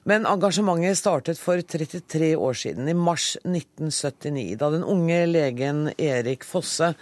Men 0.06 0.28
engasjementet 0.28 1.00
startet 1.00 1.40
for 1.42 1.58
33 1.58 2.34
år 2.36 2.54
siden, 2.58 2.88
i 2.90 2.94
mars 2.94 3.32
1979, 3.42 4.54
da 4.60 4.70
den 4.70 4.86
unge 4.86 5.18
legen 5.26 5.88
Erik 5.96 6.46
Fosse 6.46 6.92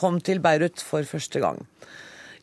kom 0.00 0.20
til 0.24 0.40
Beirut 0.44 0.80
for 0.80 1.04
første 1.08 1.44
gang. 1.44 1.60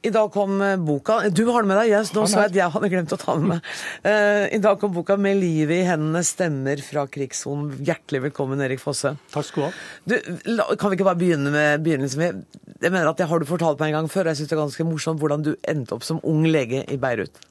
I 0.05 0.11
dag 0.13 0.29
kom 0.31 0.59
boka 0.85 1.17
Du 1.33 1.43
har 1.49 1.63
den 1.63 1.71
med 1.71 1.79
deg? 1.81 1.91
Yes, 1.95 2.11
nå 2.13 2.27
så 2.29 2.43
jeg 2.43 2.51
at 2.51 2.57
jeg 2.59 2.73
hadde 2.75 2.89
glemt 2.91 3.13
å 3.15 3.17
ta 3.19 3.33
den 3.39 3.49
med. 3.49 3.65
Uh, 4.05 4.45
I 4.53 4.59
dag 4.61 4.77
kom 4.81 4.93
boka 4.93 5.17
'Med 5.17 5.39
livet 5.41 5.81
i 5.81 5.87
hendene 5.87 6.21
stemmer 6.23 6.77
fra 6.85 7.07
krigssonen'. 7.09 7.81
Hjertelig 7.81 8.27
velkommen, 8.29 8.61
Erik 8.61 8.83
Fosse. 8.83 9.15
Takk 9.33 9.47
skal 9.47 9.63
du 9.63 9.67
ha. 9.67 9.73
Du, 10.05 10.75
kan 10.77 10.91
vi 10.91 10.99
ikke 10.99 11.09
bare 11.09 11.19
begynne 11.19 11.51
med 11.51 11.83
begynnelsen? 11.83 12.45
Jeg 12.77 12.91
mener 12.93 13.09
at 13.09 13.17
det 13.17 13.27
har 13.27 13.39
du 13.39 13.49
fortalt 13.49 13.81
meg 13.81 13.91
en 13.91 14.03
gang 14.03 14.09
før. 14.11 14.29
Jeg 14.29 14.37
syns 14.41 14.51
det 14.51 14.57
er 14.57 14.63
ganske 14.63 14.87
morsomt 14.87 15.19
hvordan 15.19 15.45
du 15.47 15.55
endte 15.67 15.97
opp 15.97 16.05
som 16.05 16.21
ung 16.23 16.45
lege 16.45 16.85
i 16.85 16.97
Beirut. 17.01 17.41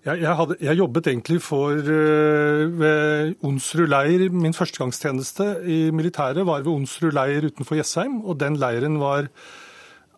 Jeg, 0.00 0.22
jeg, 0.22 0.32
hadde, 0.32 0.56
jeg 0.64 0.78
jobbet 0.80 1.06
egentlig 1.12 1.42
for 1.44 1.76
uh, 1.76 2.66
ved 2.82 3.34
Onsrud 3.46 3.90
leir. 3.92 4.26
Min 4.32 4.56
førstegangstjeneste 4.56 5.52
i 5.68 5.80
militæret 5.94 6.46
var 6.48 6.64
ved 6.64 6.72
Onsrud 6.72 7.12
leir 7.14 7.46
utenfor 7.46 7.78
Jessheim. 7.78 8.22
Og 8.24 8.40
den 8.40 8.56
leiren 8.58 8.98
var 8.98 9.28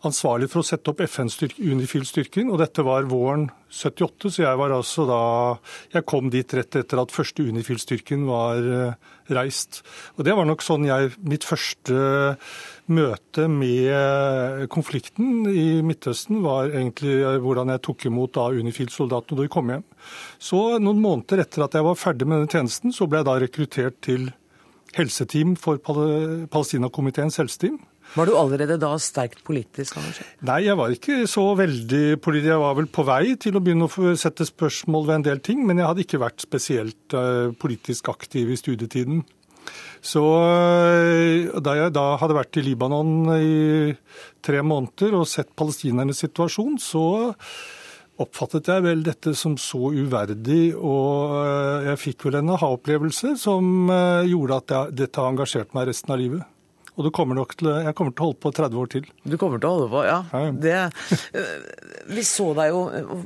ansvarlig 0.06 0.48
for 0.50 0.62
å 0.62 0.66
sette 0.66 0.90
opp 0.92 1.02
FN-UNIFIL-styrken. 1.04 2.50
Og 2.52 2.60
dette 2.62 2.84
var 2.86 3.08
våren 3.10 3.48
78, 3.72 4.30
så 4.34 4.44
jeg 4.44 4.58
var 4.60 4.74
altså 4.74 5.06
da 5.08 5.22
Jeg 5.94 6.04
kom 6.08 6.28
dit 6.32 6.54
rett 6.58 6.76
etter 6.76 7.00
at 7.00 7.14
første 7.14 7.44
UNIFIL-styrken 7.46 8.26
var 8.28 8.60
øh, 8.60 9.12
reist. 9.32 9.80
Og 10.18 10.26
det 10.26 10.34
var 10.36 10.48
nok 10.48 10.64
sånn 10.64 10.86
jeg 10.88 11.14
Mitt 11.22 11.46
første 11.46 12.36
møte 12.92 13.46
med 13.48 14.66
konflikten 14.72 15.46
i 15.48 15.80
Midtøsten 15.86 16.42
var 16.44 16.72
egentlig 16.72 17.14
hvordan 17.44 17.70
jeg 17.72 17.82
tok 17.86 18.06
imot 18.10 18.34
da 18.36 18.48
Unifil-soldatene 18.52 19.38
da 19.38 19.46
de 19.46 19.52
kom 19.52 19.70
hjem. 19.72 19.84
Så 20.42 20.60
noen 20.82 21.00
måneder 21.02 21.44
etter 21.44 21.64
at 21.64 21.78
jeg 21.78 21.86
var 21.86 21.98
ferdig 21.98 22.28
med 22.28 22.42
denne 22.42 22.52
tjenesten, 22.52 22.92
så 22.92 23.06
ble 23.08 23.22
jeg 23.22 23.28
da 23.30 23.38
rekruttert 23.40 24.00
til 24.04 24.28
helseteam 24.96 25.54
for 25.56 25.80
Pal- 25.80 26.44
Palestinakomiteens 26.52 27.38
helseteam. 27.40 27.78
Var 28.12 28.28
du 28.28 28.34
allerede 28.36 28.76
da 28.80 28.92
sterkt 29.00 29.40
politisk 29.46 29.96
engasjert? 29.96 30.32
Nei, 30.44 30.58
jeg 30.66 30.76
var 30.76 30.92
ikke 30.92 31.22
så 31.30 31.46
veldig 31.56 32.18
politisk. 32.20 32.50
Jeg 32.50 32.60
var 32.60 32.74
vel 32.76 32.88
på 32.92 33.04
vei 33.08 33.36
til 33.40 33.56
å 33.56 33.62
begynne 33.64 33.88
å 33.88 34.16
sette 34.20 34.44
spørsmål 34.48 35.06
ved 35.08 35.14
en 35.18 35.28
del 35.30 35.40
ting, 35.44 35.62
men 35.64 35.80
jeg 35.80 35.88
hadde 35.88 36.04
ikke 36.04 36.20
vært 36.20 36.44
spesielt 36.44 37.16
eh, 37.16 37.54
politisk 37.56 38.12
aktiv 38.12 38.52
i 38.52 38.58
studietiden. 38.60 39.24
Så 40.04 40.26
eh, 40.44 41.48
da 41.64 41.78
jeg 41.78 41.96
da 41.96 42.06
hadde 42.20 42.36
vært 42.36 42.60
i 42.60 42.66
Libanon 42.68 43.32
i 43.38 43.94
tre 44.44 44.60
måneder 44.60 45.16
og 45.16 45.28
sett 45.30 45.54
palestinernes 45.56 46.20
situasjon, 46.26 46.76
så 46.82 47.06
oppfattet 48.20 48.68
jeg 48.68 48.84
vel 48.84 49.06
dette 49.06 49.32
som 49.38 49.56
så 49.56 49.88
uverdig, 49.88 50.74
og 50.76 51.38
eh, 51.40 51.92
jeg 51.94 52.06
fikk 52.10 52.28
vel 52.28 52.42
en 52.42 52.58
aha-opplevelse 52.58 53.38
som 53.40 53.88
gjorde 54.28 54.60
at 54.60 54.76
jeg, 54.76 54.98
dette 55.06 55.22
har 55.22 55.32
engasjert 55.32 55.72
meg 55.72 55.88
resten 55.88 56.12
av 56.12 56.20
livet. 56.20 56.50
Og 56.96 57.06
du 57.06 57.10
kommer 57.14 57.38
nok 57.38 57.54
til, 57.56 57.70
jeg 57.86 57.94
kommer 57.96 58.12
til 58.12 58.24
å 58.24 58.28
holde 58.28 58.40
på 58.42 58.52
30 58.52 58.80
år 58.82 58.90
til. 58.92 59.06
Du 59.24 59.38
kommer 59.40 59.60
til 59.60 59.68
å 59.70 59.76
holde 59.76 59.90
på, 59.92 60.02
ja. 60.04 60.18
Det, 60.52 60.74
eh, 61.40 61.54
vi 62.12 62.24
så 62.28 62.50
deg 62.58 62.72
jo, 62.74 62.82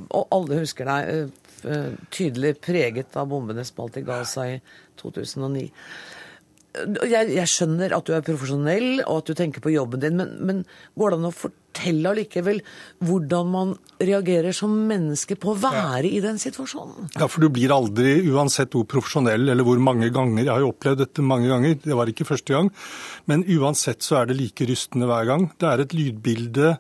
og 0.07 0.37
alle 0.37 0.61
husker 0.63 0.87
deg, 0.87 1.33
eh, 1.67 1.89
tydelig 2.15 2.55
preget 2.63 3.17
av 3.19 3.27
bombenes 3.33 3.73
smalt 3.75 3.99
i 3.99 4.05
Gaza 4.07 4.47
i 4.53 4.61
2009. 5.03 5.67
Jeg, 7.09 7.31
jeg 7.35 7.51
skjønner 7.51 7.95
at 7.97 8.09
du 8.09 8.15
er 8.17 8.25
profesjonell 8.25 9.03
og 9.07 9.21
at 9.21 9.31
du 9.31 9.39
tenker 9.39 9.63
på 9.65 9.73
jobben 9.73 10.03
din, 10.03 10.19
men, 10.19 10.35
men 10.45 10.65
går 10.99 11.13
det 11.13 11.19
an 11.19 11.29
å 11.29 11.33
fortelle 11.35 12.11
allikevel 12.11 12.61
hvordan 13.07 13.53
man 13.53 13.73
reagerer 14.01 14.57
som 14.57 14.75
menneske 14.89 15.39
på 15.41 15.53
å 15.53 15.59
være 15.61 16.09
i 16.11 16.21
den 16.25 16.41
situasjonen? 16.43 17.13
Ja, 17.17 17.29
for 17.33 17.47
du 17.47 17.51
blir 17.53 17.75
aldri, 17.75 18.19
uansett 18.29 18.77
hvor 18.77 18.87
profesjonell 18.91 19.49
eller 19.53 19.67
hvor 19.67 19.81
mange 19.83 20.11
ganger 20.15 20.45
Jeg 20.45 20.53
har 20.53 20.65
jo 20.65 20.73
opplevd 20.75 21.03
dette 21.05 21.25
mange 21.25 21.51
ganger, 21.53 21.79
det 21.83 21.97
var 21.97 22.13
ikke 22.13 22.29
første 22.29 22.57
gang. 22.57 22.71
Men 23.31 23.47
uansett 23.57 24.05
så 24.07 24.21
er 24.21 24.31
det 24.31 24.39
like 24.41 24.69
rystende 24.69 25.09
hver 25.09 25.27
gang. 25.29 25.49
Det 25.57 25.71
er 25.71 25.83
et 25.83 25.97
lydbilde 25.97 26.77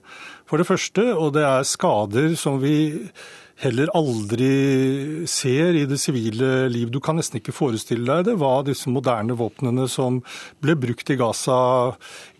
for 0.46 0.62
det 0.62 0.68
første, 0.68 1.08
og 1.16 1.34
det 1.36 1.44
er 1.46 1.66
skader 1.66 2.36
som 2.38 2.60
vi 2.62 2.76
heller 3.60 3.90
aldri 3.96 5.26
ser 5.28 5.76
i 5.78 5.84
det 5.88 5.98
sivile 6.00 6.66
liv. 6.72 6.90
Du 6.92 6.98
kan 7.04 7.16
nesten 7.18 7.40
ikke 7.40 7.54
forestille 7.56 8.04
deg 8.04 8.28
det, 8.28 8.36
hva 8.40 8.60
disse 8.66 8.90
moderne 8.92 9.36
våpnene 9.38 9.86
som 9.90 10.20
ble 10.62 10.76
brukt 10.80 11.12
i 11.12 11.18
Gaza 11.18 11.58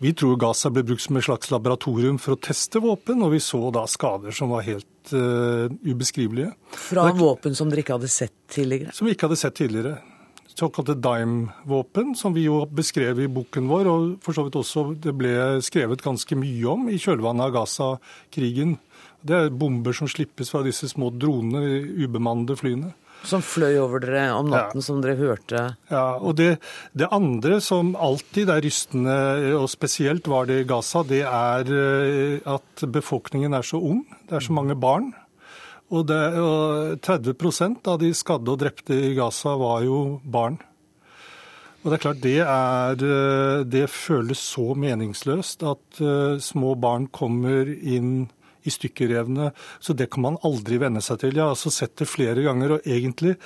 Vi 0.03 0.13
tror 0.17 0.37
Gaza 0.41 0.71
ble 0.73 0.85
brukt 0.85 1.05
som 1.05 1.17
et 1.17 1.25
slags 1.25 1.49
laboratorium 1.53 2.19
for 2.21 2.35
å 2.35 2.41
teste 2.49 2.81
våpen, 2.83 3.23
og 3.25 3.33
vi 3.33 3.41
så 3.43 3.63
da 3.73 3.87
skader 3.89 4.35
som 4.35 4.53
var 4.53 4.67
helt 4.67 5.15
uh, 5.15 5.65
ubeskrivelige. 5.87 6.53
Fra 6.89 7.09
våpen 7.17 7.57
som 7.57 7.71
dere 7.71 7.85
ikke 7.85 7.97
hadde 7.97 8.11
sett 8.11 8.35
tidligere? 8.53 8.93
Som 8.93 9.09
vi 9.09 9.17
ikke 9.17 9.29
hadde 9.29 9.41
sett 9.41 9.57
tidligere. 9.57 9.97
Såkalte 10.57 10.95
Dime-våpen, 10.97 12.15
som 12.17 12.33
vi 12.33 12.47
jo 12.47 12.63
beskrev 12.65 13.19
i 13.21 13.27
boken 13.29 13.67
vår, 13.69 13.89
og 13.91 14.05
for 14.25 14.33
så 14.33 14.47
vidt 14.47 14.57
også 14.57 14.87
det 15.03 15.13
ble 15.13 15.33
skrevet 15.65 16.01
ganske 16.01 16.37
mye 16.37 16.71
om 16.71 16.87
i 16.89 16.97
kjølvannet 16.97 17.45
av 17.45 17.53
Gaza-krigen. 17.59 18.73
Det 19.25 19.35
er 19.35 19.49
bomber 19.53 19.95
som 19.97 20.09
slippes 20.09 20.51
fra 20.53 20.61
disse 20.65 20.89
små 20.91 21.09
dronene, 21.15 21.63
de 21.65 22.05
ubemannede 22.05 22.57
flyene. 22.59 22.93
Som 23.25 23.41
fløy 23.41 23.79
over 23.81 24.03
dere 24.03 24.27
om 24.37 24.51
natten, 24.51 24.79
ja. 24.79 24.85
som 24.85 24.99
dere 25.01 25.17
hørte? 25.17 25.63
Ja, 25.89 26.05
og 26.21 26.37
det, 26.37 26.59
det, 26.93 27.09
andre 27.11 27.57
som 27.63 27.95
alltid 27.97 28.51
er 28.53 28.61
rystende, 28.63 29.15
og 29.57 29.65
spesielt 29.73 30.29
var 30.29 30.47
det 30.47 30.61
i 30.61 30.67
Gaza, 30.69 31.01
det 31.07 31.23
er 31.25 31.71
at 32.47 32.85
befolkningen 32.93 33.57
er 33.57 33.65
så 33.65 33.81
ung. 33.81 34.03
Det 34.29 34.37
er 34.37 34.45
så 34.45 34.55
mange 34.55 34.77
barn. 34.79 35.11
Og, 35.87 36.05
det, 36.07 36.19
og 36.39 37.01
30 37.03 37.81
av 37.87 37.99
de 38.01 38.13
skadde 38.15 38.53
og 38.53 38.61
drepte 38.61 38.95
i 39.09 39.13
Gaza 39.17 39.55
var 39.59 39.83
jo 39.87 40.19
barn. 40.23 40.59
Og 41.83 41.91
Det 41.91 41.97
er 41.97 42.03
klart 42.03 42.23
det, 42.23 42.39
er, 42.43 43.63
det 43.63 43.85
føles 43.91 44.39
så 44.43 44.73
meningsløst 44.75 45.63
at 45.63 46.01
små 46.43 46.73
barn 46.75 47.07
kommer 47.15 47.69
inn 47.69 48.27
i 48.67 48.73
stykkerevne. 48.73 49.51
Så 49.79 49.95
det 49.97 50.09
kan 50.13 50.25
man 50.27 50.39
aldri 50.47 50.79
venne 50.81 51.03
seg 51.03 51.23
til. 51.23 51.35
Jeg 51.35 51.45
har 51.45 51.55
altså 51.55 51.73
sett 51.73 51.95
det 51.99 52.09
flere 52.11 52.43
ganger, 52.45 52.77
og 52.77 52.87
egentlig 52.87 53.37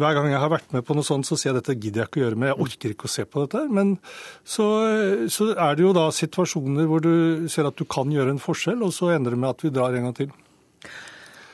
hver 0.00 0.14
gang 0.16 0.30
jeg 0.30 0.40
har 0.40 0.48
vært 0.48 0.70
med 0.72 0.84
på 0.88 0.94
noe 0.96 1.04
sånt, 1.04 1.26
så 1.28 1.36
sier 1.36 1.50
jeg 1.50 1.58
dette 1.60 1.76
gidder 1.76 2.02
jeg 2.02 2.08
ikke 2.08 2.20
å 2.20 2.24
gjøre 2.24 2.38
med. 2.40 2.52
Jeg 2.52 2.64
orker 2.64 2.94
ikke 2.94 3.08
å 3.08 3.12
se 3.12 3.26
på 3.28 3.42
dette. 3.44 3.64
Men 3.68 3.96
så, 4.40 4.68
så 5.32 5.50
er 5.52 5.76
det 5.76 5.84
jo 5.84 5.92
da 5.96 6.06
situasjoner 6.16 6.88
hvor 6.88 7.04
du 7.04 7.48
ser 7.52 7.68
at 7.68 7.76
du 7.76 7.84
kan 7.84 8.12
gjøre 8.12 8.32
en 8.32 8.40
forskjell, 8.40 8.80
og 8.86 8.94
så 8.96 9.12
ender 9.12 9.36
det 9.36 9.42
med 9.42 9.52
at 9.52 9.66
vi 9.66 9.74
drar 9.74 9.98
en 9.98 10.08
gang 10.08 10.16
til. 10.16 10.32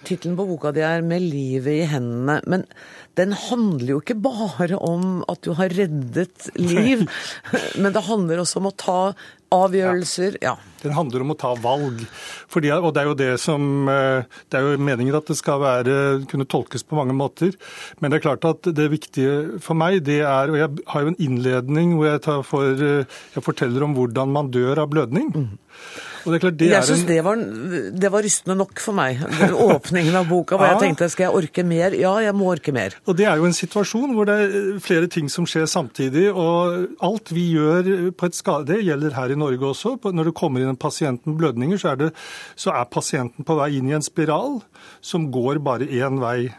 Tittelen 0.06 0.36
på 0.38 0.46
boka 0.46 0.70
di 0.70 0.80
er 0.86 1.02
'Med 1.02 1.22
livet 1.22 1.82
i 1.82 1.88
hendene'. 1.90 2.40
Men 2.46 2.64
den 3.18 3.34
handler 3.36 3.96
jo 3.96 4.02
ikke 4.02 4.18
bare 4.22 4.78
om 4.78 5.24
at 5.30 5.42
du 5.46 5.52
har 5.58 5.72
reddet 5.74 6.48
liv, 6.58 7.04
men 7.82 7.94
det 7.94 8.06
handler 8.06 8.44
også 8.44 8.62
om 8.62 8.70
å 8.70 8.76
ta 8.78 9.00
avgjørelser. 9.54 10.36
Ja. 10.44 10.56
Den 10.82 10.94
handler 10.96 11.24
om 11.24 11.32
å 11.32 11.36
ta 11.38 11.54
valg. 11.58 12.02
Fordi, 12.52 12.70
og 12.76 12.90
det 12.94 13.02
er 13.02 13.08
jo 13.08 13.16
det 13.18 13.30
som 13.42 13.88
eh, 13.90 14.26
Det 14.48 14.58
er 14.58 14.66
jo 14.66 14.82
meningen 14.82 15.16
at 15.16 15.30
det 15.30 15.38
skal 15.38 15.62
være, 15.62 15.94
kunne 16.30 16.46
tolkes 16.48 16.84
på 16.86 16.98
mange 16.98 17.16
måter. 17.16 17.56
Men 17.98 18.12
det 18.12 18.18
er 18.18 18.26
klart 18.26 18.44
at 18.48 18.68
det 18.76 18.90
viktige 18.92 19.62
for 19.64 19.78
meg, 19.78 20.02
det 20.06 20.20
er 20.20 20.52
Og 20.52 20.60
jeg 20.60 20.84
har 20.92 21.04
jo 21.04 21.14
en 21.14 21.22
innledning 21.22 21.96
hvor 21.96 22.10
jeg, 22.10 22.44
for, 22.46 22.84
eh, 22.90 23.18
jeg 23.34 23.46
forteller 23.46 23.88
om 23.88 23.96
hvordan 23.96 24.36
man 24.36 24.52
dør 24.54 24.84
av 24.84 24.92
blødning. 24.92 25.32
Mm. 25.32 25.50
Klart, 26.24 26.56
det 26.58 26.70
jeg 26.70 26.86
syns 26.88 27.04
en... 27.04 27.08
det, 27.08 27.18
var, 27.24 27.42
det 28.04 28.10
var 28.12 28.24
rystende 28.24 28.56
nok 28.58 28.82
for 28.82 28.96
meg, 28.96 29.20
åpningen 29.76 30.18
av 30.18 30.28
boka. 30.30 30.58
hvor 30.58 30.68
ja. 30.68 30.76
jeg 30.76 30.88
tenkte 30.88 31.08
skal 31.12 31.28
jeg 31.28 31.40
orke 31.42 31.64
mer? 31.66 31.96
Ja, 31.98 32.14
jeg 32.24 32.36
må 32.36 32.50
orke 32.52 32.74
mer. 32.74 32.96
Og 33.06 33.18
Det 33.18 33.28
er 33.30 33.40
jo 33.40 33.48
en 33.48 33.56
situasjon 33.56 34.14
hvor 34.16 34.28
det 34.28 34.36
er 34.44 34.68
flere 34.84 35.10
ting 35.12 35.30
som 35.32 35.48
skjer 35.48 35.68
samtidig. 35.70 36.28
Og 36.32 37.00
alt 37.04 37.32
vi 37.34 37.48
gjør 37.54 38.10
på 38.18 38.30
et 38.30 38.38
skade, 38.38 38.68
det 38.72 38.84
gjelder 38.84 39.16
her 39.16 39.34
i 39.34 39.38
Norge 39.38 39.72
også. 39.72 39.96
Når 40.04 40.30
det 40.30 40.36
kommer 40.38 40.62
inn 40.62 40.72
en 40.74 40.80
pasient 40.80 41.24
med 41.28 41.38
blødninger, 41.40 41.80
så 41.80 41.94
er, 41.94 42.00
det, 42.04 42.12
så 42.58 42.74
er 42.74 42.88
pasienten 42.92 43.46
på 43.46 43.58
vei 43.58 43.74
inn 43.78 43.90
i 43.90 43.96
en 43.98 44.04
spiral 44.04 44.60
som 45.04 45.30
går 45.34 45.62
bare 45.64 45.88
én 45.88 46.20
vei. 46.22 46.50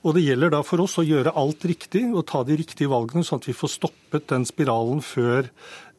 Og 0.00 0.16
Det 0.16 0.24
gjelder 0.24 0.54
da 0.54 0.62
for 0.64 0.80
oss 0.80 0.96
å 1.00 1.04
gjøre 1.04 1.34
alt 1.36 1.64
riktig 1.68 2.06
og 2.08 2.24
ta 2.30 2.40
de 2.46 2.56
riktige 2.56 2.88
valgene, 2.88 3.24
sånn 3.26 3.42
at 3.42 3.50
vi 3.50 3.56
får 3.56 3.74
stoppet 3.74 4.30
den 4.32 4.46
spiralen 4.48 5.02
før 5.04 5.50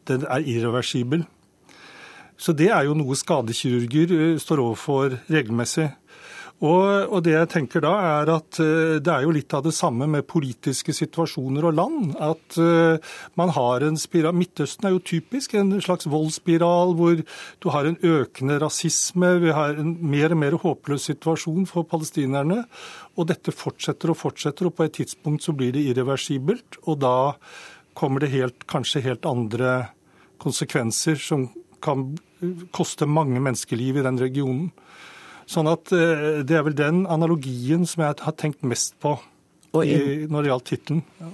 den 0.09 0.25
er 0.25 0.41
irreversibel. 0.41 1.27
Så 2.41 2.55
det 2.57 2.71
er 2.73 2.87
jo 2.87 2.97
noe 2.97 3.17
skadekirurger 3.17 4.15
eh, 4.17 4.37
står 4.41 4.63
overfor 4.63 5.19
regelmessig. 5.29 5.91
Og, 6.61 7.07
og, 7.09 7.23
det 7.25 7.31
jeg 7.33 7.49
tenker 7.49 7.81
da 7.81 7.91
er 8.21 8.29
at 8.35 8.59
uh, 8.61 8.99
Det 9.01 9.09
er 9.09 9.23
jo 9.25 9.31
litt 9.33 9.53
av 9.57 9.63
det 9.65 9.73
samme 9.73 10.05
med 10.05 10.27
politiske 10.29 10.93
situasjoner 10.93 11.65
og 11.65 11.73
land. 11.73 12.11
At 12.21 12.57
uh, 12.61 13.15
man 13.39 13.49
har 13.55 13.81
en 13.87 13.97
spiral 13.97 14.37
Midtøsten 14.37 14.85
er 14.85 14.93
jo 14.93 15.01
typisk 15.01 15.55
en 15.57 15.73
slags 15.81 16.05
voldsspiral 16.05 16.93
hvor 16.99 17.17
du 17.17 17.69
har 17.73 17.89
en 17.89 17.97
økende 17.97 18.59
rasisme. 18.61 19.31
Vi 19.41 19.55
har 19.57 19.81
en 19.81 19.95
mer 20.05 20.35
og 20.35 20.41
mer 20.43 20.59
håpløs 20.61 21.09
situasjon 21.09 21.65
for 21.69 21.89
palestinerne. 21.89 22.61
Og 23.17 23.31
dette 23.33 23.53
fortsetter 23.53 24.13
og 24.13 24.21
fortsetter, 24.21 24.69
og 24.69 24.77
på 24.77 24.85
et 24.85 24.99
tidspunkt 25.01 25.41
så 25.41 25.57
blir 25.57 25.73
det 25.73 25.87
irreversibelt. 25.89 26.77
Og 26.85 27.01
da 27.01 27.33
kommer 27.97 28.21
det 28.21 28.35
helt, 28.37 28.69
kanskje 28.69 29.01
helt 29.09 29.25
andre 29.25 29.89
konsekvenser 30.41 31.17
som 31.21 31.49
kan 31.83 32.11
koste 32.75 33.07
mange 33.09 33.41
menneskeliv 33.43 33.99
i 33.99 34.05
den 34.05 34.19
regionen. 34.21 34.69
Sånn 35.49 35.67
at 35.71 35.91
eh, 35.95 36.41
Det 36.47 36.57
er 36.57 36.65
vel 36.67 36.77
den 36.77 37.03
analogien 37.11 37.85
som 37.89 38.05
jeg 38.05 38.21
har 38.23 38.37
tenkt 38.39 38.63
mest 38.63 38.97
på 39.03 39.17
i, 39.79 40.27
når 40.27 40.43
det 40.43 40.49
gjaldt 40.49 40.67
tittelen. 40.67 41.01
Ja. 41.21 41.29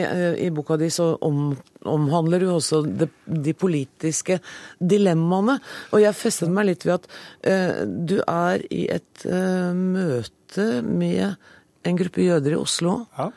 Eh, 0.00 0.46
I 0.46 0.48
boka 0.54 0.78
di 0.80 0.88
så 0.92 1.12
om, 1.20 1.50
omhandler 1.84 2.40
du 2.40 2.48
også 2.54 2.82
de, 2.84 3.08
de, 3.24 3.52
politiske 3.52 4.38
dilemmaene. 4.80 5.58
Og 5.92 6.00
jeg 6.04 6.16
festet 6.16 6.52
meg 6.52 6.70
litt 6.70 6.86
ved 6.88 6.96
at 6.96 7.10
uh, 7.44 7.82
du 7.84 8.16
er 8.24 8.64
i 8.72 8.86
et 8.92 9.26
uh, 9.28 9.76
møte 9.76 10.70
med 10.86 11.36
en 11.84 12.00
gruppe 12.00 12.24
jøder 12.24 12.56
i 12.56 12.60
Oslo 12.60 12.96
ja. 13.16 13.30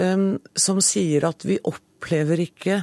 um, 0.00 0.36
som 0.56 0.80
sier 0.84 1.26
at 1.28 1.44
vi 1.44 1.58
opplever 1.68 2.40
ikke 2.44 2.82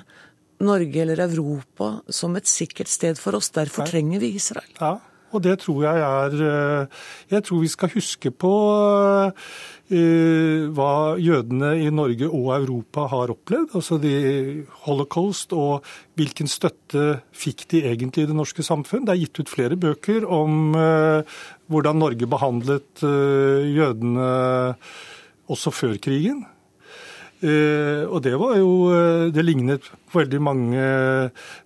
Norge 0.68 1.02
eller 1.04 1.24
Europa 1.28 1.96
som 2.10 2.38
et 2.40 2.50
sikkert 2.50 2.92
sted 2.92 3.20
for 3.20 3.38
oss. 3.40 3.52
Derfor 3.54 3.88
trenger 3.90 4.22
vi 4.24 4.34
Israel. 4.40 4.70
Ja, 4.80 4.98
og 5.34 5.42
det 5.42 5.58
tror 5.64 5.82
jeg 5.82 6.02
er 6.06 6.36
eh, 6.46 7.04
Jeg 7.32 7.46
tror 7.48 7.64
vi 7.64 7.72
skal 7.72 7.94
huske 7.96 8.32
på 8.32 8.54
uh, 9.24 9.32
hva 10.74 10.94
jødene 11.22 11.72
i 11.84 11.90
Norge 11.94 12.30
og 12.30 12.48
Europa 12.56 13.08
har 13.12 13.34
opplevd. 13.34 13.76
Altså 13.78 14.00
de 14.02 14.14
holocaust, 14.86 15.54
og 15.54 15.84
hvilken 16.18 16.50
støtte 16.50 17.20
fikk 17.36 17.68
de 17.74 17.84
egentlig 17.92 18.24
i 18.24 18.30
det 18.32 18.38
norske 18.38 18.66
samfunn. 18.66 19.06
Det 19.06 19.14
er 19.14 19.22
gitt 19.26 19.44
ut 19.44 19.52
flere 19.52 19.78
bøker 19.78 20.26
om 20.26 20.74
hvordan 21.70 22.02
Norge 22.02 22.30
behandlet 22.30 23.04
jødene 23.04 24.32
også 25.52 25.76
før 25.76 26.00
krigen. 26.02 26.42
Eh, 27.44 28.04
og 28.08 28.22
det 28.24 28.38
var 28.40 28.56
jo 28.56 28.70
eh, 28.96 29.26
Det 29.36 29.44
lignet 29.44 29.88
veldig 30.14 30.40
mange 30.40 30.84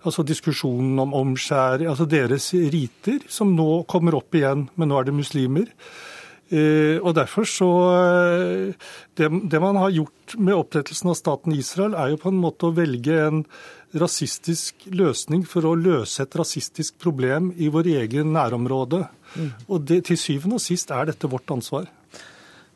altså 0.02 0.24
Diskusjonen 0.26 0.98
om 0.98 1.14
omskjæring, 1.14 1.86
altså 1.86 2.08
deres 2.08 2.50
riter, 2.72 3.22
som 3.30 3.52
nå 3.54 3.84
kommer 3.90 4.16
opp 4.18 4.34
igjen, 4.34 4.66
men 4.74 4.90
nå 4.90 4.98
er 4.98 5.06
det 5.06 5.14
muslimer. 5.14 5.68
Eh, 6.48 6.96
og 6.98 7.12
derfor 7.14 7.46
så 7.46 7.68
det, 9.14 9.28
det, 9.28 9.60
man 9.62 9.78
har 9.78 9.94
gjort 9.94 10.34
med 10.40 10.56
opprettelsen 10.56 11.12
av 11.12 11.18
staten 11.20 11.54
Israel, 11.54 11.94
er 11.94 12.14
jo 12.14 12.22
på 12.24 12.32
en 12.32 12.40
måte 12.42 12.70
å 12.70 12.74
velge 12.74 13.20
en 13.28 13.44
rasistisk 13.98 14.88
løsning 14.92 15.44
for 15.48 15.68
å 15.68 15.76
løse 15.78 16.24
et 16.24 16.36
rasistisk 16.36 16.98
problem 17.00 17.52
i 17.56 17.70
vår 17.72 17.92
egen 18.02 18.34
nærområde. 18.34 19.04
Mm. 19.36 19.52
Og 19.68 19.86
det, 19.88 20.02
til 20.08 20.18
syvende 20.20 20.58
og 20.58 20.64
sist 20.64 20.90
er 20.92 21.08
dette 21.12 21.30
vårt 21.30 21.48
ansvar. 21.54 21.86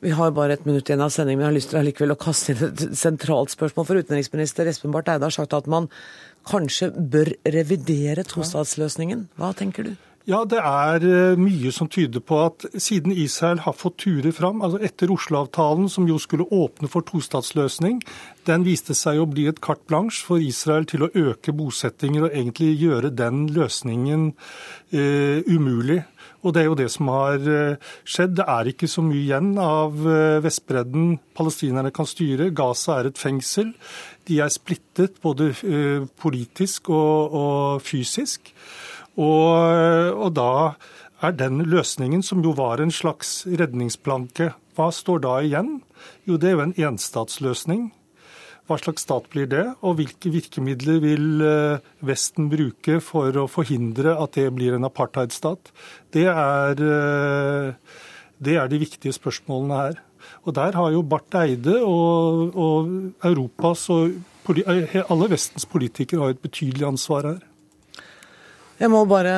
Vi 0.02 0.10
har 0.18 0.32
bare 0.34 0.56
et 0.56 0.64
minutt 0.66 0.88
igjen 0.90 1.04
av 1.04 1.12
sendingen, 1.14 1.38
men 1.38 1.46
jeg 1.46 1.52
har 1.52 1.58
lyst 1.60 1.98
til 2.00 2.14
å 2.14 2.18
kaste 2.18 2.54
inn 2.54 2.62
et 2.66 2.80
sentralt 2.98 3.52
spørsmål. 3.54 3.86
For 3.86 4.02
utenriksminister 4.02 4.66
Espen 4.66 4.94
Barth 4.94 5.12
Eide 5.12 5.28
har 5.28 5.34
sagt 5.34 5.54
at 5.54 5.68
man 5.70 5.86
kanskje 6.50 6.90
bør 6.90 7.30
revidere 7.54 8.24
tostatsløsningen. 8.26 9.28
Hva 9.38 9.52
tenker 9.54 9.86
du? 9.86 9.92
Ja, 10.22 10.44
det 10.46 10.60
er 10.62 11.02
eh, 11.02 11.38
mye 11.38 11.72
som 11.74 11.88
tyder 11.90 12.22
på 12.22 12.36
at 12.44 12.62
siden 12.78 13.10
Israel 13.10 13.58
har 13.64 13.74
fått 13.74 13.96
ture 14.04 14.30
fram, 14.34 14.60
altså 14.62 14.78
etter 14.86 15.10
Oslo-avtalen, 15.10 15.88
som 15.90 16.06
jo 16.06 16.18
skulle 16.22 16.46
åpne 16.46 16.90
for 16.90 17.02
tostatsløsning, 17.08 17.98
den 18.46 18.66
viste 18.66 18.94
seg 18.94 19.18
å 19.18 19.26
bli 19.26 19.48
et 19.50 19.58
carte 19.62 19.82
blanche 19.90 20.22
for 20.22 20.42
Israel 20.42 20.86
til 20.86 21.02
å 21.02 21.10
øke 21.10 21.54
bosettinger 21.58 22.28
og 22.28 22.36
egentlig 22.38 22.70
gjøre 22.78 23.10
den 23.18 23.48
løsningen 23.50 24.28
eh, 24.94 25.42
umulig. 25.50 26.04
Og 26.42 26.54
det 26.54 26.62
er 26.62 26.68
jo 26.68 26.78
det 26.78 26.88
som 26.90 27.10
har 27.12 27.44
eh, 27.46 27.90
skjedd. 28.02 28.34
Det 28.40 28.46
er 28.50 28.70
ikke 28.72 28.88
så 28.90 29.04
mye 29.06 29.20
igjen 29.20 29.52
av 29.62 29.94
eh, 30.02 30.40
Vestbredden 30.42 31.16
palestinerne 31.38 31.92
kan 31.94 32.08
styre. 32.08 32.50
Gaza 32.56 32.98
er 32.98 33.10
et 33.10 33.20
fengsel. 33.20 33.70
De 34.26 34.40
er 34.42 34.50
splittet 34.50 35.20
både 35.22 35.52
eh, 35.62 36.08
politisk 36.22 36.90
og, 36.90 37.38
og 37.38 37.86
fysisk. 37.86 38.50
Og, 39.12 39.54
og, 40.16 40.30
da 40.34 40.74
er 41.22 41.34
den 41.36 41.60
løsningen, 41.68 42.24
som 42.24 42.40
jo 42.42 42.54
var 42.56 42.80
en 42.80 42.90
slags 42.90 43.42
redningsplanke, 43.46 44.54
hva 44.74 44.88
står 44.88 45.20
da 45.22 45.34
igjen? 45.44 45.74
Jo, 46.26 46.38
det 46.40 46.48
er 46.48 46.56
jo 46.56 46.64
en 46.64 46.78
enstatsløsning. 46.88 47.90
Hva 48.70 48.78
slags 48.78 49.02
stat 49.02 49.26
blir 49.32 49.48
det, 49.50 49.64
og 49.82 49.96
hvilke 49.98 50.30
virkemidler 50.30 51.00
vil 51.02 51.42
eh, 51.42 51.82
Vesten 52.06 52.46
bruke 52.52 53.00
for 53.02 53.34
å 53.34 53.48
forhindre 53.50 54.14
at 54.14 54.38
det 54.38 54.46
blir 54.54 54.76
en 54.76 54.86
apartheidstat? 54.86 55.72
Det 56.14 56.28
er, 56.30 56.78
eh, 56.78 57.98
det 58.38 58.56
er 58.62 58.70
de 58.70 58.80
viktige 58.84 59.16
spørsmålene 59.18 59.80
her. 59.80 59.98
Og 60.46 60.54
Der 60.54 60.78
har 60.78 60.92
jo 60.94 61.02
Barth 61.02 61.36
Eide 61.42 61.80
og, 61.82 62.54
og 62.54 62.92
Europas 63.26 63.88
og 63.90 64.14
eh, 64.54 65.02
alle 65.02 65.30
Vestens 65.34 65.66
politikere 65.66 66.22
har 66.22 66.36
et 66.36 66.42
betydelig 66.46 66.86
ansvar 66.86 67.26
her. 67.32 67.42
Jeg 68.82 68.90
må 68.90 69.04
bare 69.06 69.32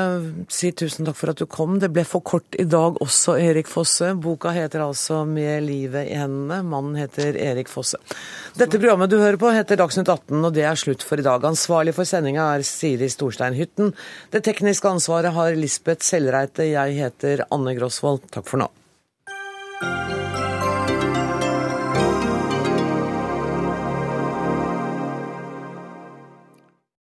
si 0.48 0.70
tusen 0.72 1.04
takk 1.04 1.18
for 1.18 1.34
at 1.34 1.40
du 1.42 1.44
kom. 1.44 1.74
Det 1.76 1.90
ble 1.92 2.00
for 2.08 2.24
kort 2.24 2.56
i 2.56 2.64
dag 2.64 2.96
også, 3.04 3.34
Erik 3.36 3.68
Fosse. 3.68 4.14
Boka 4.16 4.54
heter 4.56 4.80
altså 4.80 5.26
'Med 5.28 5.66
livet 5.66 6.08
i 6.08 6.14
hendene'. 6.16 6.64
Mannen 6.64 6.96
heter 6.96 7.36
Erik 7.36 7.68
Fosse. 7.68 7.98
Dette 8.56 8.78
programmet 8.78 9.10
du 9.10 9.18
hører 9.18 9.36
på 9.36 9.52
heter 9.52 9.76
Dagsnytt 9.76 10.08
18, 10.08 10.44
og 10.46 10.54
det 10.54 10.64
er 10.64 10.74
slutt 10.74 11.02
for 11.02 11.18
i 11.18 11.22
dag. 11.22 11.44
Ansvarlig 11.44 11.92
for 11.92 12.04
sendinga 12.04 12.56
er 12.56 12.62
Siri 12.62 13.10
Storstein 13.10 13.52
Hytten. 13.52 13.92
Det 14.30 14.42
tekniske 14.44 14.88
ansvaret 14.88 15.34
har 15.34 15.52
Lisbeth 15.52 16.00
Sellreite. 16.00 16.64
Jeg 16.64 16.96
heter 16.96 17.44
Anne 17.52 17.76
Grosvold. 17.76 18.22
Takk 18.30 18.48
for 18.48 18.56
nå. 18.56 18.70